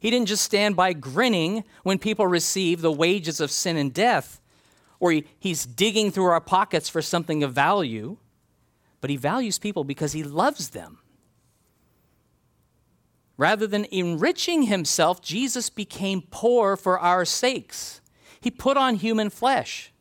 He 0.00 0.10
didn't 0.10 0.28
just 0.28 0.44
stand 0.44 0.76
by 0.76 0.92
grinning 0.92 1.64
when 1.82 1.98
people 1.98 2.26
receive 2.26 2.80
the 2.80 2.92
wages 2.92 3.40
of 3.40 3.50
sin 3.50 3.76
and 3.76 3.94
death, 3.94 4.40
or 5.00 5.12
he, 5.12 5.24
he's 5.38 5.66
digging 5.66 6.10
through 6.10 6.26
our 6.26 6.40
pockets 6.40 6.88
for 6.88 7.02
something 7.02 7.42
of 7.42 7.52
value, 7.52 8.16
but 9.00 9.10
he 9.10 9.16
values 9.16 9.58
people 9.58 9.84
because 9.84 10.12
he 10.12 10.22
loves 10.22 10.70
them. 10.70 10.98
Rather 13.38 13.68
than 13.68 13.86
enriching 13.92 14.64
himself, 14.64 15.22
Jesus 15.22 15.70
became 15.70 16.22
poor 16.30 16.76
for 16.76 16.98
our 16.98 17.24
sakes. 17.24 18.00
He 18.40 18.50
put 18.50 18.76
on 18.76 18.96
human 18.96 19.30
flesh. 19.30 19.92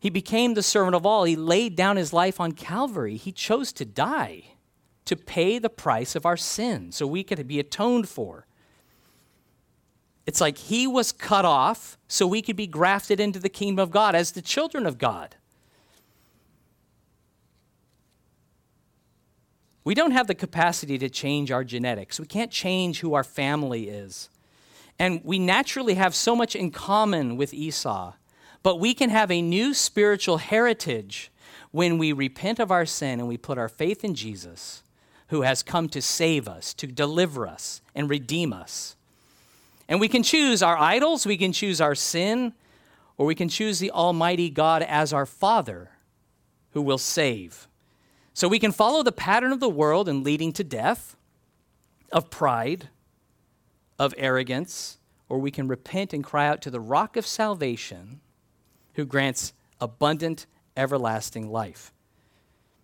He 0.00 0.10
became 0.10 0.52
the 0.52 0.62
servant 0.62 0.96
of 0.96 1.06
all. 1.06 1.24
He 1.24 1.36
laid 1.36 1.76
down 1.76 1.96
his 1.96 2.12
life 2.12 2.40
on 2.40 2.52
Calvary. 2.52 3.16
He 3.16 3.32
chose 3.32 3.72
to 3.74 3.84
die 3.84 4.56
to 5.04 5.16
pay 5.16 5.58
the 5.58 5.70
price 5.70 6.16
of 6.16 6.26
our 6.26 6.36
sin 6.36 6.90
so 6.90 7.06
we 7.06 7.22
could 7.22 7.46
be 7.46 7.60
atoned 7.60 8.08
for. 8.08 8.46
It's 10.26 10.40
like 10.40 10.58
he 10.58 10.86
was 10.86 11.12
cut 11.12 11.44
off 11.44 11.96
so 12.08 12.26
we 12.26 12.42
could 12.42 12.56
be 12.56 12.66
grafted 12.66 13.20
into 13.20 13.38
the 13.38 13.48
kingdom 13.48 13.82
of 13.82 13.90
God 13.90 14.14
as 14.14 14.32
the 14.32 14.42
children 14.42 14.84
of 14.84 14.98
God. 14.98 15.36
We 19.84 19.94
don't 19.94 20.12
have 20.12 20.26
the 20.26 20.34
capacity 20.34 20.96
to 20.98 21.10
change 21.10 21.50
our 21.50 21.62
genetics. 21.62 22.18
We 22.18 22.26
can't 22.26 22.50
change 22.50 23.00
who 23.00 23.14
our 23.14 23.24
family 23.24 23.90
is. 23.90 24.30
And 24.98 25.20
we 25.24 25.38
naturally 25.38 25.94
have 25.94 26.14
so 26.14 26.34
much 26.34 26.56
in 26.56 26.70
common 26.70 27.36
with 27.36 27.52
Esau. 27.52 28.14
But 28.62 28.80
we 28.80 28.94
can 28.94 29.10
have 29.10 29.30
a 29.30 29.42
new 29.42 29.74
spiritual 29.74 30.38
heritage 30.38 31.30
when 31.70 31.98
we 31.98 32.12
repent 32.12 32.58
of 32.58 32.70
our 32.70 32.86
sin 32.86 33.20
and 33.20 33.28
we 33.28 33.36
put 33.36 33.58
our 33.58 33.68
faith 33.68 34.04
in 34.04 34.14
Jesus, 34.14 34.82
who 35.28 35.42
has 35.42 35.62
come 35.62 35.88
to 35.90 36.00
save 36.00 36.48
us, 36.48 36.72
to 36.74 36.86
deliver 36.86 37.46
us, 37.46 37.82
and 37.94 38.08
redeem 38.08 38.52
us. 38.52 38.96
And 39.86 40.00
we 40.00 40.08
can 40.08 40.22
choose 40.22 40.62
our 40.62 40.78
idols, 40.78 41.26
we 41.26 41.36
can 41.36 41.52
choose 41.52 41.80
our 41.80 41.94
sin, 41.94 42.54
or 43.18 43.26
we 43.26 43.34
can 43.34 43.48
choose 43.50 43.80
the 43.80 43.90
Almighty 43.90 44.48
God 44.48 44.82
as 44.82 45.12
our 45.12 45.26
Father 45.26 45.90
who 46.72 46.80
will 46.80 46.96
save. 46.96 47.68
So 48.34 48.48
we 48.48 48.58
can 48.58 48.72
follow 48.72 49.04
the 49.04 49.12
pattern 49.12 49.52
of 49.52 49.60
the 49.60 49.68
world 49.68 50.08
and 50.08 50.24
leading 50.24 50.52
to 50.54 50.64
death, 50.64 51.16
of 52.12 52.30
pride, 52.30 52.88
of 53.98 54.12
arrogance, 54.18 54.98
or 55.28 55.38
we 55.38 55.52
can 55.52 55.68
repent 55.68 56.12
and 56.12 56.22
cry 56.22 56.48
out 56.48 56.60
to 56.62 56.70
the 56.70 56.80
rock 56.80 57.16
of 57.16 57.26
salvation 57.26 58.20
who 58.94 59.04
grants 59.04 59.52
abundant, 59.80 60.46
everlasting 60.76 61.50
life. 61.50 61.92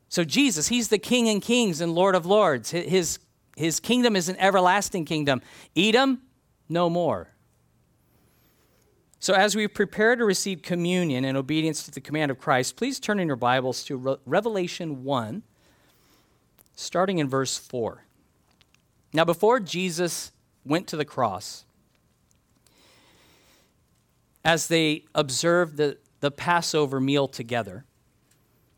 So, 0.08 0.24
Jesus, 0.24 0.68
He's 0.68 0.88
the 0.88 0.98
King 0.98 1.28
and 1.28 1.42
Kings 1.42 1.80
and 1.80 1.94
Lord 1.94 2.14
of 2.14 2.26
Lords. 2.26 2.70
His, 2.70 3.18
his 3.56 3.80
kingdom 3.80 4.16
is 4.16 4.28
an 4.28 4.36
everlasting 4.38 5.04
kingdom. 5.04 5.42
Edom, 5.76 6.22
no 6.68 6.88
more. 6.88 7.28
So, 9.22 9.34
as 9.34 9.54
we 9.54 9.68
prepare 9.68 10.16
to 10.16 10.24
receive 10.24 10.62
communion 10.62 11.26
in 11.26 11.36
obedience 11.36 11.82
to 11.82 11.90
the 11.90 12.00
command 12.00 12.30
of 12.30 12.38
Christ, 12.38 12.76
please 12.76 12.98
turn 12.98 13.20
in 13.20 13.26
your 13.26 13.36
Bibles 13.36 13.84
to 13.84 13.96
Re- 13.98 14.16
Revelation 14.24 15.04
1, 15.04 15.42
starting 16.74 17.18
in 17.18 17.28
verse 17.28 17.58
4. 17.58 18.02
Now, 19.12 19.26
before 19.26 19.60
Jesus 19.60 20.32
went 20.64 20.86
to 20.86 20.96
the 20.96 21.04
cross, 21.04 21.66
as 24.42 24.68
they 24.68 25.04
observed 25.14 25.76
the, 25.76 25.98
the 26.20 26.30
Passover 26.30 26.98
meal 26.98 27.28
together, 27.28 27.84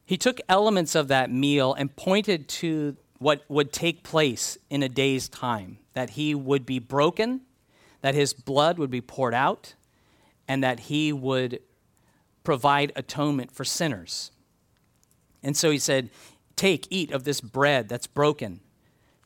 he 0.05 0.17
took 0.17 0.41
elements 0.49 0.97
of 0.97 1.07
that 1.07 1.31
meal 1.31 1.73
and 1.73 1.95
pointed 1.95 2.49
to 2.49 2.97
what 3.21 3.45
would 3.49 3.73
take 3.73 4.03
place 4.03 4.59
in 4.69 4.83
a 4.83 4.89
day's 4.89 5.29
time 5.29 5.79
that 5.93 6.11
he 6.11 6.35
would 6.35 6.67
be 6.67 6.81
broken, 6.81 7.43
that 8.01 8.17
his 8.17 8.33
blood 8.33 8.77
would 8.77 8.91
be 8.91 9.01
poured 9.01 9.35
out 9.35 9.75
and 10.49 10.63
that 10.63 10.81
he 10.81 11.13
would 11.13 11.61
provide 12.45 12.93
atonement 12.97 13.53
for 13.53 13.65
sinners. 13.65 14.31
And 15.43 15.57
so 15.57 15.71
he 15.71 15.79
said, 15.79 16.11
Take, 16.57 16.87
eat 16.91 17.11
of 17.13 17.25
this 17.25 17.41
bread 17.41 17.89
that's 17.89 18.07
broken 18.07 18.61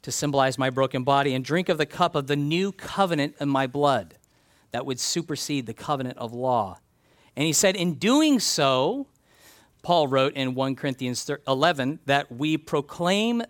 to 0.06 0.12
symbolize 0.12 0.56
my 0.56 0.70
broken 0.70 1.02
body, 1.02 1.34
and 1.34 1.44
drink 1.44 1.68
of 1.68 1.78
the 1.78 1.84
cup 1.84 2.14
of 2.14 2.28
the 2.28 2.36
new 2.36 2.70
covenant 2.70 3.34
in 3.40 3.48
my 3.48 3.66
blood 3.66 4.14
that 4.70 4.86
would 4.86 5.00
supersede 5.00 5.66
the 5.66 5.74
covenant 5.74 6.16
of 6.16 6.32
law. 6.32 6.78
And 7.34 7.44
he 7.44 7.52
said, 7.52 7.74
In 7.74 7.94
doing 7.94 8.38
so, 8.38 9.08
Paul 9.82 10.06
wrote 10.06 10.34
in 10.34 10.54
1 10.54 10.76
Corinthians 10.76 11.28
11 11.48 11.98
that 12.06 12.30
we 12.30 12.56
proclaim 12.56 13.42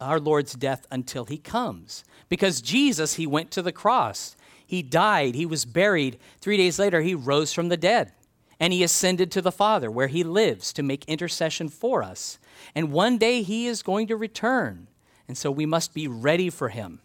our 0.00 0.18
Lord's 0.18 0.54
death 0.54 0.86
until 0.90 1.26
he 1.26 1.36
comes. 1.36 2.02
Because 2.30 2.62
Jesus, 2.62 3.14
he 3.14 3.26
went 3.26 3.50
to 3.50 3.60
the 3.60 3.70
cross. 3.70 4.36
He 4.68 4.82
died, 4.82 5.34
he 5.34 5.46
was 5.46 5.64
buried. 5.64 6.18
Three 6.42 6.58
days 6.58 6.78
later, 6.78 7.00
he 7.00 7.14
rose 7.14 7.54
from 7.54 7.70
the 7.70 7.76
dead. 7.78 8.12
And 8.60 8.70
he 8.70 8.82
ascended 8.82 9.32
to 9.32 9.40
the 9.40 9.50
Father, 9.50 9.90
where 9.90 10.08
he 10.08 10.22
lives 10.22 10.74
to 10.74 10.82
make 10.82 11.06
intercession 11.06 11.70
for 11.70 12.02
us. 12.02 12.38
And 12.74 12.92
one 12.92 13.16
day 13.16 13.40
he 13.40 13.66
is 13.66 13.82
going 13.82 14.08
to 14.08 14.16
return. 14.16 14.88
And 15.26 15.38
so 15.38 15.50
we 15.50 15.64
must 15.64 15.94
be 15.94 16.06
ready 16.06 16.50
for 16.50 16.68
him. 16.68 17.00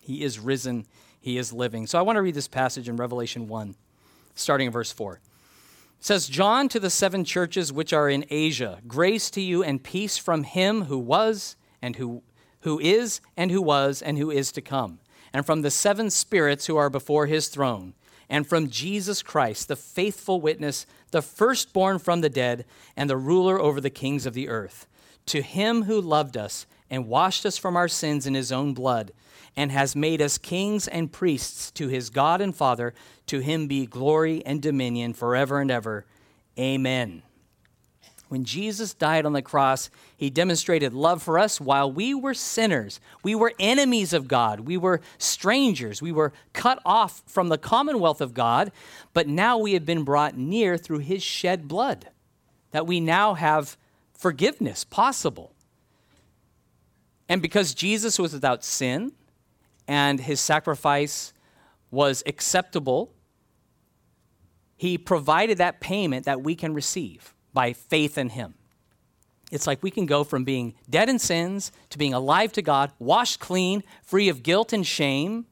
He 0.00 0.24
is 0.24 0.40
risen, 0.40 0.86
he 1.20 1.38
is 1.38 1.52
living. 1.52 1.86
So 1.86 1.96
I 1.96 2.02
want 2.02 2.16
to 2.16 2.22
read 2.22 2.34
this 2.34 2.48
passage 2.48 2.88
in 2.88 2.96
Revelation 2.96 3.46
1, 3.46 3.76
starting 4.34 4.66
in 4.66 4.72
verse 4.72 4.90
4. 4.90 5.14
It 5.14 5.20
says, 6.00 6.26
John 6.26 6.68
to 6.70 6.80
the 6.80 6.90
seven 6.90 7.24
churches 7.24 7.72
which 7.72 7.92
are 7.92 8.08
in 8.08 8.24
Asia, 8.30 8.80
grace 8.88 9.30
to 9.30 9.40
you 9.40 9.62
and 9.62 9.80
peace 9.80 10.18
from 10.18 10.42
him 10.42 10.86
who 10.86 10.98
was, 10.98 11.54
and 11.80 11.94
who, 11.94 12.24
who 12.62 12.80
is, 12.80 13.20
and 13.36 13.52
who 13.52 13.62
was, 13.62 14.02
and 14.02 14.18
who 14.18 14.32
is 14.32 14.50
to 14.52 14.60
come 14.60 14.98
and 15.38 15.46
from 15.46 15.62
the 15.62 15.70
seven 15.70 16.10
spirits 16.10 16.66
who 16.66 16.76
are 16.76 16.90
before 16.90 17.26
his 17.26 17.46
throne, 17.46 17.94
and 18.28 18.44
from 18.44 18.68
Jesus 18.68 19.22
Christ, 19.22 19.68
the 19.68 19.76
faithful 19.76 20.40
witness, 20.40 20.84
the 21.12 21.22
firstborn 21.22 22.00
from 22.00 22.22
the 22.22 22.28
dead, 22.28 22.64
and 22.96 23.08
the 23.08 23.16
ruler 23.16 23.60
over 23.60 23.80
the 23.80 23.88
kings 23.88 24.26
of 24.26 24.34
the 24.34 24.48
earth. 24.48 24.88
To 25.26 25.40
him 25.40 25.84
who 25.84 26.00
loved 26.00 26.36
us 26.36 26.66
and 26.90 27.06
washed 27.06 27.46
us 27.46 27.56
from 27.56 27.76
our 27.76 27.86
sins 27.86 28.26
in 28.26 28.34
his 28.34 28.50
own 28.50 28.74
blood, 28.74 29.12
and 29.56 29.70
has 29.70 29.94
made 29.94 30.20
us 30.20 30.38
kings 30.38 30.88
and 30.88 31.12
priests 31.12 31.70
to 31.70 31.86
his 31.86 32.10
God 32.10 32.40
and 32.40 32.52
Father, 32.52 32.92
to 33.26 33.38
him 33.38 33.68
be 33.68 33.86
glory 33.86 34.44
and 34.44 34.60
dominion 34.60 35.12
forever 35.12 35.60
and 35.60 35.70
ever. 35.70 36.04
Amen. 36.58 37.22
When 38.28 38.44
Jesus 38.44 38.92
died 38.92 39.24
on 39.24 39.32
the 39.32 39.40
cross, 39.40 39.88
he 40.16 40.28
demonstrated 40.28 40.92
love 40.92 41.22
for 41.22 41.38
us 41.38 41.60
while 41.60 41.90
we 41.90 42.14
were 42.14 42.34
sinners. 42.34 43.00
We 43.22 43.34
were 43.34 43.54
enemies 43.58 44.12
of 44.12 44.28
God. 44.28 44.60
We 44.60 44.76
were 44.76 45.00
strangers. 45.16 46.02
We 46.02 46.12
were 46.12 46.34
cut 46.52 46.80
off 46.84 47.22
from 47.26 47.48
the 47.48 47.56
commonwealth 47.56 48.20
of 48.20 48.34
God, 48.34 48.70
but 49.14 49.26
now 49.26 49.56
we 49.56 49.72
have 49.72 49.86
been 49.86 50.02
brought 50.02 50.36
near 50.36 50.76
through 50.76 50.98
his 50.98 51.22
shed 51.22 51.68
blood, 51.68 52.10
that 52.72 52.86
we 52.86 53.00
now 53.00 53.32
have 53.34 53.78
forgiveness 54.12 54.84
possible. 54.84 55.54
And 57.30 57.40
because 57.40 57.72
Jesus 57.72 58.18
was 58.18 58.34
without 58.34 58.62
sin 58.62 59.12
and 59.86 60.20
his 60.20 60.38
sacrifice 60.38 61.32
was 61.90 62.22
acceptable, 62.26 63.14
he 64.76 64.98
provided 64.98 65.56
that 65.58 65.80
payment 65.80 66.26
that 66.26 66.42
we 66.42 66.54
can 66.54 66.74
receive 66.74 67.34
by 67.52 67.72
faith 67.72 68.18
in 68.18 68.30
Him. 68.30 68.54
It's 69.50 69.66
like 69.66 69.82
we 69.82 69.90
can 69.90 70.06
go 70.06 70.24
from 70.24 70.44
being 70.44 70.74
dead 70.88 71.08
in 71.08 71.18
sins 71.18 71.72
to 71.90 71.98
being 71.98 72.12
alive 72.12 72.52
to 72.52 72.62
God, 72.62 72.92
washed 72.98 73.40
clean, 73.40 73.82
free 74.02 74.28
of 74.28 74.42
guilt 74.42 74.72
and 74.72 74.86
shame. 74.86 75.46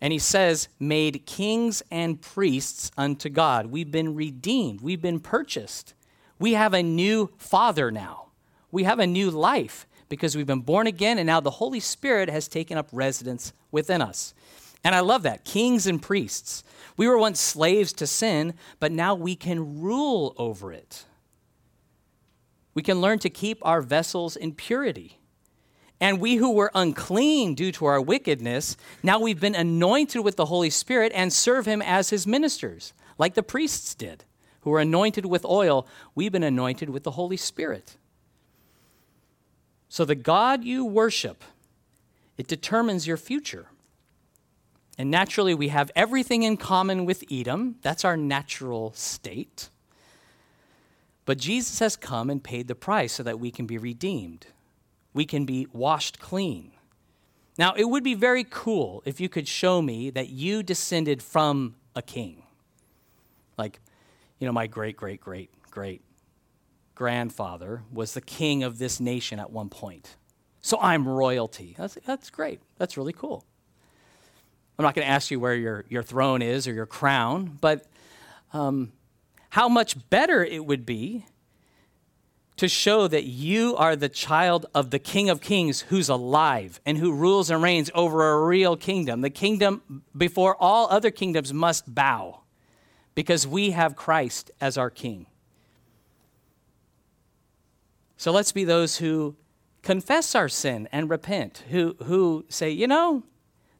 And 0.00 0.12
he 0.12 0.18
says, 0.18 0.68
made 0.78 1.26
kings 1.26 1.82
and 1.90 2.20
priests 2.20 2.90
unto 2.96 3.28
God. 3.28 3.66
We've 3.66 3.90
been 3.90 4.14
redeemed, 4.14 4.80
we've 4.80 5.02
been 5.02 5.20
purchased. 5.20 5.94
We 6.38 6.52
have 6.54 6.74
a 6.74 6.82
new 6.82 7.30
father 7.38 7.90
now. 7.90 8.26
We 8.70 8.82
have 8.84 8.98
a 8.98 9.06
new 9.06 9.30
life 9.30 9.86
because 10.08 10.36
we've 10.36 10.46
been 10.46 10.60
born 10.60 10.86
again, 10.86 11.18
and 11.18 11.26
now 11.26 11.40
the 11.40 11.52
Holy 11.52 11.80
Spirit 11.80 12.28
has 12.28 12.48
taken 12.48 12.76
up 12.76 12.88
residence 12.92 13.52
within 13.70 14.02
us. 14.02 14.34
And 14.82 14.94
I 14.94 15.00
love 15.00 15.22
that. 15.22 15.44
Kings 15.44 15.86
and 15.86 16.02
priests. 16.02 16.62
We 16.96 17.08
were 17.08 17.18
once 17.18 17.40
slaves 17.40 17.92
to 17.94 18.06
sin, 18.06 18.54
but 18.78 18.92
now 18.92 19.14
we 19.14 19.34
can 19.34 19.80
rule 19.80 20.34
over 20.36 20.72
it. 20.72 21.04
We 22.74 22.82
can 22.82 23.00
learn 23.00 23.18
to 23.20 23.30
keep 23.30 23.58
our 23.62 23.80
vessels 23.80 24.36
in 24.36 24.52
purity. 24.52 25.18
And 26.00 26.20
we 26.20 26.36
who 26.36 26.52
were 26.52 26.70
unclean 26.74 27.54
due 27.54 27.72
to 27.72 27.86
our 27.86 28.00
wickedness, 28.00 28.76
now 29.02 29.20
we've 29.20 29.40
been 29.40 29.54
anointed 29.54 30.22
with 30.22 30.36
the 30.36 30.46
Holy 30.46 30.70
Spirit 30.70 31.12
and 31.14 31.32
serve 31.32 31.66
Him 31.66 31.80
as 31.80 32.10
His 32.10 32.26
ministers, 32.26 32.92
like 33.16 33.34
the 33.34 33.42
priests 33.42 33.94
did, 33.94 34.24
who 34.62 34.70
were 34.70 34.80
anointed 34.80 35.24
with 35.24 35.44
oil. 35.44 35.86
We've 36.14 36.32
been 36.32 36.42
anointed 36.42 36.90
with 36.90 37.04
the 37.04 37.12
Holy 37.12 37.36
Spirit. 37.36 37.96
So 39.88 40.04
the 40.04 40.16
God 40.16 40.64
you 40.64 40.84
worship, 40.84 41.44
it 42.36 42.48
determines 42.48 43.06
your 43.06 43.16
future. 43.16 43.68
And 44.96 45.10
naturally, 45.10 45.54
we 45.54 45.68
have 45.68 45.90
everything 45.96 46.42
in 46.44 46.56
common 46.56 47.04
with 47.04 47.24
Edom. 47.30 47.76
That's 47.82 48.04
our 48.04 48.16
natural 48.16 48.92
state. 48.92 49.70
But 51.24 51.38
Jesus 51.38 51.78
has 51.80 51.96
come 51.96 52.30
and 52.30 52.42
paid 52.42 52.68
the 52.68 52.74
price 52.74 53.12
so 53.12 53.22
that 53.22 53.40
we 53.40 53.50
can 53.50 53.66
be 53.66 53.78
redeemed. 53.78 54.46
We 55.12 55.24
can 55.24 55.44
be 55.44 55.66
washed 55.72 56.18
clean. 56.20 56.72
Now, 57.56 57.74
it 57.76 57.84
would 57.84 58.04
be 58.04 58.14
very 58.14 58.44
cool 58.44 59.02
if 59.04 59.20
you 59.20 59.28
could 59.28 59.48
show 59.48 59.80
me 59.80 60.10
that 60.10 60.28
you 60.28 60.62
descended 60.62 61.22
from 61.22 61.76
a 61.94 62.02
king. 62.02 62.42
Like, 63.56 63.80
you 64.38 64.46
know, 64.46 64.52
my 64.52 64.66
great, 64.66 64.96
great, 64.96 65.20
great, 65.20 65.50
great 65.70 66.02
grandfather 66.94 67.82
was 67.92 68.14
the 68.14 68.20
king 68.20 68.62
of 68.62 68.78
this 68.78 69.00
nation 69.00 69.38
at 69.38 69.50
one 69.50 69.68
point. 69.68 70.16
So 70.60 70.78
I'm 70.80 71.06
royalty. 71.06 71.74
That's, 71.76 71.98
that's 72.06 72.30
great. 72.30 72.60
That's 72.78 72.96
really 72.96 73.12
cool. 73.12 73.44
I'm 74.78 74.82
not 74.82 74.94
going 74.94 75.06
to 75.06 75.10
ask 75.10 75.30
you 75.30 75.38
where 75.38 75.54
your, 75.54 75.84
your 75.88 76.02
throne 76.02 76.42
is 76.42 76.66
or 76.66 76.72
your 76.72 76.86
crown, 76.86 77.58
but 77.60 77.86
um, 78.52 78.92
how 79.50 79.68
much 79.68 80.08
better 80.10 80.44
it 80.44 80.64
would 80.66 80.84
be 80.84 81.26
to 82.56 82.68
show 82.68 83.08
that 83.08 83.24
you 83.24 83.76
are 83.76 83.96
the 83.96 84.08
child 84.08 84.66
of 84.74 84.90
the 84.90 84.98
King 84.98 85.28
of 85.28 85.40
Kings 85.40 85.82
who's 85.82 86.08
alive 86.08 86.80
and 86.86 86.98
who 86.98 87.12
rules 87.12 87.50
and 87.50 87.62
reigns 87.62 87.90
over 87.94 88.32
a 88.32 88.46
real 88.46 88.76
kingdom. 88.76 89.20
The 89.20 89.30
kingdom 89.30 90.02
before 90.16 90.56
all 90.60 90.88
other 90.88 91.10
kingdoms 91.10 91.52
must 91.52 91.92
bow 91.92 92.40
because 93.14 93.46
we 93.46 93.72
have 93.72 93.96
Christ 93.96 94.50
as 94.60 94.78
our 94.78 94.90
King. 94.90 95.26
So 98.16 98.30
let's 98.32 98.52
be 98.52 98.64
those 98.64 98.98
who 98.98 99.36
confess 99.82 100.34
our 100.34 100.48
sin 100.48 100.88
and 100.92 101.10
repent, 101.10 101.64
who, 101.70 101.96
who 102.04 102.44
say, 102.48 102.70
you 102.70 102.86
know, 102.86 103.24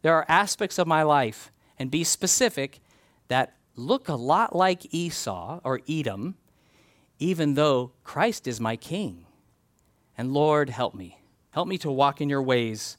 there 0.05 0.15
are 0.15 0.27
aspects 0.29 0.79
of 0.79 0.87
my 0.87 1.03
life, 1.03 1.51
and 1.79 1.91
be 1.91 2.05
specific, 2.05 2.81
that 3.29 3.55
look 3.75 4.07
a 4.07 4.15
lot 4.15 4.55
like 4.55 4.93
Esau 4.95 5.61
or 5.65 5.81
Edom, 5.89 6.35
even 7.19 7.55
though 7.55 7.93
Christ 8.05 8.47
is 8.47 8.61
my 8.61 8.77
king. 8.77 9.25
And 10.19 10.35
Lord, 10.35 10.69
help 10.69 10.95
me. 10.95 11.23
Help 11.53 11.69
me 11.69 11.79
to 11.79 11.91
walk 11.91 12.21
in 12.21 12.29
your 12.29 12.43
ways, 12.43 12.99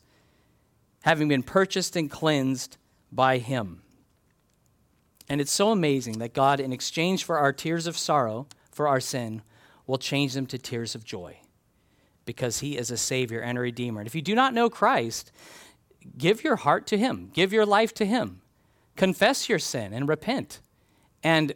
having 1.03 1.28
been 1.28 1.43
purchased 1.43 1.95
and 1.95 2.10
cleansed 2.10 2.78
by 3.12 3.38
him. 3.38 3.84
And 5.30 5.39
it's 5.39 5.51
so 5.51 5.70
amazing 5.70 6.18
that 6.18 6.34
God, 6.34 6.60
in 6.60 6.74
exchange 6.74 7.24
for 7.24 7.38
our 7.38 7.53
tears 7.53 7.86
of 7.86 7.99
sorrow 7.99 8.47
for 8.72 8.88
our 8.88 8.99
sin, 8.99 9.43
will 9.86 9.99
change 9.99 10.34
them 10.34 10.47
to 10.47 10.58
tears 10.58 10.95
of 10.95 11.06
joy 11.06 11.38
because 12.26 12.62
he 12.62 12.76
is 12.76 12.89
a 12.89 12.97
Savior 12.97 13.41
and 13.41 13.60
a 13.60 13.62
Redeemer. 13.62 14.01
And 14.01 14.08
if 14.08 14.16
you 14.16 14.24
do 14.24 14.34
not 14.34 14.56
know 14.56 14.72
Christ, 14.72 15.32
give 16.18 16.43
your 16.43 16.56
heart 16.58 16.88
to 16.88 16.97
him, 16.97 17.30
give 17.34 17.53
your 17.53 17.66
life 17.66 17.93
to 17.95 18.06
him, 18.06 18.41
confess 18.95 19.49
your 19.49 19.60
sin 19.60 19.93
and 19.93 20.08
repent. 20.08 20.60
And, 21.24 21.53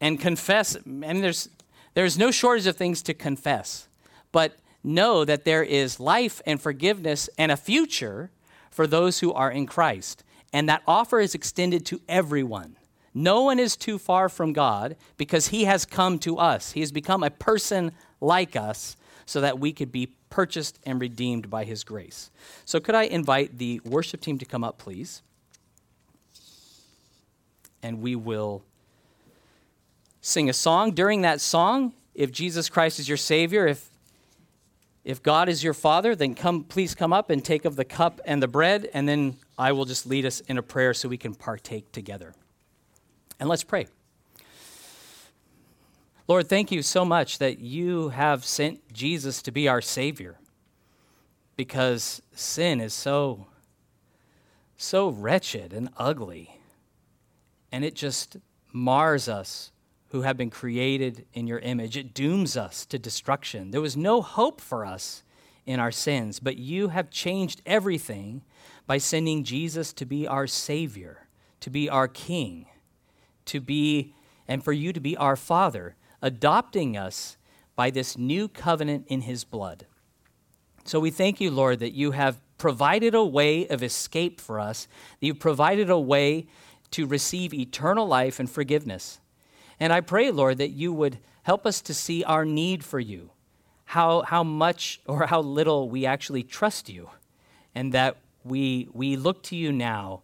and 0.00 0.18
confess, 0.18 0.74
and 0.74 1.22
there's, 1.22 1.48
there's 1.94 2.18
no 2.18 2.30
shortage 2.30 2.66
of 2.66 2.76
things 2.76 3.00
to 3.02 3.14
confess, 3.14 3.88
but 4.32 4.56
know 4.82 5.24
that 5.24 5.44
there 5.44 5.62
is 5.62 6.00
life 6.00 6.42
and 6.46 6.60
forgiveness 6.60 7.30
and 7.38 7.52
a 7.52 7.56
future 7.56 8.30
for 8.70 8.86
those 8.86 9.20
who 9.20 9.32
are 9.32 9.50
in 9.50 9.66
Christ. 9.66 10.24
And 10.52 10.68
that 10.68 10.82
offer 10.86 11.20
is 11.20 11.34
extended 11.34 11.86
to 11.86 12.00
everyone. 12.08 12.76
No 13.14 13.42
one 13.42 13.60
is 13.60 13.76
too 13.76 13.98
far 13.98 14.28
from 14.28 14.52
God 14.52 14.96
because 15.16 15.48
he 15.48 15.64
has 15.64 15.84
come 15.84 16.18
to 16.20 16.38
us. 16.38 16.72
He 16.72 16.80
has 16.80 16.90
become 16.90 17.22
a 17.22 17.30
person 17.30 17.92
like 18.20 18.56
us 18.56 18.96
so 19.26 19.40
that 19.40 19.60
we 19.60 19.72
could 19.72 19.92
be 19.92 20.16
purchased 20.34 20.80
and 20.84 21.00
redeemed 21.00 21.48
by 21.48 21.62
his 21.62 21.84
grace. 21.84 22.28
So, 22.64 22.80
could 22.80 22.96
I 22.96 23.04
invite 23.04 23.58
the 23.58 23.80
worship 23.84 24.20
team 24.20 24.36
to 24.38 24.44
come 24.44 24.64
up, 24.64 24.78
please? 24.78 25.22
And 27.84 28.02
we 28.02 28.16
will 28.16 28.64
sing 30.20 30.50
a 30.50 30.52
song. 30.52 30.90
During 30.90 31.22
that 31.22 31.40
song, 31.40 31.92
if 32.16 32.32
Jesus 32.32 32.68
Christ 32.68 32.98
is 32.98 33.08
your 33.08 33.16
Savior, 33.16 33.68
if 33.68 33.88
if 35.04 35.22
God 35.22 35.48
is 35.48 35.62
your 35.62 35.74
Father, 35.74 36.16
then 36.16 36.34
come, 36.34 36.64
please 36.64 36.94
come 36.94 37.12
up 37.12 37.28
and 37.30 37.44
take 37.44 37.66
of 37.66 37.76
the 37.76 37.84
cup 37.84 38.20
and 38.24 38.42
the 38.42 38.48
bread, 38.48 38.88
and 38.94 39.06
then 39.06 39.36
I 39.56 39.70
will 39.70 39.84
just 39.84 40.06
lead 40.06 40.24
us 40.24 40.40
in 40.40 40.58
a 40.58 40.62
prayer 40.62 40.94
so 40.94 41.08
we 41.08 41.18
can 41.18 41.34
partake 41.34 41.92
together. 41.92 42.34
And 43.38 43.48
let's 43.48 43.62
pray. 43.62 43.86
Lord, 46.26 46.48
thank 46.48 46.72
you 46.72 46.82
so 46.82 47.04
much 47.04 47.38
that 47.38 47.58
you 47.58 48.08
have 48.10 48.44
sent 48.44 48.92
Jesus 48.92 49.42
to 49.42 49.52
be 49.52 49.68
our 49.68 49.82
Savior 49.82 50.38
because 51.56 52.22
sin 52.32 52.80
is 52.80 52.94
so, 52.94 53.46
so 54.76 55.10
wretched 55.10 55.72
and 55.72 55.90
ugly. 55.98 56.58
And 57.70 57.84
it 57.84 57.94
just 57.94 58.38
mars 58.72 59.28
us 59.28 59.70
who 60.08 60.22
have 60.22 60.36
been 60.36 60.50
created 60.50 61.26
in 61.34 61.46
your 61.46 61.58
image. 61.58 61.96
It 61.96 62.14
dooms 62.14 62.56
us 62.56 62.86
to 62.86 62.98
destruction. 62.98 63.70
There 63.70 63.80
was 63.80 63.96
no 63.96 64.22
hope 64.22 64.60
for 64.60 64.86
us 64.86 65.22
in 65.66 65.78
our 65.78 65.92
sins, 65.92 66.40
but 66.40 66.56
you 66.56 66.88
have 66.88 67.10
changed 67.10 67.60
everything 67.66 68.42
by 68.86 68.98
sending 68.98 69.44
Jesus 69.44 69.92
to 69.94 70.06
be 70.06 70.26
our 70.26 70.46
Savior, 70.46 71.26
to 71.60 71.70
be 71.70 71.88
our 71.88 72.08
King 72.08 72.66
to 73.46 73.60
be, 73.60 74.14
and 74.48 74.64
for 74.64 74.72
you 74.72 74.92
to 74.92 75.00
be 75.00 75.16
our 75.16 75.36
Father, 75.36 75.96
adopting 76.24 76.96
us 76.96 77.36
by 77.76 77.90
this 77.90 78.16
new 78.16 78.48
covenant 78.48 79.04
in 79.08 79.20
His 79.20 79.44
blood. 79.44 79.86
So 80.84 80.98
we 80.98 81.10
thank 81.10 81.38
you, 81.38 81.50
Lord, 81.50 81.80
that 81.80 81.92
you 81.92 82.12
have 82.12 82.40
provided 82.56 83.14
a 83.14 83.22
way 83.22 83.68
of 83.68 83.82
escape 83.82 84.40
for 84.40 84.58
us, 84.58 84.88
that 85.20 85.26
you've 85.26 85.38
provided 85.38 85.90
a 85.90 86.00
way 86.00 86.46
to 86.92 87.06
receive 87.06 87.52
eternal 87.52 88.06
life 88.06 88.40
and 88.40 88.48
forgiveness. 88.48 89.20
And 89.78 89.92
I 89.92 90.00
pray, 90.00 90.30
Lord, 90.30 90.56
that 90.58 90.70
you 90.70 90.94
would 90.94 91.18
help 91.42 91.66
us 91.66 91.82
to 91.82 91.92
see 91.92 92.24
our 92.24 92.46
need 92.46 92.84
for 92.84 93.00
you, 93.00 93.30
how, 93.84 94.22
how 94.22 94.42
much 94.42 95.02
or 95.06 95.26
how 95.26 95.42
little 95.42 95.90
we 95.90 96.06
actually 96.06 96.42
trust 96.42 96.88
you, 96.88 97.10
and 97.74 97.92
that 97.92 98.16
we, 98.44 98.88
we 98.94 99.16
look 99.16 99.42
to 99.44 99.56
you 99.56 99.72
now 99.72 100.22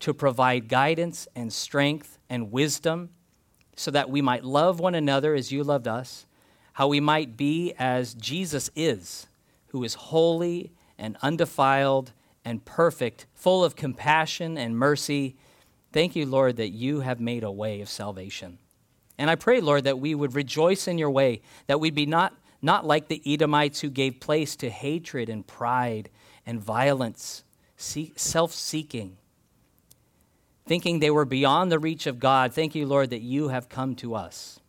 to 0.00 0.14
provide 0.14 0.68
guidance 0.68 1.28
and 1.36 1.52
strength 1.52 2.18
and 2.30 2.50
wisdom 2.50 3.10
so 3.76 3.90
that 3.90 4.10
we 4.10 4.20
might 4.20 4.44
love 4.44 4.80
one 4.80 4.94
another 4.94 5.34
as 5.34 5.50
you 5.52 5.64
loved 5.64 5.88
us, 5.88 6.26
how 6.74 6.88
we 6.88 7.00
might 7.00 7.36
be 7.36 7.74
as 7.78 8.14
Jesus 8.14 8.70
is, 8.74 9.26
who 9.68 9.84
is 9.84 9.94
holy 9.94 10.72
and 10.98 11.16
undefiled 11.22 12.12
and 12.44 12.64
perfect, 12.64 13.26
full 13.34 13.64
of 13.64 13.76
compassion 13.76 14.58
and 14.58 14.76
mercy. 14.76 15.36
Thank 15.92 16.16
you, 16.16 16.26
Lord, 16.26 16.56
that 16.56 16.70
you 16.70 17.00
have 17.00 17.20
made 17.20 17.44
a 17.44 17.50
way 17.50 17.80
of 17.80 17.88
salvation. 17.88 18.58
And 19.18 19.30
I 19.30 19.36
pray, 19.36 19.60
Lord, 19.60 19.84
that 19.84 19.98
we 19.98 20.14
would 20.14 20.34
rejoice 20.34 20.88
in 20.88 20.98
your 20.98 21.10
way, 21.10 21.42
that 21.66 21.80
we'd 21.80 21.94
be 21.94 22.06
not, 22.06 22.34
not 22.60 22.86
like 22.86 23.08
the 23.08 23.22
Edomites 23.26 23.80
who 23.80 23.90
gave 23.90 24.20
place 24.20 24.56
to 24.56 24.70
hatred 24.70 25.28
and 25.28 25.46
pride 25.46 26.10
and 26.44 26.60
violence, 26.60 27.44
self 27.76 28.52
seeking 28.52 29.16
thinking 30.66 30.98
they 30.98 31.10
were 31.10 31.24
beyond 31.24 31.70
the 31.70 31.78
reach 31.78 32.06
of 32.06 32.18
God. 32.18 32.52
Thank 32.52 32.74
you, 32.74 32.86
Lord, 32.86 33.10
that 33.10 33.22
you 33.22 33.48
have 33.48 33.68
come 33.68 33.94
to 33.96 34.14
us. 34.14 34.60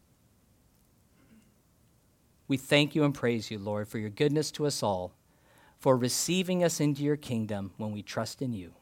We 2.47 2.57
thank 2.57 2.93
you 2.95 3.03
and 3.03 3.13
praise 3.13 3.49
you, 3.49 3.57
Lord, 3.57 3.87
for 3.87 3.97
your 3.97 4.09
goodness 4.09 4.51
to 4.51 4.65
us 4.65 4.83
all, 4.83 5.13
for 5.79 5.97
receiving 5.97 6.63
us 6.63 6.79
into 6.79 7.03
your 7.03 7.15
kingdom 7.15 7.71
when 7.77 7.91
we 7.91 8.03
trust 8.03 8.41
in 8.41 8.53
you. 8.53 8.73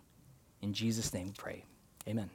In 0.62 0.74
Jesus' 0.74 1.14
name 1.14 1.28
we 1.28 1.34
pray. 1.34 1.66
Amen. 2.08 2.30